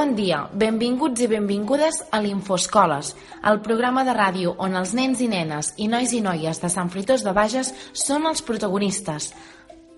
Bon 0.00 0.14
dia, 0.16 0.46
benvinguts 0.56 1.20
i 1.20 1.26
benvingudes 1.28 1.98
a 2.08 2.22
l'Infoscoles, 2.24 3.10
el 3.44 3.58
programa 3.60 4.00
de 4.06 4.14
ràdio 4.16 4.54
on 4.64 4.72
els 4.78 4.94
nens 4.96 5.20
i 5.20 5.26
nenes 5.28 5.74
i 5.76 5.90
nois 5.92 6.14
i 6.16 6.22
noies 6.24 6.56
de 6.62 6.70
Sant 6.72 6.88
Fritós 6.88 7.20
de 7.20 7.34
Bages 7.36 7.74
són 7.92 8.24
els 8.30 8.40
protagonistes. 8.40 9.26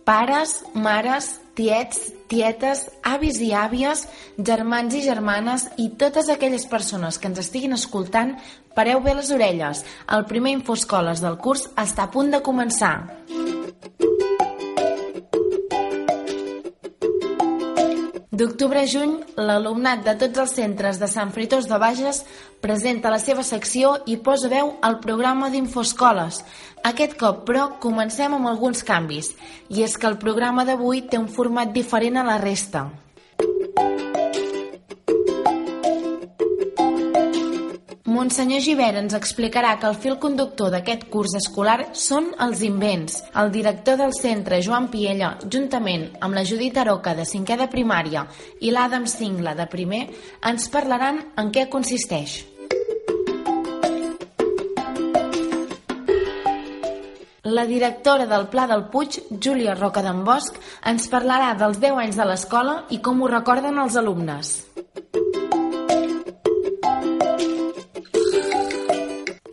Pares, 0.03 0.57
mares, 0.75 1.29
tiets, 1.55 2.09
tietes, 2.27 2.89
avis 3.07 3.39
i 3.47 3.53
àvies, 3.55 4.03
germans 4.51 4.99
i 4.99 5.05
germanes 5.07 5.69
i 5.79 5.93
totes 6.03 6.35
aquelles 6.35 6.67
persones 6.67 7.21
que 7.23 7.31
ens 7.31 7.39
estiguin 7.45 7.79
escoltant, 7.79 8.35
pareu 8.75 9.07
bé 9.07 9.15
les 9.15 9.31
orelles. 9.31 9.85
El 10.11 10.27
primer 10.27 10.57
Infoscoles 10.59 11.23
del 11.23 11.39
curs 11.39 11.69
està 11.77 12.09
a 12.09 12.11
punt 12.11 12.35
de 12.35 12.43
començar. 12.43 12.97
D'octubre 18.43 18.81
a 18.83 18.87
juny, 18.91 19.13
l'alumnat 19.39 20.01
de 20.03 20.17
tots 20.19 20.41
els 20.43 20.53
centres 20.57 20.97
de 20.99 21.07
Sant 21.07 21.29
Fritós 21.31 21.69
de 21.71 21.77
Bages 21.79 22.25
presenta 22.65 23.13
la 23.15 23.21
seva 23.23 23.45
secció 23.47 23.93
i 24.11 24.17
posa 24.29 24.51
veu 24.51 24.73
al 24.89 24.97
programa 25.05 25.51
d'Infoscoles. 25.53 26.41
Aquest 26.91 27.15
cop, 27.21 27.45
però, 27.47 27.69
comencem 27.85 28.35
amb 28.35 28.51
alguns 28.51 28.83
canvis, 28.89 29.31
i 29.71 29.87
és 29.87 29.95
que 29.95 30.11
el 30.11 30.19
programa 30.19 30.67
d'avui 30.67 31.05
té 31.07 31.23
un 31.23 31.31
format 31.31 31.71
diferent 31.71 32.19
a 32.19 32.27
la 32.33 32.41
resta. 32.43 32.89
Monsenyor 38.23 38.61
Givert 38.63 39.01
ens 39.01 39.17
explicarà 39.19 39.73
que 39.83 39.89
el 39.91 39.97
fil 39.99 40.15
conductor 40.23 40.69
d'aquest 40.71 41.09
curs 41.11 41.33
escolar 41.35 41.89
són 41.99 42.29
els 42.45 42.61
invents. 42.63 43.17
El 43.35 43.49
director 43.51 43.97
del 43.99 44.13
centre, 44.15 44.61
Joan 44.63 44.87
Piella, 44.93 45.33
juntament 45.51 46.05
amb 46.23 46.39
la 46.39 46.45
Judit 46.47 46.79
Aroca 46.79 47.17
de 47.19 47.25
cinquè 47.27 47.57
de 47.59 47.67
primària 47.73 48.23
i 48.63 48.71
l'Adam 48.71 49.09
Singla 49.11 49.57
de 49.59 49.67
primer, 49.73 50.05
ens 50.53 50.69
parlaran 50.71 51.19
en 51.35 51.51
què 51.51 51.67
consisteix. 51.73 52.37
La 57.43 57.67
directora 57.67 58.31
del 58.31 58.47
Pla 58.55 58.69
del 58.71 58.87
Puig, 58.95 59.19
Júlia 59.35 59.75
Roca 59.75 60.07
d'en 60.07 60.23
Bosch, 60.23 60.63
ens 60.87 61.11
parlarà 61.11 61.57
dels 61.59 61.83
10 61.83 61.99
anys 62.07 62.23
de 62.23 62.31
l'escola 62.31 62.85
i 62.95 63.03
com 63.03 63.19
ho 63.19 63.35
recorden 63.35 63.83
els 63.83 63.99
alumnes. 63.99 64.61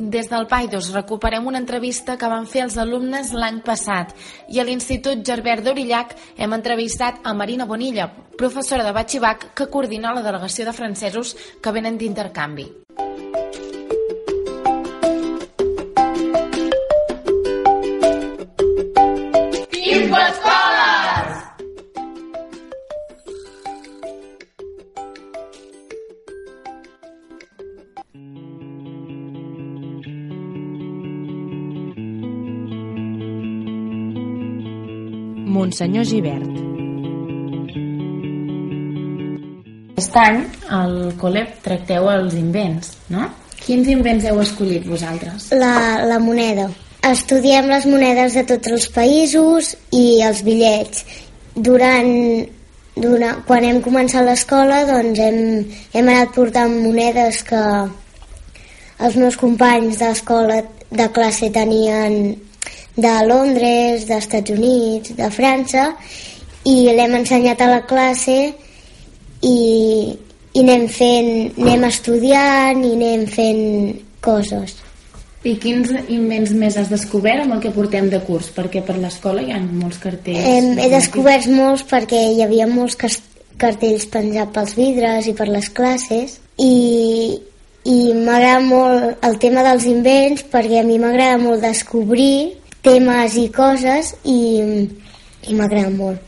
Des 0.10 0.26
del 0.26 0.48
Paidos 0.50 0.88
recuperem 0.90 1.46
una 1.46 1.60
entrevista 1.62 2.16
que 2.18 2.30
van 2.32 2.48
fer 2.50 2.64
els 2.66 2.80
alumnes 2.82 3.30
l'any 3.38 3.60
passat 3.68 4.16
i 4.50 4.58
a 4.58 4.66
l'Institut 4.66 5.22
Gerbert 5.28 5.62
d'Orillac 5.68 6.16
hem 6.34 6.58
entrevistat 6.58 7.22
a 7.22 7.36
Marina 7.38 7.70
Bonilla, 7.70 8.10
professora 8.42 8.88
de 8.88 8.96
Batxibac 8.98 9.52
que 9.54 9.70
coordina 9.70 10.16
la 10.18 10.26
delegació 10.26 10.66
de 10.66 10.74
francesos 10.74 11.36
que 11.62 11.78
venen 11.78 12.02
d'intercanvi. 12.02 12.72
Monsenyor 35.70 36.06
Givert. 36.10 36.54
Aquest 40.00 40.16
any 40.18 40.40
al 40.74 40.96
COLEP 41.22 41.60
tracteu 41.62 42.08
els 42.10 42.34
invents, 42.40 42.96
no? 43.14 43.28
Quins 43.60 43.92
invents 43.94 44.26
heu 44.26 44.40
escollit 44.42 44.88
vosaltres? 44.90 45.52
La, 45.54 46.02
la 46.10 46.18
moneda. 46.24 46.66
Estudiem 47.06 47.70
les 47.70 47.86
monedes 47.86 48.40
de 48.40 48.46
tots 48.50 48.74
els 48.74 48.90
països 48.98 49.76
i 49.94 50.24
els 50.26 50.42
bitllets. 50.48 51.06
Durant, 51.54 52.10
durant 52.98 53.46
quan 53.46 53.70
hem 53.70 53.84
començat 53.86 54.26
l'escola 54.26 54.82
doncs 54.90 55.22
hem, 55.22 55.40
hem 55.94 56.14
anat 56.18 56.34
portant 56.34 56.80
monedes 56.82 57.46
que 57.46 57.64
els 59.06 59.22
meus 59.22 59.38
companys 59.38 60.02
d'escola 60.02 60.64
de 60.90 61.12
classe 61.14 61.54
tenien 61.54 62.24
de 63.04 63.14
Londres, 63.28 64.08
d'Estats 64.10 64.52
Units, 64.56 65.16
de 65.18 65.30
França 65.34 65.94
i 66.68 66.90
l'hem 66.96 67.16
ensenyat 67.22 67.62
a 67.62 67.70
la 67.72 67.80
classe 67.88 68.38
i, 69.42 69.56
i 70.54 70.62
anem 70.62 70.86
fent, 70.92 71.32
anem 71.58 71.88
estudiant 71.88 72.84
i 72.84 72.94
anem 72.98 73.26
fent 73.32 73.66
coses. 74.24 74.76
I 75.48 75.54
quins 75.56 75.94
invents 76.12 76.52
més 76.52 76.76
has 76.76 76.90
descobert 76.92 77.46
amb 77.46 77.56
el 77.56 77.62
que 77.64 77.72
portem 77.72 78.10
de 78.12 78.20
curs? 78.28 78.50
Perquè 78.52 78.84
per 78.84 78.98
l'escola 79.00 79.44
hi 79.46 79.54
ha 79.56 79.60
molts 79.64 80.02
cartells. 80.04 80.44
Hem, 80.44 80.74
he 80.84 80.90
descobert 80.92 81.48
molts 81.48 81.86
perquè 81.88 82.20
hi 82.34 82.44
havia 82.44 82.68
molts 82.68 82.98
cartells 83.00 84.08
penjats 84.12 84.52
pels 84.56 84.76
vidres 84.76 85.30
i 85.32 85.36
per 85.38 85.48
les 85.48 85.70
classes 85.72 86.36
i, 86.60 87.40
i 87.88 88.00
m'agrada 88.20 88.60
molt 88.68 89.26
el 89.28 89.40
tema 89.40 89.64
dels 89.64 89.88
invents 89.88 90.44
perquè 90.52 90.82
a 90.82 90.88
mi 90.88 91.00
m'agrada 91.00 91.40
molt 91.40 91.64
descobrir 91.64 92.60
temes 92.86 93.36
i 93.38 93.50
coses 93.52 94.14
i, 94.24 94.40
i 95.48 95.56
m'agrada 95.58 95.92
molt. 95.96 96.26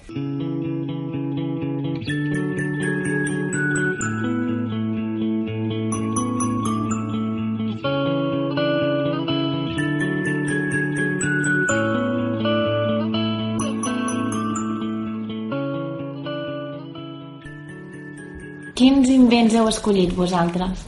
Quins 18.82 19.12
invents 19.14 19.54
heu 19.54 19.68
escollit 19.70 20.14
vosaltres? 20.18 20.88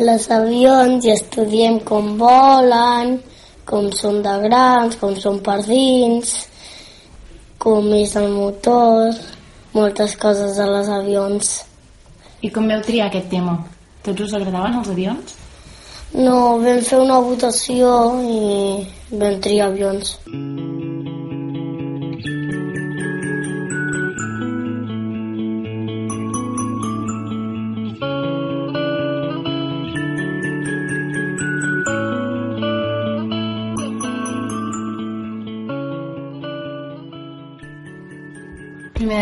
Les 0.00 0.22
avions 0.32 1.04
i 1.04 1.10
estudiem 1.12 1.76
com 1.84 2.14
volen, 2.16 3.18
com 3.70 3.90
són 3.94 4.20
de 4.24 4.32
grans, 4.44 4.96
com 5.00 5.14
són 5.24 5.38
per 5.46 5.60
dins, 5.66 6.32
com 7.62 7.86
és 7.94 8.16
el 8.18 8.30
motor, 8.34 9.12
moltes 9.76 10.16
coses 10.18 10.56
de 10.58 10.66
les 10.70 10.90
avions. 11.00 11.52
I 12.42 12.50
com 12.50 12.66
veu 12.72 12.82
triar 12.86 13.10
aquest 13.10 13.30
tema? 13.30 13.58
Tots 14.02 14.26
us 14.26 14.34
agradaven 14.38 14.80
els 14.80 14.90
avions? 14.94 15.36
No, 16.16 16.58
vam 16.64 16.82
fer 16.82 16.98
una 17.04 17.20
votació 17.22 17.92
i 18.26 19.20
vam 19.22 19.38
triar 19.44 19.70
avions. 19.70 20.16
Primer 20.26 20.69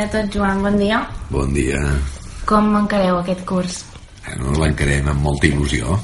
de 0.08 0.22
tot, 0.22 0.34
Joan, 0.34 0.62
bon 0.62 0.76
dia. 0.78 1.02
Bon 1.28 1.52
dia. 1.52 1.78
Com 2.48 2.72
encareu 2.78 3.20
aquest 3.20 3.44
curs? 3.44 3.82
Bueno, 4.24 4.54
L'encarem 4.62 5.08
amb 5.12 5.24
molta 5.24 5.48
il·lusió, 5.48 5.96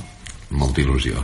molta 0.61 0.83
il·lusió, 0.83 1.23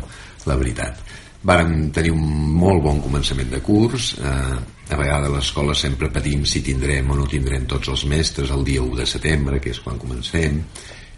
la 0.48 0.56
veritat. 0.56 1.00
Vàrem 1.44 1.90
tenir 1.96 2.12
un 2.12 2.24
molt 2.60 2.82
bon 2.84 3.00
començament 3.00 3.50
de 3.52 3.60
curs. 3.64 4.14
Eh, 4.20 4.56
a 4.90 4.96
vegades 4.98 5.28
a 5.28 5.34
l'escola 5.34 5.74
sempre 5.76 6.10
patim 6.12 6.44
si 6.44 6.62
tindrem 6.64 7.10
o 7.10 7.18
no 7.20 7.28
tindrem 7.28 7.66
tots 7.68 7.92
els 7.92 8.04
mestres 8.10 8.50
el 8.50 8.64
dia 8.64 8.82
1 8.82 8.96
de 9.00 9.06
setembre, 9.06 9.60
que 9.60 9.70
és 9.70 9.80
quan 9.84 10.00
comencem. 10.00 10.64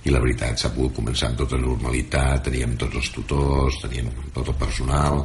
i 0.02 0.10
la 0.10 0.18
veritat 0.18 0.58
s'ha 0.58 0.72
pogut 0.74 0.96
començar 0.96 1.28
amb 1.28 1.36
tota 1.38 1.54
normalitat 1.62 2.42
teníem 2.48 2.72
tots 2.74 2.98
els 2.98 3.10
tutors 3.14 3.76
teníem 3.84 4.08
tot 4.34 4.48
el 4.50 4.58
personal 4.58 5.22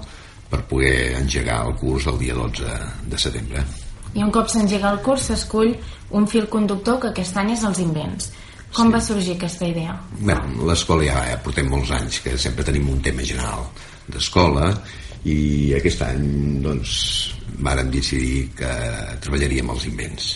per 0.51 0.61
poder 0.69 1.17
engegar 1.17 1.63
el 1.65 1.73
curs 1.81 2.05
el 2.05 2.21
dia 2.21 2.37
12 2.37 2.77
de 3.09 3.17
setembre 3.17 3.65
i 4.17 4.25
un 4.25 4.33
cop 4.33 4.49
s'engega 4.51 4.91
el 4.95 5.01
curs 5.05 5.29
s'escull 5.29 5.75
un 6.17 6.27
fil 6.27 6.49
conductor 6.49 6.99
que 7.01 7.11
aquest 7.13 7.37
any 7.37 7.53
és 7.55 7.65
els 7.67 7.81
invents 7.83 8.31
com 8.73 8.89
sí. 8.89 8.93
va 8.93 9.01
sorgir 9.01 9.35
aquesta 9.37 9.67
idea? 9.69 9.95
Bé, 10.19 10.35
l'escola 10.67 11.05
ja, 11.07 11.21
ja 11.31 11.37
portem 11.43 11.69
molts 11.71 11.93
anys 11.95 12.19
que 12.25 12.35
sempre 12.41 12.65
tenim 12.67 12.89
un 12.91 12.99
tema 13.03 13.25
general 13.25 13.63
d'escola 14.07 14.71
i 15.27 15.37
aquest 15.77 16.03
any 16.07 16.27
doncs 16.65 16.97
vàrem 17.63 17.89
decidir 17.93 18.49
que 18.57 18.73
treballaríem 19.23 19.71
els 19.73 19.87
invents 19.89 20.35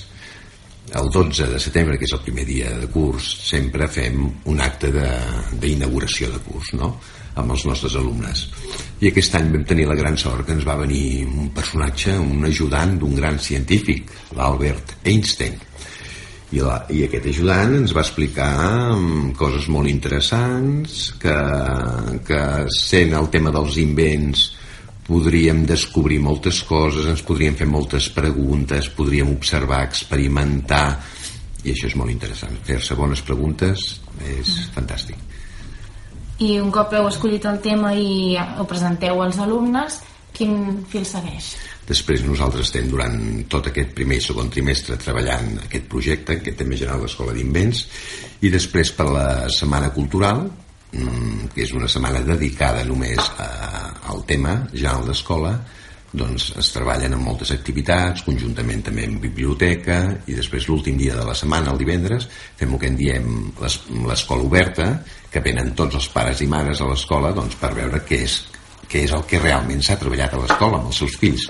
el 0.92 1.08
12 1.10 1.48
de 1.48 1.60
setembre, 1.62 1.96
que 1.98 2.04
és 2.04 2.14
el 2.18 2.24
primer 2.26 2.44
dia 2.44 2.72
de 2.76 2.88
curs, 2.92 3.24
sempre 3.48 3.88
fem 3.88 4.26
un 4.52 4.60
acte 4.60 4.90
d'inauguració 4.92 6.28
de, 6.28 6.40
de 6.40 6.44
curs, 6.50 6.74
no?, 6.76 6.90
amb 7.40 7.54
els 7.56 7.66
nostres 7.68 7.96
alumnes. 8.00 8.46
I 9.02 9.10
aquest 9.10 9.36
any 9.40 9.50
vam 9.54 9.66
tenir 9.68 9.88
la 9.90 9.98
gran 9.98 10.18
sort 10.20 10.46
que 10.46 10.56
ens 10.56 10.68
va 10.68 10.80
venir 10.82 11.26
un 11.26 11.52
personatge, 11.56 12.18
un 12.20 12.46
ajudant 12.48 12.98
d'un 13.02 13.16
gran 13.18 13.40
científic, 13.40 14.12
l'Albert 14.38 14.98
Einstein. 15.08 15.58
I, 16.52 16.60
la, 16.60 16.82
I 16.92 17.06
aquest 17.06 17.30
ajudant 17.32 17.78
ens 17.78 17.94
va 17.96 18.04
explicar 18.04 18.52
mm, 18.98 19.32
coses 19.40 19.70
molt 19.72 19.88
interessants, 19.88 21.14
que, 21.22 21.38
que 22.28 22.42
sent 22.76 23.16
el 23.16 23.32
tema 23.32 23.54
dels 23.56 23.80
invents 23.80 24.50
podríem 25.08 25.64
descobrir 25.68 26.20
moltes 26.24 26.62
coses, 26.68 27.08
ens 27.10 27.24
podríem 27.28 27.56
fer 27.60 27.68
moltes 27.68 28.10
preguntes, 28.16 28.92
podríem 28.96 29.32
observar, 29.32 29.82
experimentar, 29.88 30.86
i 31.64 31.74
això 31.74 31.90
és 31.90 31.98
molt 32.00 32.14
interessant. 32.14 32.56
Fer-se 32.68 32.96
bones 33.00 33.24
preguntes 33.26 33.88
és 34.28 34.54
fantàstic. 34.76 35.20
I 36.42 36.56
un 36.58 36.72
cop 36.74 36.94
heu 36.98 37.06
escollit 37.10 37.46
el 37.46 37.60
tema 37.62 37.92
i 37.94 38.34
ho 38.40 38.66
presenteu 38.70 39.22
als 39.22 39.38
alumnes, 39.44 40.00
quin 40.34 40.82
fil 40.90 41.06
segueix? 41.06 41.52
Després 41.88 42.24
nosaltres 42.24 42.70
estem 42.70 42.88
durant 42.90 43.18
tot 43.52 43.68
aquest 43.70 43.92
primer 43.98 44.18
i 44.18 44.24
segon 44.24 44.50
trimestre 44.54 44.98
treballant 45.02 45.58
aquest 45.66 45.86
projecte, 45.92 46.38
aquest 46.40 46.58
tema 46.62 46.78
general 46.80 47.02
de 47.02 47.10
l'Escola 47.10 47.36
d'Invents, 47.36 47.84
i 48.42 48.52
després 48.54 48.94
per 48.96 49.10
la 49.12 49.28
Setmana 49.54 49.92
Cultural, 49.94 50.46
mm, 50.94 51.52
que 51.54 51.66
és 51.66 51.74
una 51.78 51.90
setmana 51.92 52.24
dedicada 52.26 52.86
només 52.88 53.20
a, 53.38 53.50
al 54.14 54.24
tema 54.30 54.62
general 54.72 55.06
d'escola, 55.10 55.56
doncs 56.12 56.50
es 56.60 56.72
treballen 56.76 57.16
en 57.16 57.24
moltes 57.24 57.54
activitats, 57.56 58.26
conjuntament 58.28 58.84
també 58.88 59.06
en 59.08 59.18
biblioteca, 59.24 60.00
i 60.28 60.36
després 60.36 60.68
l'últim 60.68 60.98
dia 61.00 61.16
de 61.16 61.26
la 61.28 61.36
setmana, 61.38 61.72
el 61.72 61.80
divendres, 61.80 62.28
fem 62.60 62.74
el 62.76 62.82
que 62.82 62.90
en 62.92 62.98
diem 63.00 63.30
l'escola 64.08 64.44
oberta, 64.48 64.90
que 65.32 65.44
venen 65.44 65.72
tots 65.78 65.96
els 66.02 66.10
pares 66.12 66.44
i 66.44 66.50
mares 66.52 66.82
a 66.82 66.90
l'escola 66.90 67.32
doncs, 67.36 67.56
per 67.62 67.72
veure 67.78 68.04
què 68.08 68.24
és, 68.26 68.42
què 68.92 69.06
és 69.08 69.16
el 69.16 69.24
que 69.30 69.40
realment 69.40 69.80
s'ha 69.84 70.00
treballat 70.00 70.36
a 70.36 70.42
l'escola 70.44 70.82
amb 70.82 70.92
els 70.92 71.00
seus 71.04 71.16
fills 71.22 71.48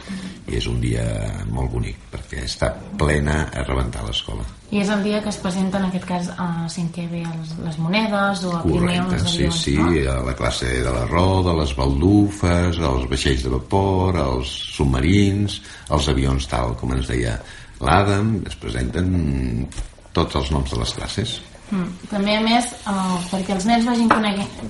i 0.52 0.58
és 0.60 0.68
un 0.68 0.80
dia 0.84 1.04
molt 1.52 1.72
bonic 1.74 2.00
perquè 2.12 2.44
està 2.46 2.72
plena 3.00 3.46
a 3.50 3.64
rebentar 3.68 4.04
l'escola 4.06 4.46
i 4.72 4.82
és 4.82 4.92
el 4.94 5.04
dia 5.04 5.22
que 5.24 5.32
es 5.32 5.40
presenta 5.44 5.80
en 5.80 5.88
aquest 5.90 6.08
cas 6.08 6.32
a 6.36 6.48
cinquè 6.72 7.08
B 7.12 7.24
les, 7.24 7.78
monedes 7.82 8.44
o 8.48 8.56
a 8.58 8.64
primer 8.66 8.98
els 9.04 9.28
avions 9.34 9.62
sí, 9.64 9.76
sí, 9.76 9.78
no? 9.80 9.92
a 10.14 10.18
la 10.28 10.36
classe 10.38 10.72
de 10.84 10.96
la 10.96 11.06
roda 11.10 11.56
les 11.60 11.76
baldufes, 11.78 12.80
els 12.80 13.08
vaixells 13.12 13.46
de 13.48 13.54
vapor 13.56 14.20
els 14.26 14.52
submarins 14.76 15.62
els 15.90 16.12
avions 16.12 16.52
tal 16.52 16.76
com 16.80 16.98
ens 16.98 17.12
deia 17.12 17.38
l'Adam 17.82 18.36
es 18.46 18.60
presenten 18.62 19.16
tots 20.14 20.36
els 20.38 20.52
noms 20.54 20.76
de 20.76 20.84
les 20.84 21.00
classes 21.00 21.40
Mm. 21.72 22.08
També, 22.12 22.36
a 22.36 22.42
més, 22.44 22.66
eh, 22.84 23.18
perquè 23.32 23.56
els 23.56 23.66
nens 23.66 23.86
vagin 23.88 24.10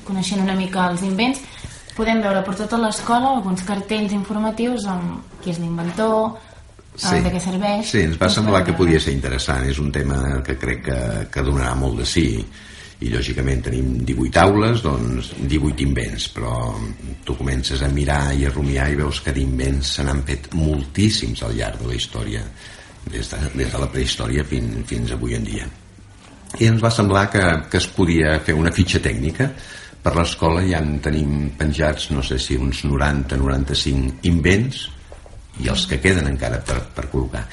coneixent 0.06 0.44
una 0.44 0.54
mica 0.54 0.90
els 0.92 1.02
invents, 1.02 1.42
podem 1.96 2.22
veure 2.24 2.42
per 2.46 2.56
tota 2.60 2.80
l'escola 2.82 3.36
alguns 3.36 3.66
cartells 3.68 4.16
informatius 4.16 4.88
amb 4.90 5.38
qui 5.44 5.52
és 5.54 5.60
l'inventor, 5.60 6.34
eh, 6.96 6.98
sí. 6.98 7.22
de 7.22 7.32
què 7.34 7.44
serveix... 7.44 7.86
Sí, 7.92 8.04
ens 8.08 8.20
va 8.22 8.30
semblar 8.32 8.64
que 8.68 8.78
podia 8.78 9.00
ser 9.00 9.16
interessant. 9.16 9.68
És 9.70 9.80
un 9.84 9.92
tema 9.92 10.42
que 10.46 10.58
crec 10.60 10.84
que, 10.90 11.00
que 11.34 11.46
donarà 11.46 11.74
molt 11.80 12.02
de 12.04 12.08
sí 12.08 12.28
i 13.02 13.10
lògicament 13.10 13.64
tenim 13.66 13.94
18 14.06 14.42
aules 14.44 14.84
doncs 14.86 15.32
18 15.40 15.86
invents 15.88 16.28
però 16.36 16.54
tu 17.26 17.34
comences 17.38 17.82
a 17.82 17.90
mirar 17.90 18.36
i 18.38 18.46
a 18.46 18.52
rumiar 18.54 18.92
i 18.92 19.00
veus 19.00 19.24
que 19.26 19.34
d'invents 19.34 19.96
se 19.98 20.06
n'han 20.06 20.22
fet 20.28 20.52
moltíssims 20.54 21.42
al 21.48 21.56
llarg 21.58 21.82
de 21.82 21.90
la 21.90 21.98
història 21.98 22.44
des 23.10 23.32
de, 23.32 23.40
des 23.56 23.72
de 23.74 23.82
la 23.82 23.90
prehistòria 23.90 24.46
fins, 24.46 24.84
fins 24.86 25.16
avui 25.18 25.34
en 25.34 25.48
dia 25.48 25.66
i 26.60 26.68
ens 26.70 26.84
va 26.84 26.94
semblar 26.94 27.26
que, 27.34 27.44
que 27.72 27.82
es 27.82 27.90
podia 27.96 28.38
fer 28.46 28.54
una 28.60 28.74
fitxa 28.76 29.02
tècnica 29.02 29.50
per 30.02 30.16
l'escola 30.18 30.64
ja 30.66 30.82
en 30.82 30.98
tenim 31.04 31.52
penjats 31.58 32.10
no 32.12 32.24
sé 32.26 32.40
si 32.42 32.58
uns 32.58 32.84
90-95 32.88 34.26
invents 34.30 34.88
i 35.62 35.70
els 35.70 35.86
que 35.90 36.00
queden 36.02 36.32
encara 36.32 36.62
per, 36.66 36.80
per 36.96 37.06
col·locar 37.12 37.44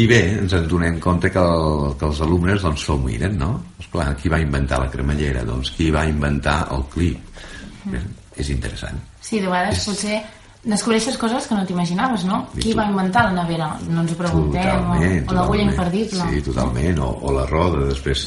i 0.00 0.06
bé, 0.06 0.20
ens 0.38 0.54
en 0.54 0.68
donem 0.70 1.00
compte 1.02 1.32
que, 1.34 1.42
el, 1.42 1.94
que 1.98 2.06
els 2.08 2.20
alumnes 2.24 2.62
doncs 2.64 2.86
se'l 2.86 3.00
miren 3.04 3.36
no? 3.40 3.52
Esclar, 3.82 4.12
qui 4.16 4.32
va 4.32 4.40
inventar 4.40 4.80
la 4.80 4.90
cremallera 4.92 5.44
doncs 5.44 5.74
qui 5.76 5.90
va 5.94 6.06
inventar 6.08 6.60
el 6.76 6.86
clip 6.92 7.40
mm. 7.84 8.12
és 8.40 8.52
interessant 8.54 9.00
sí, 9.20 9.40
de 9.40 9.48
vegades 9.48 9.82
és... 9.82 9.88
potser 9.90 10.20
descobreixes 10.60 11.16
coses 11.16 11.46
que 11.48 11.56
no 11.56 11.64
t'imaginaves, 11.64 12.26
no? 12.28 12.42
I 12.52 12.60
Qui 12.60 12.72
tu... 12.74 12.76
va 12.76 12.84
inventar 12.90 13.22
la 13.30 13.32
nevera? 13.32 13.70
No 13.88 14.02
ens 14.02 14.12
ho 14.12 14.16
preguntem. 14.18 14.66
Totalment, 14.66 15.22
o, 15.24 15.30
o 15.30 15.36
l'agulla 15.38 15.62
imperdible. 15.64 16.26
Sí, 16.28 16.42
totalment. 16.44 17.00
O, 17.00 17.08
o 17.24 17.32
la 17.32 17.46
roda, 17.48 17.86
després 17.88 18.26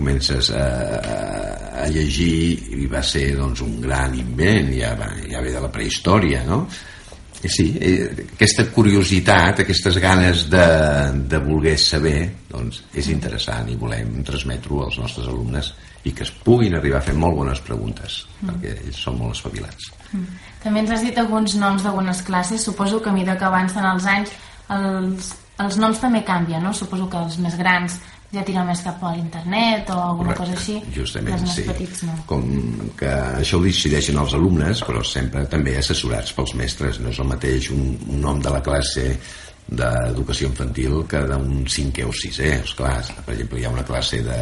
comences 0.00 0.48
a, 0.56 0.66
a 1.84 1.88
llegir 1.92 2.80
i 2.80 2.88
va 2.90 3.02
ser 3.04 3.34
doncs, 3.36 3.60
un 3.66 3.76
gran 3.84 4.16
invent, 4.16 4.72
ja, 4.78 4.94
va, 4.98 5.12
ja 5.28 5.44
ve 5.44 5.52
de 5.52 5.60
la 5.60 5.70
prehistòria, 5.72 6.42
no? 6.48 6.64
I 7.40 7.48
sí, 7.48 7.70
eh, 7.80 8.26
aquesta 8.34 8.66
curiositat, 8.68 9.62
aquestes 9.62 9.96
ganes 10.00 10.44
de, 10.52 10.64
de 11.28 11.38
voler 11.40 11.76
saber, 11.80 12.18
doncs 12.50 12.82
és 13.00 13.08
interessant 13.12 13.70
i 13.72 13.78
volem 13.80 14.18
transmetre-ho 14.26 14.82
als 14.84 14.98
nostres 15.00 15.30
alumnes 15.30 15.70
i 16.04 16.12
que 16.16 16.24
es 16.24 16.32
puguin 16.44 16.76
arribar 16.76 17.00
a 17.00 17.06
fer 17.06 17.16
molt 17.16 17.38
bones 17.38 17.60
preguntes, 17.64 18.22
mm. 18.40 18.50
perquè 18.50 18.74
ells 18.84 19.00
són 19.06 19.16
molt 19.20 19.36
espavilats. 19.36 19.88
Mm. 20.12 20.38
També 20.64 20.84
ens 20.84 20.94
has 20.96 21.04
dit 21.04 21.16
alguns 21.20 21.56
noms 21.60 21.84
d'algunes 21.84 22.20
classes, 22.28 22.64
suposo 22.64 23.00
que 23.00 23.12
a 23.12 23.16
mesura 23.16 23.38
que 23.40 23.48
avancen 23.48 23.88
els 23.88 24.08
anys 24.08 24.36
els, 24.76 25.34
els 25.64 25.80
noms 25.80 26.00
també 26.00 26.24
canvien, 26.26 26.64
no? 26.64 26.72
Suposo 26.76 27.08
que 27.08 27.20
els 27.24 27.40
més 27.40 27.56
grans 27.60 27.96
ja 28.30 28.44
tiren 28.46 28.68
més 28.68 28.80
cap 28.84 29.02
a 29.02 29.12
l'internet 29.16 29.90
o 29.90 29.98
alguna 29.98 30.34
Correcte, 30.38 30.54
cosa 30.54 30.58
així 30.58 30.94
justament, 30.94 31.34
els 31.34 31.46
més 31.48 31.56
sí. 31.58 31.66
petits 31.66 32.02
no. 32.06 32.16
Com 32.30 32.44
que 32.98 33.10
això 33.42 33.58
ho 33.58 33.64
decideixen 33.64 34.18
els 34.22 34.34
alumnes 34.38 34.82
però 34.86 35.02
sempre 35.06 35.44
també 35.50 35.76
assessorats 35.80 36.34
pels 36.36 36.54
mestres 36.60 37.00
no 37.02 37.10
és 37.10 37.18
el 37.18 37.30
mateix 37.30 37.70
un, 37.74 37.94
un 38.06 38.20
nom 38.22 38.42
de 38.42 38.52
la 38.54 38.62
classe 38.62 39.06
d'educació 39.70 40.50
infantil 40.50 41.00
que 41.10 41.22
d'un 41.30 41.64
cinquè 41.70 42.06
o 42.06 42.14
sisè 42.14 42.56
esclar, 42.60 42.98
per 43.24 43.34
exemple 43.34 43.60
hi 43.60 43.66
ha 43.66 43.74
una 43.74 43.86
classe 43.86 44.22
de, 44.26 44.38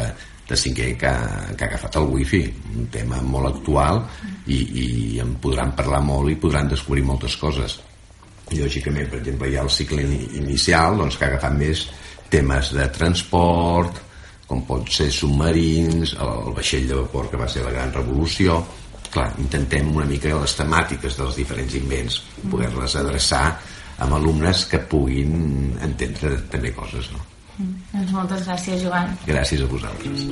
de 0.49 0.57
cinquè 0.57 0.91
que, 0.97 1.11
que 1.57 1.65
ha 1.65 1.69
agafat 1.69 1.99
el 2.01 2.09
wifi 2.13 2.43
un 2.75 2.89
tema 2.93 3.21
molt 3.25 3.51
actual 3.55 4.03
i, 4.45 4.57
i 4.57 4.87
en 5.21 5.35
podran 5.41 5.73
parlar 5.77 6.01
molt 6.05 6.29
i 6.33 6.37
podran 6.41 6.69
descobrir 6.69 7.05
moltes 7.05 7.37
coses 7.41 7.79
lògicament 8.49 9.09
per 9.09 9.19
exemple 9.19 9.49
hi 9.49 9.57
ha 9.57 9.65
el 9.65 9.73
cicle 9.73 10.05
inicial 10.41 10.97
doncs, 10.97 11.17
que 11.17 11.25
ha 11.27 11.33
agafat 11.35 11.57
més 11.57 11.85
temes 12.31 12.73
de 12.75 12.85
transport 12.95 14.03
com 14.49 14.63
pot 14.65 14.89
ser 14.93 15.09
submarins 15.13 16.15
el 16.25 16.53
vaixell 16.57 16.87
de 16.89 17.01
vapor 17.01 17.29
que 17.29 17.39
va 17.41 17.49
ser 17.49 17.65
la 17.65 17.73
gran 17.75 17.93
revolució 17.93 18.59
clar, 19.09 19.31
intentem 19.41 19.89
una 19.95 20.07
mica 20.09 20.33
les 20.37 20.55
temàtiques 20.57 21.17
dels 21.19 21.37
diferents 21.41 21.75
invents 21.81 22.21
poder-les 22.49 22.95
adreçar 23.01 23.43
amb 23.99 24.15
alumnes 24.15 24.65
que 24.71 24.79
puguin 24.89 25.75
entendre 25.85 26.37
també 26.51 26.73
coses 26.77 27.11
no? 27.13 27.25
Mm. 27.59 27.75
Doncs 27.91 28.11
moltes 28.15 28.45
gràcies, 28.47 28.85
Joan. 28.85 29.11
Gràcies 29.27 29.65
a 29.65 29.67
vosaltres. 29.67 30.23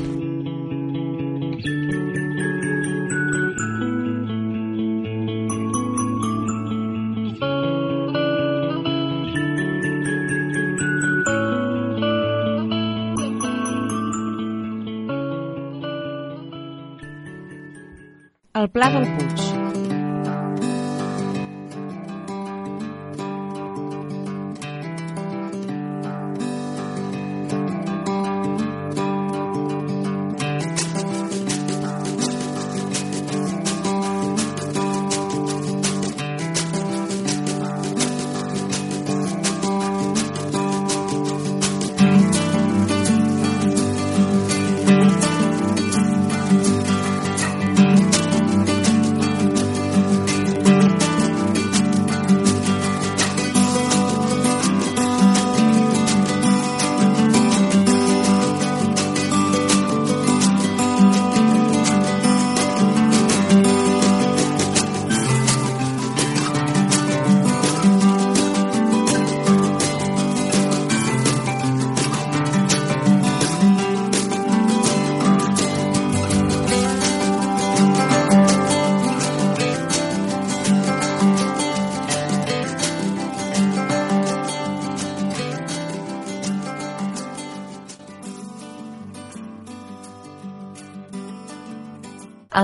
El 18.87 19.26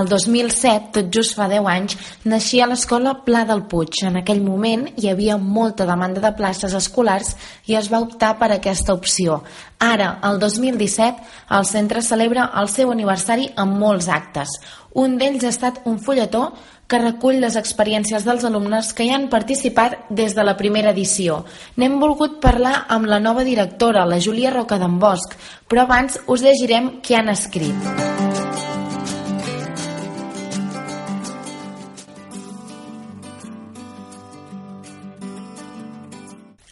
El 0.04 0.10
2007, 0.10 0.90
tot 0.92 1.06
just 1.08 1.32
fa 1.32 1.46
10 1.48 1.64
anys, 1.64 1.94
naixia 2.28 2.66
l'escola 2.68 3.14
Pla 3.24 3.46
del 3.48 3.62
Puig. 3.70 4.02
En 4.04 4.18
aquell 4.20 4.42
moment 4.44 4.82
hi 5.00 5.08
havia 5.08 5.38
molta 5.40 5.86
demanda 5.88 6.20
de 6.20 6.32
places 6.36 6.74
escolars 6.76 7.30
i 7.64 7.78
es 7.78 7.88
va 7.88 8.02
optar 8.04 8.34
per 8.36 8.50
aquesta 8.52 8.92
opció. 8.92 9.38
Ara, 9.80 10.18
el 10.28 10.36
2017, 10.42 11.24
el 11.56 11.64
centre 11.64 12.04
celebra 12.04 12.50
el 12.60 12.68
seu 12.68 12.92
aniversari 12.92 13.48
amb 13.56 13.80
molts 13.80 14.10
actes. 14.12 14.52
Un 14.92 15.16
d'ells 15.16 15.48
ha 15.48 15.54
estat 15.54 15.80
un 15.88 15.96
fulletó 15.96 16.50
que 16.86 17.00
recull 17.00 17.40
les 17.40 17.56
experiències 17.56 18.28
dels 18.28 18.44
alumnes 18.44 18.92
que 18.92 19.08
hi 19.08 19.14
han 19.16 19.30
participat 19.32 20.10
des 20.10 20.36
de 20.36 20.44
la 20.44 20.58
primera 20.60 20.92
edició. 20.92 21.46
N'hem 21.80 21.96
volgut 21.96 22.42
parlar 22.44 22.82
amb 22.92 23.08
la 23.08 23.24
nova 23.24 23.48
directora, 23.48 24.04
la 24.04 24.20
Júlia 24.20 24.52
Roca 24.52 24.76
d'en 24.76 25.00
Bosch, 25.00 25.38
però 25.64 25.88
abans 25.88 26.20
us 26.26 26.44
llegirem 26.44 26.98
què 27.00 27.16
han 27.22 27.32
escrit. 27.32 28.43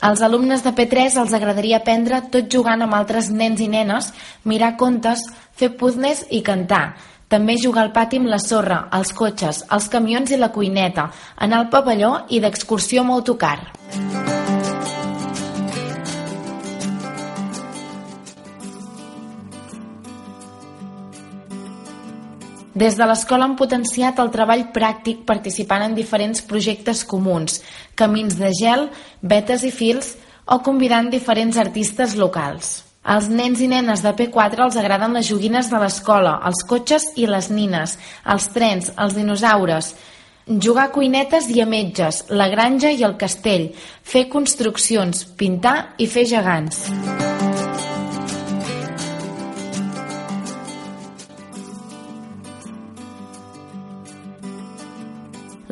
Als 0.03 0.19
alumnes 0.27 0.65
de 0.67 0.73
P3 0.75 1.15
els 1.21 1.33
agradaria 1.37 1.77
aprendre 1.79 2.19
tot 2.35 2.49
jugant 2.51 2.81
amb 2.83 2.97
altres 2.99 3.29
nens 3.31 3.61
i 3.63 3.69
nenes, 3.71 4.09
mirar 4.43 4.73
contes, 4.81 5.23
fer 5.55 5.69
puzzles 5.79 6.25
i 6.35 6.41
cantar. 6.43 6.97
També 7.31 7.55
jugar 7.55 7.85
al 7.87 7.93
pati 7.95 8.19
amb 8.19 8.33
la 8.33 8.41
sorra, 8.43 8.81
els 8.99 9.15
cotxes, 9.15 9.63
els 9.71 9.87
camions 9.95 10.35
i 10.35 10.41
la 10.43 10.51
cuineta, 10.51 11.07
anar 11.39 11.63
al 11.63 11.71
pavelló 11.71 12.17
i 12.35 12.43
d'excursió 12.43 13.07
amb 13.07 13.15
autocar. 13.15 13.61
Des 22.75 22.97
de 22.97 23.05
l'escola 23.05 23.45
han 23.45 23.57
potenciat 23.57 24.21
el 24.23 24.31
treball 24.33 24.71
pràctic 24.73 25.26
participant 25.29 25.85
en 25.85 25.97
diferents 25.97 26.41
projectes 26.49 27.02
comuns, 27.05 27.61
camins 27.95 28.38
de 28.38 28.49
gel, 28.57 28.87
vetes 29.21 29.67
i 29.69 29.73
fils 29.75 30.14
o 30.47 30.62
convidant 30.64 31.11
diferents 31.12 31.59
artistes 31.61 32.17
locals. 32.17 32.81
Als 33.02 33.29
nens 33.29 33.61
i 33.61 33.69
nenes 33.69 34.00
de 34.05 34.12
P4 34.14 34.62
els 34.64 34.79
agraden 34.79 35.12
les 35.19 35.26
joguines 35.29 35.69
de 35.69 35.81
l'escola, 35.83 36.38
els 36.47 36.62
cotxes 36.64 37.11
i 37.19 37.26
les 37.26 37.50
nines, 37.50 37.99
els 38.25 38.49
trens, 38.55 38.93
els 38.97 39.19
dinosaures, 39.19 39.93
jugar 40.47 40.87
a 40.88 40.93
cuinetes 40.95 41.50
i 41.50 41.61
a 41.61 41.67
metges, 41.67 42.25
la 42.31 42.49
granja 42.49 42.95
i 42.95 43.02
el 43.02 43.19
castell, 43.19 43.73
fer 44.02 44.29
construccions, 44.31 45.26
pintar 45.37 45.93
i 45.99 46.07
fer 46.07 46.25
gegants. 46.31 46.87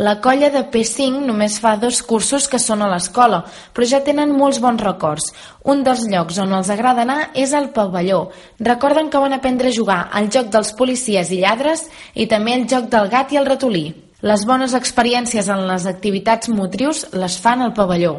La 0.01 0.15
colla 0.25 0.49
de 0.49 0.63
P5 0.73 1.19
només 1.29 1.59
fa 1.61 1.75
dos 1.77 1.99
cursos 2.09 2.47
que 2.49 2.57
són 2.63 2.81
a 2.81 2.87
l'escola, 2.89 3.43
però 3.77 3.85
ja 3.91 3.99
tenen 4.07 4.31
molts 4.33 4.57
bons 4.65 4.81
records. 4.81 5.27
Un 5.69 5.83
dels 5.85 6.07
llocs 6.09 6.39
on 6.41 6.55
els 6.57 6.71
agrada 6.73 7.05
anar 7.05 7.19
és 7.37 7.53
el 7.53 7.69
pavelló. 7.75 8.23
Recorden 8.65 9.11
que 9.13 9.21
van 9.21 9.37
aprendre 9.37 9.69
a 9.69 9.77
jugar 9.77 9.99
al 10.09 10.31
joc 10.33 10.49
dels 10.55 10.73
policies 10.79 11.35
i 11.37 11.43
lladres 11.43 11.85
i 12.15 12.25
també 12.33 12.57
el 12.57 12.65
joc 12.71 12.89
del 12.89 13.13
gat 13.13 13.35
i 13.37 13.43
el 13.43 13.51
ratolí. 13.51 13.91
Les 14.25 14.47
bones 14.49 14.73
experiències 14.79 15.53
en 15.53 15.67
les 15.69 15.85
activitats 15.85 16.49
motrius 16.49 17.05
les 17.13 17.37
fan 17.37 17.61
al 17.61 17.77
pavelló. 17.77 18.17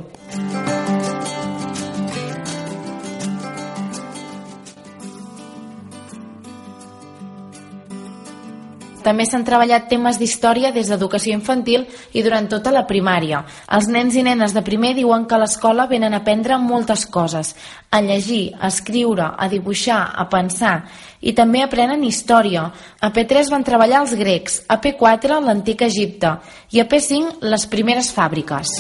També 9.02 9.26
s'han 9.26 9.46
treballat 9.48 9.88
temes 9.90 10.20
d'història 10.22 10.72
des 10.72 10.90
d'educació 10.92 11.34
infantil 11.34 11.88
i 12.14 12.22
durant 12.22 12.48
tota 12.50 12.72
la 12.74 12.86
primària. 12.90 13.44
Els 13.74 13.88
nens 13.90 14.16
i 14.16 14.24
nenes 14.24 14.54
de 14.54 14.64
primer 14.66 14.94
diuen 14.98 15.26
que 15.26 15.36
a 15.36 15.42
l'escola 15.42 15.88
venen 15.90 16.14
a 16.14 16.22
aprendre 16.22 16.58
moltes 16.62 17.06
coses, 17.06 17.56
a 17.90 18.02
llegir, 18.02 18.54
a 18.60 18.70
escriure, 18.70 19.32
a 19.38 19.50
dibuixar, 19.50 20.02
a 20.16 20.28
pensar, 20.30 20.76
i 21.22 21.34
també 21.34 21.64
aprenen 21.64 22.04
història. 22.04 22.68
A 23.02 23.12
P3 23.14 23.50
van 23.52 23.66
treballar 23.66 24.04
els 24.06 24.16
grecs, 24.18 24.62
a 24.68 24.80
P4 24.82 25.42
l'antic 25.42 25.82
Egipte 25.86 26.38
i 26.72 26.82
a 26.82 26.88
P5 26.90 27.42
les 27.42 27.68
primeres 27.70 28.14
fàbriques. 28.14 28.78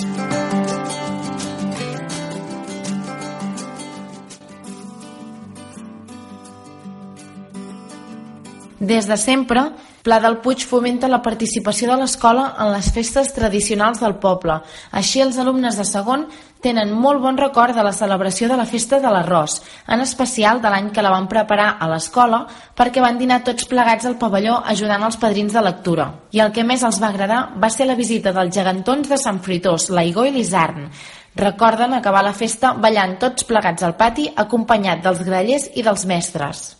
Des 8.81 9.05
de 9.05 9.15
sempre, 9.17 9.61
Pla 10.01 10.17
del 10.19 10.39
Puig 10.41 10.63
fomenta 10.65 11.05
la 11.07 11.21
participació 11.21 11.91
de 11.91 11.99
l'escola 12.01 12.55
en 12.57 12.71
les 12.73 12.87
festes 12.93 13.27
tradicionals 13.35 13.99
del 14.01 14.15
poble. 14.23 14.55
Així, 14.97 15.21
els 15.21 15.37
alumnes 15.37 15.77
de 15.77 15.85
segon 15.85 16.25
tenen 16.61 16.89
molt 16.93 17.21
bon 17.21 17.37
record 17.37 17.77
de 17.77 17.83
la 17.85 17.93
celebració 17.93 18.49
de 18.49 18.57
la 18.57 18.65
festa 18.65 18.97
de 19.01 19.11
l'arròs, 19.13 19.59
en 19.87 20.01
especial 20.01 20.61
de 20.61 20.71
l'any 20.73 20.89
que 20.93 21.05
la 21.05 21.13
van 21.13 21.29
preparar 21.29 21.75
a 21.77 21.89
l'escola 21.89 22.47
perquè 22.77 23.01
van 23.01 23.21
dinar 23.21 23.43
tots 23.45 23.69
plegats 23.69 24.09
al 24.09 24.17
pavelló 24.17 24.57
ajudant 24.73 25.05
els 25.05 25.21
padrins 25.21 25.53
de 25.53 25.65
lectura. 25.69 26.09
I 26.33 26.41
el 26.41 26.51
que 26.55 26.65
més 26.65 26.81
els 26.81 27.01
va 27.01 27.13
agradar 27.13 27.41
va 27.61 27.69
ser 27.69 27.85
la 27.85 27.97
visita 27.99 28.33
dels 28.33 28.53
gegantons 28.57 29.09
de 29.09 29.21
Sant 29.21 29.41
Fritós, 29.45 29.91
l'Aigó 29.93 30.25
i 30.25 30.33
l'Isarn. 30.33 30.89
Recorden 31.37 31.93
acabar 31.93 32.25
la 32.25 32.33
festa 32.33 32.73
ballant 32.73 33.19
tots 33.21 33.45
plegats 33.45 33.85
al 33.85 33.95
pati 34.01 34.31
acompanyat 34.35 35.05
dels 35.05 35.21
grallers 35.29 35.69
i 35.75 35.85
dels 35.85 36.09
mestres. 36.09 36.71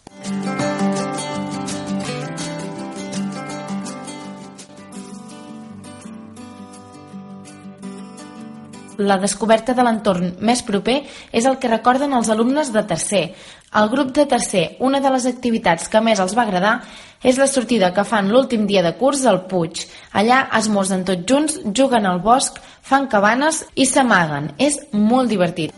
La 9.02 9.18
descoberta 9.18 9.74
de 9.74 9.86
l'entorn 9.86 10.36
més 10.46 10.62
proper 10.68 11.00
és 11.34 11.48
el 11.50 11.58
que 11.58 11.72
recorden 11.72 12.14
els 12.14 12.30
alumnes 12.30 12.70
de 12.74 12.84
tercer. 12.86 13.24
Al 13.72 13.90
grup 13.90 14.12
de 14.14 14.26
tercer, 14.28 14.66
una 14.80 15.00
de 15.00 15.10
les 15.14 15.26
activitats 15.30 15.88
que 15.90 16.02
més 16.04 16.20
els 16.20 16.36
va 16.38 16.44
agradar 16.44 16.76
és 17.24 17.40
la 17.40 17.48
sortida 17.48 17.94
que 17.96 18.06
fan 18.06 18.30
l'últim 18.30 18.68
dia 18.68 18.84
de 18.86 18.94
curs 19.00 19.26
al 19.26 19.46
Puig. 19.48 19.86
Allà 20.14 20.44
esmorzen 20.60 21.06
tots 21.08 21.26
junts, 21.30 21.60
juguen 21.74 22.06
al 22.06 22.22
bosc, 22.22 22.60
fan 22.82 23.08
cabanes 23.08 23.64
i 23.76 23.88
s'amaguen. 23.90 24.52
És 24.60 24.82
molt 24.92 25.32
divertit. 25.32 25.72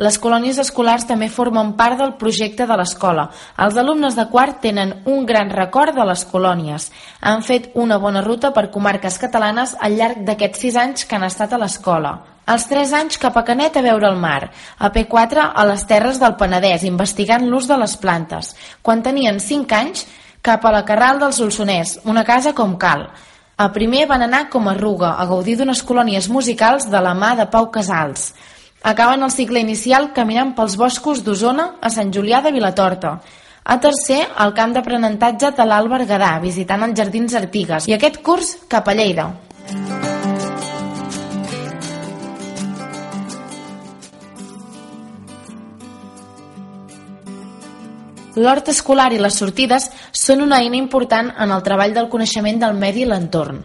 Les 0.00 0.16
colònies 0.16 0.56
escolars 0.62 1.04
també 1.04 1.26
formen 1.28 1.74
part 1.76 1.98
del 2.00 2.14
projecte 2.16 2.64
de 2.64 2.76
l'escola. 2.80 3.26
Els 3.60 3.76
alumnes 3.76 4.14
de 4.16 4.24
quart 4.32 4.62
tenen 4.64 4.94
un 5.04 5.26
gran 5.28 5.50
record 5.52 5.92
de 5.92 6.06
les 6.08 6.22
colònies. 6.24 6.86
Han 7.20 7.42
fet 7.44 7.68
una 7.74 7.98
bona 8.00 8.22
ruta 8.24 8.48
per 8.56 8.70
comarques 8.72 9.18
catalanes 9.20 9.74
al 9.78 9.98
llarg 9.98 10.22
d'aquests 10.24 10.62
sis 10.64 10.78
anys 10.80 11.04
que 11.04 11.18
han 11.18 11.26
estat 11.28 11.52
a 11.52 11.58
l'escola. 11.60 12.14
Als 12.48 12.64
3 12.70 12.94
anys 12.96 13.20
cap 13.20 13.36
a 13.36 13.44
Canet 13.44 13.76
a 13.76 13.82
veure 13.84 14.08
el 14.08 14.16
mar, 14.16 14.48
a 14.78 14.88
P4 14.90 15.50
a 15.54 15.64
les 15.68 15.84
terres 15.86 16.18
del 16.18 16.38
Penedès 16.40 16.86
investigant 16.88 17.44
l'ús 17.46 17.68
de 17.68 17.76
les 17.76 17.96
plantes. 18.00 18.54
Quan 18.80 19.04
tenien 19.04 19.36
5 19.38 19.76
anys, 19.76 20.06
cap 20.40 20.64
a 20.64 20.72
la 20.72 20.86
Carral 20.88 21.20
del 21.20 21.36
Solsonès, 21.36 21.98
una 22.08 22.24
casa 22.24 22.54
com 22.56 22.78
cal. 22.80 23.10
A 23.60 23.68
primer 23.76 24.06
van 24.08 24.24
anar 24.24 24.46
com 24.48 24.66
a 24.66 24.74
Ruga 24.74 25.12
a 25.20 25.28
gaudir 25.28 25.58
d'unes 25.60 25.84
colònies 25.84 26.30
musicals 26.32 26.88
de 26.88 27.04
la 27.04 27.12
mà 27.12 27.34
de 27.36 27.44
Pau 27.52 27.68
Casals. 27.70 28.30
Acaben 28.82 29.22
el 29.22 29.30
cicle 29.30 29.60
inicial 29.60 30.08
caminant 30.16 30.54
pels 30.56 30.78
boscos 30.80 31.20
d'Osona 31.24 31.66
a 31.84 31.90
Sant 31.92 32.12
Julià 32.16 32.40
de 32.40 32.52
Vilatorta. 32.54 33.18
A 33.64 33.76
tercer, 33.78 34.22
al 34.40 34.54
camp 34.56 34.72
d'aprenentatge 34.72 35.52
de 35.58 35.66
l'Alt 35.68 35.92
Berguedà, 35.92 36.32
visitant 36.40 36.86
els 36.88 36.96
Jardins 36.96 37.36
Artigues. 37.36 37.90
I 37.90 37.98
aquest 37.98 38.22
curs, 38.24 38.54
cap 38.72 38.88
a 38.88 38.96
Lleida. 38.96 39.28
L'hort 48.40 48.70
escolar 48.72 49.10
i 49.12 49.18
les 49.20 49.36
sortides 49.36 49.90
són 50.16 50.40
una 50.40 50.62
eina 50.62 50.78
important 50.78 51.26
en 51.44 51.50
el 51.52 51.64
treball 51.66 51.92
del 51.92 52.08
coneixement 52.08 52.60
del 52.62 52.78
medi 52.78 53.02
i 53.04 53.08
l'entorn. 53.10 53.58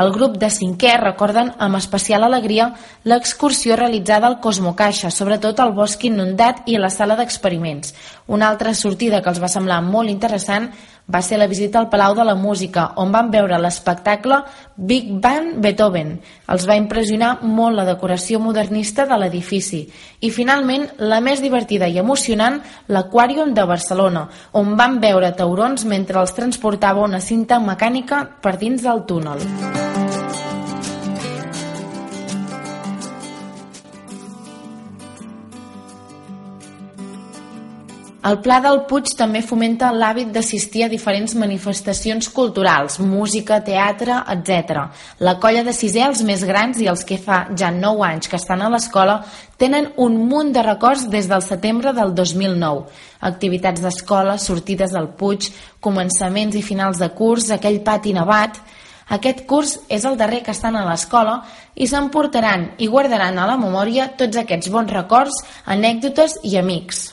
El 0.00 0.12
grup 0.14 0.36
de 0.38 0.46
cinquè 0.54 0.92
recorden 1.00 1.50
amb 1.66 1.78
especial 1.80 2.22
alegria 2.22 2.68
l'excursió 3.10 3.74
realitzada 3.80 4.28
al 4.28 4.38
Cosmocaixa, 4.44 5.10
sobretot 5.10 5.58
al 5.58 5.74
bosc 5.74 6.04
inundat 6.06 6.62
i 6.70 6.78
a 6.78 6.84
la 6.84 6.92
sala 6.94 7.16
d'experiments. 7.18 7.90
Una 8.28 8.52
altra 8.54 8.74
sortida 8.78 9.18
que 9.18 9.32
els 9.34 9.42
va 9.42 9.50
semblar 9.50 9.80
molt 9.82 10.14
interessant 10.14 10.70
va 11.10 11.22
ser 11.22 11.38
la 11.38 11.48
visita 11.50 11.78
al 11.80 11.88
Palau 11.90 12.14
de 12.14 12.24
la 12.24 12.34
Música, 12.34 12.92
on 12.96 13.12
van 13.12 13.30
veure 13.30 13.58
l'espectacle 13.58 14.40
Big 14.76 15.10
Band 15.20 15.58
Beethoven. 15.64 16.14
Els 16.48 16.66
va 16.68 16.78
impressionar 16.78 17.32
molt 17.42 17.76
la 17.76 17.86
decoració 17.88 18.40
modernista 18.40 19.06
de 19.10 19.18
l'edifici. 19.20 19.82
I 20.20 20.30
finalment, 20.30 20.86
la 20.98 21.20
més 21.20 21.42
divertida 21.42 21.88
i 21.88 21.98
emocionant, 21.98 22.60
l'Aquàrium 22.88 23.54
de 23.54 23.66
Barcelona, 23.66 24.26
on 24.52 24.76
van 24.78 25.00
veure 25.02 25.34
taurons 25.36 25.84
mentre 25.84 26.20
els 26.22 26.34
transportava 26.36 27.04
una 27.04 27.20
cinta 27.20 27.60
mecànica 27.60 28.24
per 28.40 28.56
dins 28.58 28.82
del 28.86 29.04
túnel. 29.06 29.89
El 38.20 38.36
Pla 38.44 38.58
del 38.60 38.82
Puig 38.84 39.14
també 39.16 39.40
fomenta 39.40 39.88
l'hàbit 39.96 40.28
d'assistir 40.34 40.82
a 40.84 40.88
diferents 40.92 41.32
manifestacions 41.40 42.26
culturals, 42.36 42.98
música, 43.00 43.62
teatre, 43.64 44.18
etc. 44.34 44.82
La 45.24 45.38
colla 45.40 45.62
de 45.64 45.72
sisè, 45.72 46.02
els 46.04 46.20
més 46.28 46.42
grans 46.44 46.76
i 46.84 46.88
els 46.92 47.00
que 47.08 47.16
fa 47.16 47.46
ja 47.56 47.70
9 47.72 48.04
anys 48.04 48.28
que 48.28 48.36
estan 48.36 48.60
a 48.60 48.68
l'escola, 48.68 49.22
tenen 49.56 49.88
un 49.96 50.18
munt 50.28 50.52
de 50.52 50.60
records 50.66 51.06
des 51.08 51.30
del 51.30 51.40
setembre 51.40 51.94
del 51.96 52.12
2009. 52.12 52.84
Activitats 53.30 53.80
d'escola, 53.80 54.36
sortides 54.36 54.92
al 54.92 55.08
Puig, 55.16 55.48
començaments 55.80 56.60
i 56.60 56.62
finals 56.66 57.00
de 57.00 57.08
curs, 57.16 57.48
aquell 57.56 57.80
pati 57.80 58.12
nevat... 58.12 58.60
Aquest 59.10 59.40
curs 59.50 59.72
és 59.90 60.04
el 60.06 60.14
darrer 60.14 60.38
que 60.46 60.52
estan 60.54 60.76
a 60.78 60.84
l'escola 60.86 61.40
i 61.74 61.88
s'emportaran 61.90 62.68
i 62.78 62.86
guardaran 62.86 63.40
a 63.42 63.48
la 63.50 63.56
memòria 63.58 64.06
tots 64.14 64.38
aquests 64.38 64.70
bons 64.70 64.94
records, 64.94 65.42
anècdotes 65.66 66.38
i 66.46 66.54
amics. 66.62 67.08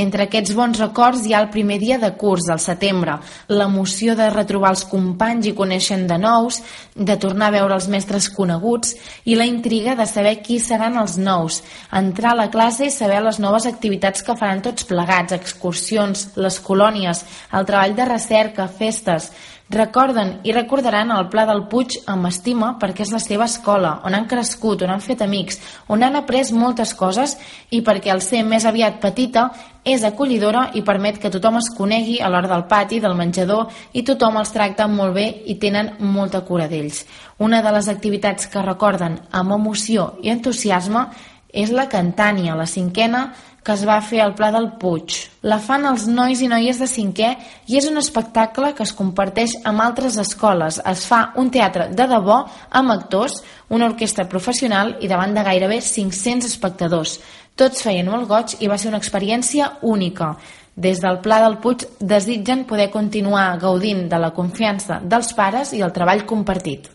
Entre 0.00 0.24
aquests 0.24 0.54
bons 0.56 0.78
records 0.80 1.26
hi 1.26 1.34
ha 1.34 1.40
el 1.44 1.50
primer 1.52 1.76
dia 1.82 1.98
de 2.00 2.08
curs, 2.16 2.46
al 2.48 2.60
setembre, 2.62 3.18
l'emoció 3.52 4.14
de 4.16 4.30
retrobar 4.32 4.70
els 4.72 4.84
companys 4.88 5.50
i 5.50 5.52
conèixer 5.58 5.98
de 6.08 6.16
nous, 6.22 6.60
de 6.94 7.16
tornar 7.20 7.50
a 7.50 7.54
veure 7.58 7.76
els 7.76 7.88
mestres 7.92 8.30
coneguts 8.32 8.94
i 9.28 9.36
la 9.36 9.48
intriga 9.50 9.96
de 9.98 10.06
saber 10.08 10.38
qui 10.46 10.56
seran 10.62 10.96
els 11.02 11.18
nous, 11.20 11.60
entrar 12.00 12.32
a 12.32 12.40
la 12.44 12.48
classe 12.54 12.86
i 12.88 12.94
saber 12.94 13.20
les 13.26 13.42
noves 13.44 13.68
activitats 13.68 14.24
que 14.24 14.38
faran 14.40 14.64
tots 14.64 14.88
plegats, 14.88 15.36
excursions, 15.36 16.30
les 16.40 16.60
colònies, 16.64 17.24
el 17.52 17.68
treball 17.68 17.96
de 17.98 18.08
recerca, 18.08 18.70
festes, 18.80 19.32
Recorden 19.70 20.40
i 20.42 20.50
recordaran 20.50 21.12
el 21.14 21.28
Pla 21.30 21.44
del 21.46 21.60
Puig 21.70 22.00
amb 22.10 22.26
estima 22.26 22.72
perquè 22.80 23.04
és 23.04 23.12
la 23.14 23.20
seva 23.22 23.46
escola, 23.46 24.00
on 24.02 24.16
han 24.18 24.26
crescut, 24.26 24.82
on 24.82 24.90
han 24.90 25.04
fet 25.04 25.22
amics, 25.22 25.60
on 25.86 26.02
han 26.02 26.18
après 26.18 26.50
moltes 26.50 26.90
coses 26.98 27.36
i 27.70 27.78
perquè 27.86 28.10
al 28.10 28.18
ser 28.26 28.42
més 28.42 28.66
aviat 28.66 28.98
petita 28.98 29.46
és 29.86 30.02
acollidora 30.02 30.64
i 30.74 30.82
permet 30.82 31.20
que 31.22 31.30
tothom 31.30 31.60
es 31.60 31.70
conegui 31.76 32.18
a 32.18 32.28
l'hora 32.28 32.50
del 32.50 32.66
pati, 32.66 32.98
del 32.98 33.14
menjador 33.14 33.70
i 33.94 34.02
tothom 34.02 34.40
els 34.42 34.50
tracta 34.50 34.88
molt 34.90 35.14
bé 35.14 35.28
i 35.46 35.54
tenen 35.62 35.94
molta 36.00 36.42
cura 36.42 36.66
d'ells. 36.66 37.04
Una 37.38 37.62
de 37.62 37.70
les 37.70 37.86
activitats 37.88 38.50
que 38.50 38.66
recorden 38.66 39.20
amb 39.30 39.54
emoció 39.54 40.16
i 40.20 40.34
entusiasme 40.34 41.06
és 41.54 41.70
la 41.70 41.86
Cantània, 41.90 42.58
la 42.58 42.66
cinquena 42.66 43.28
que 43.70 43.76
es 43.78 43.84
va 43.86 44.00
fer 44.02 44.18
al 44.18 44.32
Pla 44.34 44.48
del 44.50 44.64
Puig. 44.82 45.14
La 45.46 45.60
fan 45.62 45.84
els 45.86 46.08
nois 46.10 46.40
i 46.42 46.48
noies 46.50 46.80
de 46.82 46.88
cinquè 46.90 47.28
i 47.70 47.76
és 47.78 47.86
un 47.86 48.00
espectacle 48.00 48.72
que 48.74 48.82
es 48.82 48.92
comparteix 48.98 49.54
amb 49.70 49.84
altres 49.84 50.16
escoles. 50.18 50.80
Es 50.90 51.04
fa 51.06 51.20
un 51.38 51.52
teatre 51.54 51.86
de 51.94 52.08
debò 52.10 52.40
amb 52.80 52.96
actors, 52.96 53.38
una 53.70 53.86
orquestra 53.86 54.26
professional 54.26 54.96
i 54.98 55.12
davant 55.12 55.38
de 55.38 55.46
gairebé 55.46 55.78
500 55.86 56.50
espectadors. 56.50 57.20
Tots 57.54 57.86
feien 57.86 58.10
molt 58.10 58.26
goig 58.26 58.58
i 58.58 58.66
va 58.66 58.78
ser 58.80 58.90
una 58.90 58.98
experiència 58.98 59.76
única. 59.86 60.34
Des 60.74 60.98
del 60.98 61.22
Pla 61.22 61.38
del 61.44 61.60
Puig 61.62 61.86
desitgen 62.00 62.66
poder 62.66 62.90
continuar 62.90 63.52
gaudint 63.62 64.08
de 64.10 64.18
la 64.18 64.34
confiança 64.34 64.98
dels 65.04 65.30
pares 65.38 65.76
i 65.78 65.86
el 65.86 65.94
treball 65.94 66.26
compartit. 66.26 66.90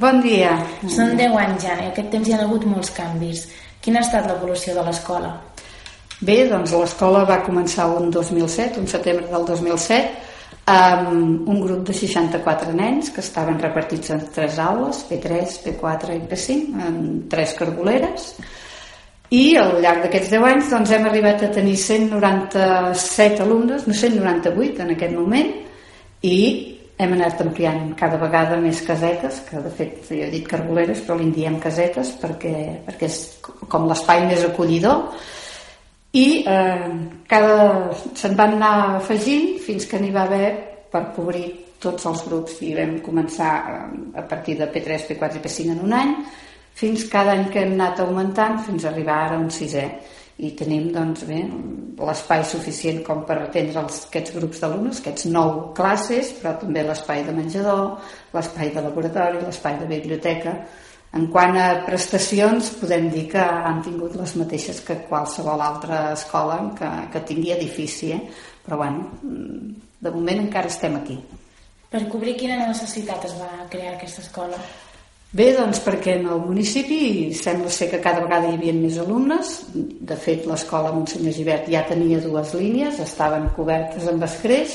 Bon 0.00 0.22
dia. 0.24 0.54
Són 0.88 1.10
10 1.18 1.34
anys 1.36 1.64
ja 1.66 1.74
i 1.76 1.90
aquest 1.90 2.06
temps 2.08 2.28
hi 2.28 2.32
ha 2.32 2.38
hagut 2.46 2.62
molts 2.64 2.88
canvis. 2.96 3.42
Quina 3.84 4.00
ha 4.00 4.06
estat 4.06 4.30
l'evolució 4.30 4.72
de 4.72 4.84
l'escola? 4.86 5.34
Bé, 6.24 6.36
doncs 6.48 6.72
l'escola 6.72 7.26
va 7.28 7.42
començar 7.44 7.84
un 7.98 8.08
2007, 8.14 8.80
un 8.80 8.88
setembre 8.88 9.28
del 9.28 9.44
2007, 9.50 10.08
amb 10.72 11.50
un 11.52 11.60
grup 11.60 11.84
de 11.90 11.98
64 11.98 12.72
nens 12.80 13.12
que 13.12 13.20
estaven 13.20 13.60
repartits 13.60 14.14
en 14.16 14.24
tres 14.32 14.56
aules, 14.70 15.04
P3, 15.10 15.60
P4 15.66 16.16
i 16.16 16.24
P5, 16.32 16.80
en 16.88 16.98
tres 17.28 17.52
cargoleres, 17.60 18.32
i 19.36 19.44
al 19.60 19.82
llarg 19.84 20.06
d'aquests 20.06 20.32
10 20.32 20.50
anys 20.54 20.72
doncs, 20.72 20.96
hem 20.96 21.08
arribat 21.12 21.44
a 21.44 21.52
tenir 21.60 21.76
197 21.76 23.44
alumnes, 23.44 23.84
no 23.84 23.92
198 23.92 24.86
en 24.86 24.96
aquest 24.96 25.18
moment, 25.20 25.56
i 26.24 26.38
hem 27.00 27.14
anat 27.16 27.40
ampliant 27.40 27.94
cada 27.98 28.18
vegada 28.20 28.58
més 28.60 28.82
casetes, 28.84 29.40
que 29.48 29.60
de 29.64 29.72
fet 29.72 30.00
jo 30.08 30.20
he 30.20 30.30
dit 30.32 30.46
cargoleres, 30.48 31.00
però 31.06 31.16
li 31.18 31.30
diem 31.34 31.56
casetes 31.62 32.12
perquè, 32.20 32.54
perquè 32.86 33.08
és 33.08 33.20
com 33.72 33.88
l'espai 33.88 34.26
més 34.28 34.44
acollidor, 34.44 35.06
i 36.12 36.42
eh, 36.42 36.86
cada 37.30 37.56
se'n 38.18 38.36
van 38.38 38.56
anar 38.58 38.74
afegint 38.98 39.58
fins 39.62 39.86
que 39.86 40.00
n'hi 40.02 40.10
va 40.14 40.26
haver 40.26 40.46
per 40.90 41.04
cobrir 41.14 41.46
tots 41.80 42.06
els 42.10 42.24
grups 42.26 42.58
i 42.66 42.74
vam 42.76 42.96
començar 43.04 43.50
eh, 43.70 43.82
a 44.18 44.24
partir 44.28 44.58
de 44.58 44.68
P3, 44.72 45.06
P4 45.08 45.38
i 45.38 45.44
P5 45.44 45.76
en 45.76 45.84
un 45.86 45.94
any 45.96 46.16
fins 46.80 47.06
cada 47.12 47.36
any 47.36 47.46
que 47.52 47.62
hem 47.62 47.76
anat 47.78 48.02
augmentant 48.02 48.58
fins 48.66 48.84
a 48.84 48.90
arribar 48.90 49.20
ara 49.26 49.38
a 49.38 49.44
un 49.44 49.52
sisè 49.54 49.86
i 50.40 50.50
tenim 50.56 50.88
doncs, 50.94 51.24
bé, 51.28 51.40
l'espai 52.00 52.44
suficient 52.48 53.02
com 53.04 53.24
per 53.28 53.36
atendre 53.42 53.82
els, 53.82 54.04
aquests 54.08 54.34
grups 54.36 54.62
d'alumnes, 54.62 55.00
aquests 55.02 55.26
nou 55.32 55.50
classes, 55.76 56.32
però 56.38 56.54
també 56.60 56.84
l'espai 56.86 57.24
de 57.26 57.34
menjador, 57.36 57.98
l'espai 58.34 58.72
de 58.74 58.84
laboratori, 58.86 59.42
l'espai 59.44 59.76
de 59.82 59.88
biblioteca. 59.90 60.54
En 61.18 61.26
quant 61.34 61.56
a 61.58 61.66
prestacions, 61.86 62.70
podem 62.80 63.08
dir 63.10 63.26
que 63.32 63.42
han 63.42 63.82
tingut 63.82 64.14
les 64.16 64.36
mateixes 64.38 64.78
que 64.86 65.00
qualsevol 65.08 65.60
altra 65.60 66.04
escola 66.14 66.60
que, 66.78 66.90
que 67.12 67.24
tingui 67.32 67.50
edifici, 67.56 68.12
eh? 68.14 68.20
però 68.64 68.78
bueno, 68.84 69.08
de 70.00 70.12
moment 70.14 70.44
encara 70.46 70.70
estem 70.70 70.94
aquí. 71.00 71.18
Per 71.90 72.04
cobrir 72.12 72.36
quina 72.38 72.60
necessitat 72.62 73.26
es 73.26 73.34
va 73.40 73.66
crear 73.72 73.96
aquesta 73.96 74.22
escola? 74.22 74.60
Bé, 75.30 75.52
doncs 75.54 75.78
perquè 75.84 76.16
en 76.18 76.24
el 76.26 76.40
municipi 76.42 77.30
sembla 77.38 77.70
ser 77.70 77.86
que 77.92 78.00
cada 78.02 78.24
vegada 78.24 78.48
hi 78.48 78.56
havia 78.56 78.72
més 78.74 78.96
alumnes. 78.98 79.52
De 79.70 80.16
fet, 80.18 80.42
l'escola 80.50 80.90
Monsenyor 80.90 81.36
Givert 81.36 81.68
ja 81.70 81.84
tenia 81.86 82.18
dues 82.24 82.50
línies, 82.58 82.98
estaven 83.04 83.46
cobertes 83.54 84.08
amb 84.10 84.26
escreix 84.26 84.74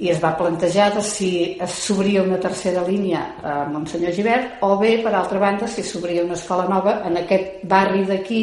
i 0.00 0.08
es 0.08 0.22
va 0.22 0.32
plantejar 0.38 0.88
de 0.96 1.04
si 1.04 1.28
s'obria 1.68 2.24
una 2.24 2.40
tercera 2.40 2.86
línia 2.88 3.20
a 3.44 3.58
Monsenyor 3.68 4.16
Givert 4.16 4.64
o 4.64 4.78
bé, 4.80 4.96
per 5.04 5.12
altra 5.12 5.44
banda, 5.44 5.68
si 5.68 5.84
s'obria 5.84 6.24
una 6.24 6.40
escola 6.40 6.64
nova 6.72 7.02
en 7.04 7.20
aquest 7.20 7.60
barri 7.68 8.06
d'aquí, 8.08 8.42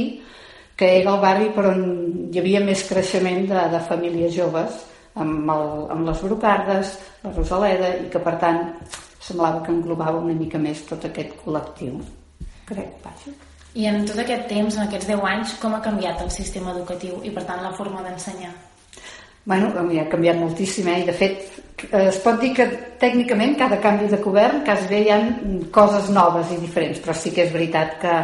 que 0.78 0.94
era 1.02 1.18
el 1.18 1.22
barri 1.26 1.50
per 1.58 1.66
on 1.74 1.84
hi 2.30 2.46
havia 2.46 2.62
més 2.62 2.86
creixement 2.86 3.50
de, 3.50 3.68
de 3.74 3.86
famílies 3.90 4.38
joves, 4.38 4.86
amb, 5.18 5.50
el, 5.50 5.68
amb 5.98 6.14
les 6.14 6.26
Brocardes, 6.30 6.98
la 7.26 7.34
Rosaleda, 7.34 7.96
i 8.06 8.12
que 8.14 8.22
per 8.22 8.38
tant 8.38 8.68
semblava 9.20 9.62
que 9.66 9.74
englobava 9.74 10.22
una 10.24 10.36
mica 10.38 10.62
més 10.62 10.82
tot 10.88 11.06
aquest 11.06 11.36
col·lectiu. 11.44 12.00
Crec, 12.70 12.98
vaja. 13.04 13.36
I 13.78 13.86
en 13.86 14.02
tot 14.08 14.18
aquest 14.22 14.48
temps, 14.50 14.76
en 14.76 14.88
aquests 14.88 15.08
10 15.12 15.26
anys, 15.30 15.54
com 15.62 15.76
ha 15.76 15.84
canviat 15.86 16.24
el 16.24 16.32
sistema 16.34 16.74
educatiu 16.74 17.20
i, 17.24 17.34
per 17.36 17.46
tant, 17.46 17.62
la 17.64 17.76
forma 17.78 18.02
d'ensenyar? 18.06 18.52
Bueno, 19.50 19.70
ha 19.74 20.08
canviat 20.10 20.38
moltíssim, 20.38 20.88
eh? 20.90 21.00
I, 21.04 21.06
de 21.08 21.14
fet, 21.16 21.60
es 21.96 22.18
pot 22.24 22.40
dir 22.42 22.52
que 22.58 22.66
tècnicament 23.02 23.56
cada 23.60 23.80
canvi 23.82 24.10
de 24.12 24.20
govern 24.24 24.64
quasi 24.66 24.90
bé 24.90 25.04
hi 25.06 25.14
ha 25.14 25.20
coses 25.74 26.10
noves 26.14 26.52
i 26.54 26.60
diferents, 26.60 27.00
però 27.04 27.16
sí 27.16 27.32
que 27.36 27.46
és 27.46 27.54
veritat 27.54 27.96
que 28.02 28.18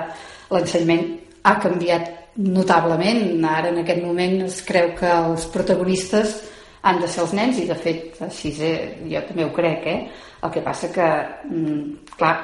l'ensenyament 0.52 1.08
ha 1.46 1.56
canviat 1.62 2.12
notablement. 2.36 3.46
Ara, 3.46 3.72
en 3.72 3.80
aquest 3.84 4.04
moment, 4.04 4.42
es 4.50 4.60
creu 4.68 4.92
que 5.00 5.12
els 5.30 5.48
protagonistes 5.54 6.36
han 6.86 7.02
de 7.02 7.10
ser 7.10 7.24
els 7.26 7.34
nens, 7.34 7.60
i 7.60 7.68
de 7.70 7.76
fet, 7.82 8.18
així 8.28 8.54
és, 8.54 8.96
jo 9.10 9.22
també 9.28 9.46
ho 9.46 9.52
crec, 9.54 9.86
eh? 9.90 10.00
El 10.46 10.52
que 10.54 10.62
passa 10.62 10.92
que, 10.94 11.08
mm, 11.50 12.16
clar, 12.18 12.36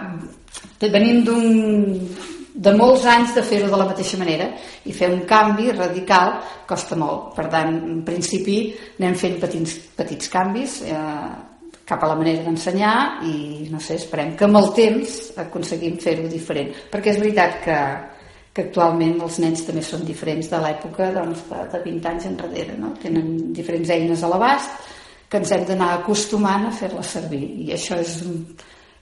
venim 0.82 1.23
d'un 1.27 2.08
de 2.54 2.73
molts 2.75 3.06
anys 3.08 3.36
de 3.36 3.43
fer-ho 3.47 3.69
de 3.71 3.77
la 3.80 3.88
mateixa 3.88 4.17
manera 4.19 4.49
i 4.84 4.91
fer 4.91 5.08
un 5.13 5.21
canvi 5.27 5.71
radical 5.71 6.34
costa 6.67 6.97
molt. 6.99 7.32
Per 7.38 7.47
tant, 7.54 7.77
en 7.93 8.01
principi 8.08 8.58
anem 8.99 9.15
fent 9.15 9.38
petits, 9.39 9.77
petits 9.95 10.32
canvis 10.34 10.82
eh, 10.84 11.30
cap 11.88 12.04
a 12.04 12.10
la 12.12 12.17
manera 12.19 12.43
d'ensenyar 12.43 12.95
i 13.27 13.67
no 13.71 13.80
sé, 13.80 13.95
esperem 13.99 14.36
que 14.36 14.47
amb 14.47 14.60
el 14.60 14.71
temps 14.75 15.19
aconseguim 15.45 15.97
fer-ho 16.01 16.27
diferent. 16.32 16.73
Perquè 16.91 17.13
és 17.13 17.21
veritat 17.21 17.62
que, 17.63 17.77
que 18.52 18.66
actualment 18.68 19.22
els 19.24 19.38
nens 19.40 19.64
també 19.68 19.84
són 19.86 20.04
diferents 20.08 20.50
de 20.52 20.60
l'època 20.60 21.12
doncs, 21.16 21.46
de, 21.50 21.62
de 21.72 21.80
20 21.86 22.10
anys 22.12 22.28
enrere. 22.32 22.76
No? 22.80 22.92
Tenen 23.00 23.54
diferents 23.56 23.94
eines 23.96 24.24
a 24.24 24.32
l'abast 24.32 24.90
que 25.32 25.40
ens 25.40 25.52
hem 25.56 25.64
d'anar 25.70 25.94
acostumant 25.96 26.68
a 26.68 26.76
fer-les 26.76 27.14
servir 27.16 27.46
i 27.64 27.72
això 27.72 27.96
és 28.04 28.18
un, 28.28 28.42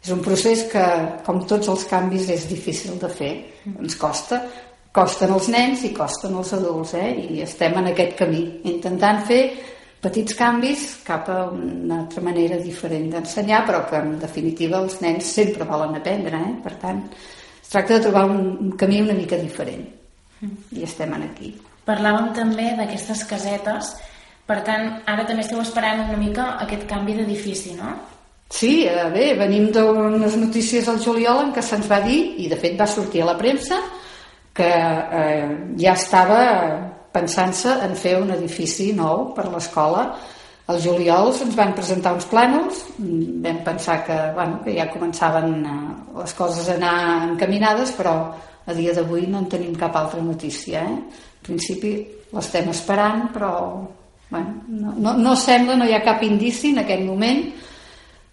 és 0.04 0.12
un 0.14 0.22
procés 0.22 0.68
que, 0.70 0.84
com 1.26 1.42
tots 1.50 1.72
els 1.74 1.88
canvis, 1.90 2.30
és 2.30 2.46
difícil 2.52 3.00
de 3.02 3.10
fer. 3.10 3.32
Ens 3.72 3.98
costa, 3.98 4.44
costen 4.94 5.34
els 5.34 5.50
nens 5.50 5.84
i 5.90 5.92
costen 5.98 6.38
els 6.38 6.54
adults, 6.54 6.94
eh? 7.00 7.10
i 7.34 7.42
estem 7.46 7.82
en 7.82 7.90
aquest 7.92 8.16
camí, 8.22 8.44
intentant 8.70 9.26
fer 9.26 9.42
petits 10.00 10.38
canvis 10.38 10.86
cap 11.04 11.28
a 11.34 11.42
una 11.52 12.04
altra 12.04 12.22
manera 12.24 12.62
diferent 12.62 13.10
d'ensenyar, 13.16 13.66
però 13.68 13.82
que 13.90 13.98
en 14.00 14.16
definitiva 14.22 14.80
els 14.80 15.02
nens 15.02 15.34
sempre 15.42 15.68
volen 15.68 15.98
aprendre, 15.98 16.38
eh? 16.38 16.56
per 16.64 16.78
tant 16.86 17.04
es 17.70 17.74
tracta 17.74 18.00
de 18.00 18.02
trobar 18.02 18.26
un, 18.26 18.58
un 18.66 18.70
camí 18.72 18.98
una 18.98 19.14
mica 19.14 19.38
diferent 19.38 19.84
i 20.74 20.82
estem 20.82 21.12
aquí. 21.14 21.52
Parlàvem 21.86 22.32
també 22.34 22.72
d'aquestes 22.80 23.22
casetes, 23.30 23.92
per 24.50 24.64
tant, 24.66 24.88
ara 25.06 25.26
també 25.30 25.44
esteu 25.46 25.62
esperant 25.62 26.02
una 26.08 26.18
mica 26.18 26.56
aquest 26.64 26.88
canvi 26.90 27.14
d'edifici, 27.20 27.76
no? 27.78 27.92
Sí, 28.50 28.88
eh, 28.90 29.06
bé, 29.14 29.36
venim 29.38 29.68
d'unes 29.70 30.40
notícies 30.42 30.90
al 30.90 30.98
juliol 31.04 31.44
en 31.44 31.54
què 31.54 31.62
se'ns 31.62 31.86
va 31.92 32.00
dir, 32.02 32.18
i 32.42 32.48
de 32.50 32.58
fet 32.58 32.74
va 32.80 32.90
sortir 32.90 33.22
a 33.22 33.30
la 33.30 33.38
premsa, 33.38 33.78
que 34.58 34.72
eh, 35.22 35.54
ja 35.78 35.94
estava 35.94 36.42
pensant-se 37.14 37.78
en 37.86 37.94
fer 37.94 38.16
un 38.18 38.34
edifici 38.34 38.90
nou 38.98 39.30
per 39.38 39.46
l'escola. 39.54 40.08
Al 40.70 40.78
juliol 40.84 41.32
se'ns 41.34 41.56
van 41.58 41.72
presentar 41.74 42.14
uns 42.14 42.28
plànols, 42.30 42.84
vam 43.00 43.64
pensar 43.66 44.04
que, 44.06 44.18
bueno, 44.36 44.60
que 44.62 44.76
ja 44.76 44.86
començaven 44.92 45.56
eh, 45.66 45.78
les 46.20 46.36
coses 46.38 46.70
a 46.70 46.76
anar 46.78 46.98
encaminades, 47.32 47.96
però 47.98 48.14
a 48.70 48.76
dia 48.78 48.94
d'avui 48.94 49.26
no 49.26 49.42
en 49.42 49.48
tenim 49.50 49.74
cap 49.74 49.98
altra 49.98 50.22
notícia. 50.22 50.84
Eh? 50.86 51.00
En 51.40 51.48
principi 51.48 51.96
l'estem 52.36 52.70
esperant, 52.70 53.26
però 53.34 53.52
bueno, 54.30 54.62
no, 54.68 54.94
no, 54.94 55.18
no 55.18 55.36
sembla, 55.36 55.76
no 55.76 55.90
hi 55.90 55.98
ha 55.98 56.06
cap 56.06 56.22
indici 56.28 56.70
en 56.70 56.84
aquest 56.84 57.02
moment 57.02 57.42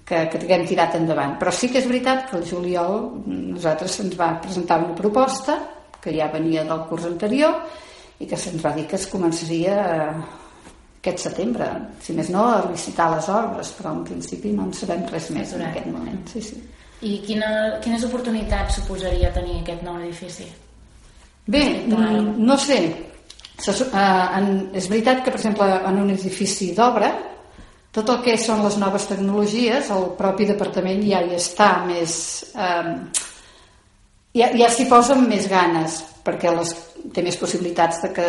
que, 0.04 0.26
que 0.28 0.44
haguem 0.44 0.68
tirat 0.68 1.00
endavant. 1.00 1.38
Però 1.40 1.52
sí 1.52 1.72
que 1.72 1.80
és 1.80 1.88
veritat 1.88 2.28
que 2.28 2.36
el 2.36 2.44
juliol 2.46 3.00
nosaltres 3.26 3.96
se'ns 3.96 4.16
va 4.18 4.34
presentar 4.44 4.82
una 4.84 4.96
proposta 4.98 5.56
que 6.04 6.12
ja 6.14 6.28
venia 6.32 6.68
del 6.68 6.84
curs 6.90 7.08
anterior 7.08 7.62
i 8.20 8.28
que 8.28 8.36
se'ns 8.36 8.60
va 8.60 8.76
dir 8.76 8.84
que 8.90 9.00
es 9.00 9.08
començaria 9.08 9.80
aquest 11.06 11.28
setembre, 11.28 11.68
si 12.02 12.16
més 12.16 12.28
no, 12.34 12.44
a 12.50 12.64
licitar 12.66 13.08
les 13.14 13.28
obres, 13.30 13.70
però 13.78 13.94
en 13.94 14.02
principi 14.08 14.50
no 14.52 14.66
en 14.66 14.74
sabem 14.74 15.06
res 15.12 15.30
més 15.30 15.54
en 15.54 15.62
aquest 15.68 15.86
moment. 15.92 16.18
Sí, 16.32 16.42
sí. 16.42 16.58
I 17.06 17.18
quina, 17.26 17.48
quines 17.84 18.04
oportunitats 18.08 18.80
suposaria 18.80 19.30
tenir 19.34 19.60
aquest 19.60 19.84
nou 19.86 20.00
edifici? 20.00 20.48
Bé, 21.46 21.62
no 21.86 22.56
sé. 22.58 22.80
És 23.62 24.90
veritat 24.90 25.22
que, 25.22 25.30
per 25.30 25.38
exemple, 25.38 25.68
en 25.88 26.02
un 26.02 26.12
edifici 26.12 26.72
d'obra 26.76 27.12
tot 27.96 28.10
el 28.12 28.18
que 28.20 28.34
són 28.36 28.60
les 28.60 28.74
noves 28.76 29.06
tecnologies, 29.08 29.86
el 29.94 30.10
propi 30.18 30.44
departament 30.50 31.00
ja 31.06 31.22
hi 31.24 31.38
està 31.38 31.70
més... 31.86 32.18
Eh, 32.52 33.32
ja 34.36 34.50
ja 34.56 34.68
s'hi 34.72 34.86
posen 34.90 35.24
més 35.30 35.48
ganes, 35.50 36.00
perquè 36.26 36.52
les, 36.54 36.72
té 37.14 37.22
més 37.24 37.38
possibilitats 37.40 38.02
de, 38.02 38.10
que, 38.16 38.26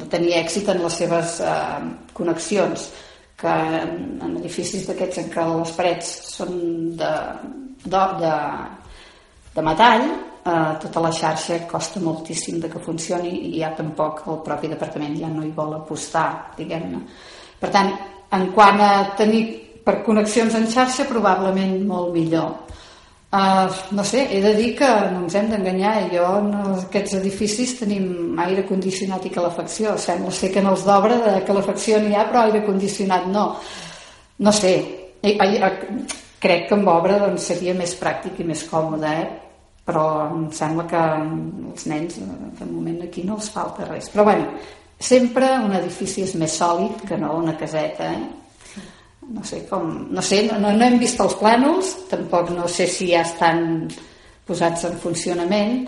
de 0.00 0.08
tenir 0.12 0.36
èxit 0.40 0.70
en 0.72 0.82
les 0.84 0.98
seves 1.02 1.40
eh, 1.44 1.90
connexions, 2.16 2.88
que 3.36 3.52
en, 3.82 3.96
en 4.24 4.36
edificis 4.40 4.86
d'aquests 4.88 5.20
en 5.20 5.28
què 5.34 5.44
les 5.50 5.74
parets 5.76 6.12
són 6.38 6.54
de, 6.96 7.12
de, 7.84 8.04
de, 8.22 8.32
de 9.58 9.66
metall, 9.66 10.06
eh, 10.46 10.72
tota 10.86 11.04
la 11.04 11.12
xarxa 11.12 11.60
costa 11.68 12.00
moltíssim 12.00 12.62
de 12.62 12.72
que 12.72 12.82
funcioni 12.82 13.34
i 13.50 13.60
ja 13.60 13.74
tampoc 13.76 14.24
el 14.32 14.40
propi 14.46 14.72
departament 14.72 15.18
ja 15.20 15.32
no 15.32 15.44
hi 15.44 15.52
vol 15.56 15.76
apostar, 15.82 16.54
diguem-ne. 16.56 17.02
Per 17.60 17.72
tant, 17.72 17.92
en 18.36 18.48
quant 18.54 18.80
a 18.80 18.92
tenir 19.18 19.44
per 19.84 20.00
connexions 20.06 20.54
en 20.58 20.66
xarxa 20.70 21.06
probablement 21.10 21.76
molt 21.86 22.14
millor 22.14 22.65
uh, 23.32 23.68
no 23.92 24.04
sé, 24.04 24.26
he 24.30 24.40
de 24.42 24.54
dir 24.54 24.74
que 24.78 24.88
no 25.12 25.24
ens 25.24 25.34
hem 25.34 25.50
d'enganyar 25.50 25.94
jo 26.12 26.26
en 26.40 26.52
aquests 26.84 27.16
edificis 27.20 27.78
tenim 27.80 28.38
aire 28.42 28.66
condicionat 28.68 29.26
i 29.26 29.34
calefacció 29.34 29.96
sembla 29.98 30.30
ser 30.30 30.52
que 30.52 30.62
en 30.62 30.70
els 30.72 30.84
d'obra 30.86 31.18
de 31.24 31.40
calefacció 31.48 31.98
n'hi 32.02 32.14
ha 32.14 32.28
però 32.30 32.46
aire 32.46 32.64
condicionat 32.66 33.26
no 33.32 33.48
no 34.38 34.52
sé 34.52 34.76
crec 35.22 36.68
que 36.68 36.76
amb 36.76 36.88
obra 36.92 37.18
doncs, 37.18 37.50
seria 37.50 37.74
més 37.74 37.96
pràctic 37.98 38.40
i 38.40 38.48
més 38.48 38.64
còmode 38.70 39.10
eh? 39.10 39.26
però 39.86 40.06
em 40.30 40.48
sembla 40.54 40.86
que 40.90 41.02
els 41.72 41.86
nens 41.86 42.18
de 42.18 42.66
moment 42.66 43.02
aquí 43.06 43.22
no 43.24 43.38
els 43.40 43.50
falta 43.50 43.86
res 43.88 44.10
però 44.12 44.26
bueno, 44.28 44.50
sempre 44.98 45.50
un 45.62 45.74
edifici 45.78 46.24
és 46.26 46.34
més 46.38 46.58
sòlid 46.58 47.06
que 47.08 47.18
no 47.20 47.36
una 47.38 47.56
caseta 47.58 48.12
eh? 48.12 48.26
No 49.28 49.44
sé 49.44 49.64
com 49.68 50.08
no, 50.10 50.22
sé, 50.22 50.44
no, 50.52 50.72
no 50.72 50.84
hem 50.86 50.98
vist 51.02 51.20
els 51.20 51.36
plànols 51.40 51.92
tampoc 52.10 52.50
no 52.54 52.68
sé 52.70 52.86
si 52.90 53.10
ja 53.12 53.24
estan 53.26 53.88
posats 54.46 54.86
en 54.88 54.98
funcionament 55.02 55.86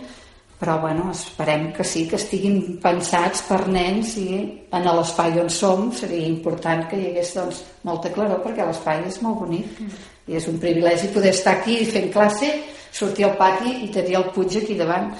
però 0.58 0.80
bueno, 0.82 1.12
esperem 1.12 1.68
que 1.72 1.84
sí 1.86 2.08
que 2.10 2.16
estiguin 2.18 2.80
pensats 2.82 3.44
per 3.46 3.60
nens 3.70 4.16
i 4.18 4.40
en 4.74 4.88
l'espai 4.88 5.38
on 5.38 5.46
som 5.54 5.92
seria 5.94 6.26
important 6.26 6.82
que 6.90 6.98
hi 6.98 7.12
hagués 7.12 7.30
doncs, 7.36 7.60
molta 7.86 8.10
claror 8.10 8.42
perquè 8.42 8.66
l'espai 8.66 9.04
és 9.06 9.20
molt 9.22 9.44
bonic 9.44 9.78
i 10.26 10.34
és 10.34 10.48
un 10.50 10.58
privilegi 10.58 11.12
poder 11.14 11.30
estar 11.30 11.60
aquí 11.60 11.78
fent 11.86 12.10
classe 12.10 12.50
sortir 12.90 13.28
al 13.28 13.36
pati 13.38 13.84
i 13.84 13.90
tenir 13.94 14.18
el 14.18 14.30
Puig 14.34 14.56
aquí 14.58 14.74
davant. 14.74 15.12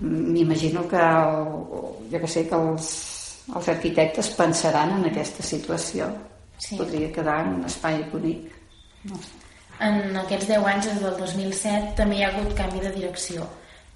M'imagino 0.00 0.84
que 0.88 1.04
jo 2.12 2.20
que 2.20 2.28
sé 2.28 2.44
que 2.46 2.58
els, 2.58 2.88
els 3.56 3.68
arquitectes 3.72 4.34
pensaran 4.36 4.98
en 4.98 5.08
aquesta 5.08 5.42
situació 5.42 6.10
sí. 6.58 6.76
podria 6.76 7.12
quedar 7.14 7.40
en 7.46 7.54
un 7.60 7.64
espai 7.70 8.02
bonic 8.12 8.52
no 9.10 9.22
sé. 9.22 9.32
en 9.88 10.20
aquests 10.24 10.50
10 10.50 10.68
anys 10.74 10.90
des 10.90 11.00
del 11.06 11.16
2007 11.22 11.96
també 12.02 12.18
hi 12.18 12.26
ha 12.26 12.34
hagut 12.34 12.54
canvi 12.58 12.84
de 12.84 12.92
direcció 12.98 13.48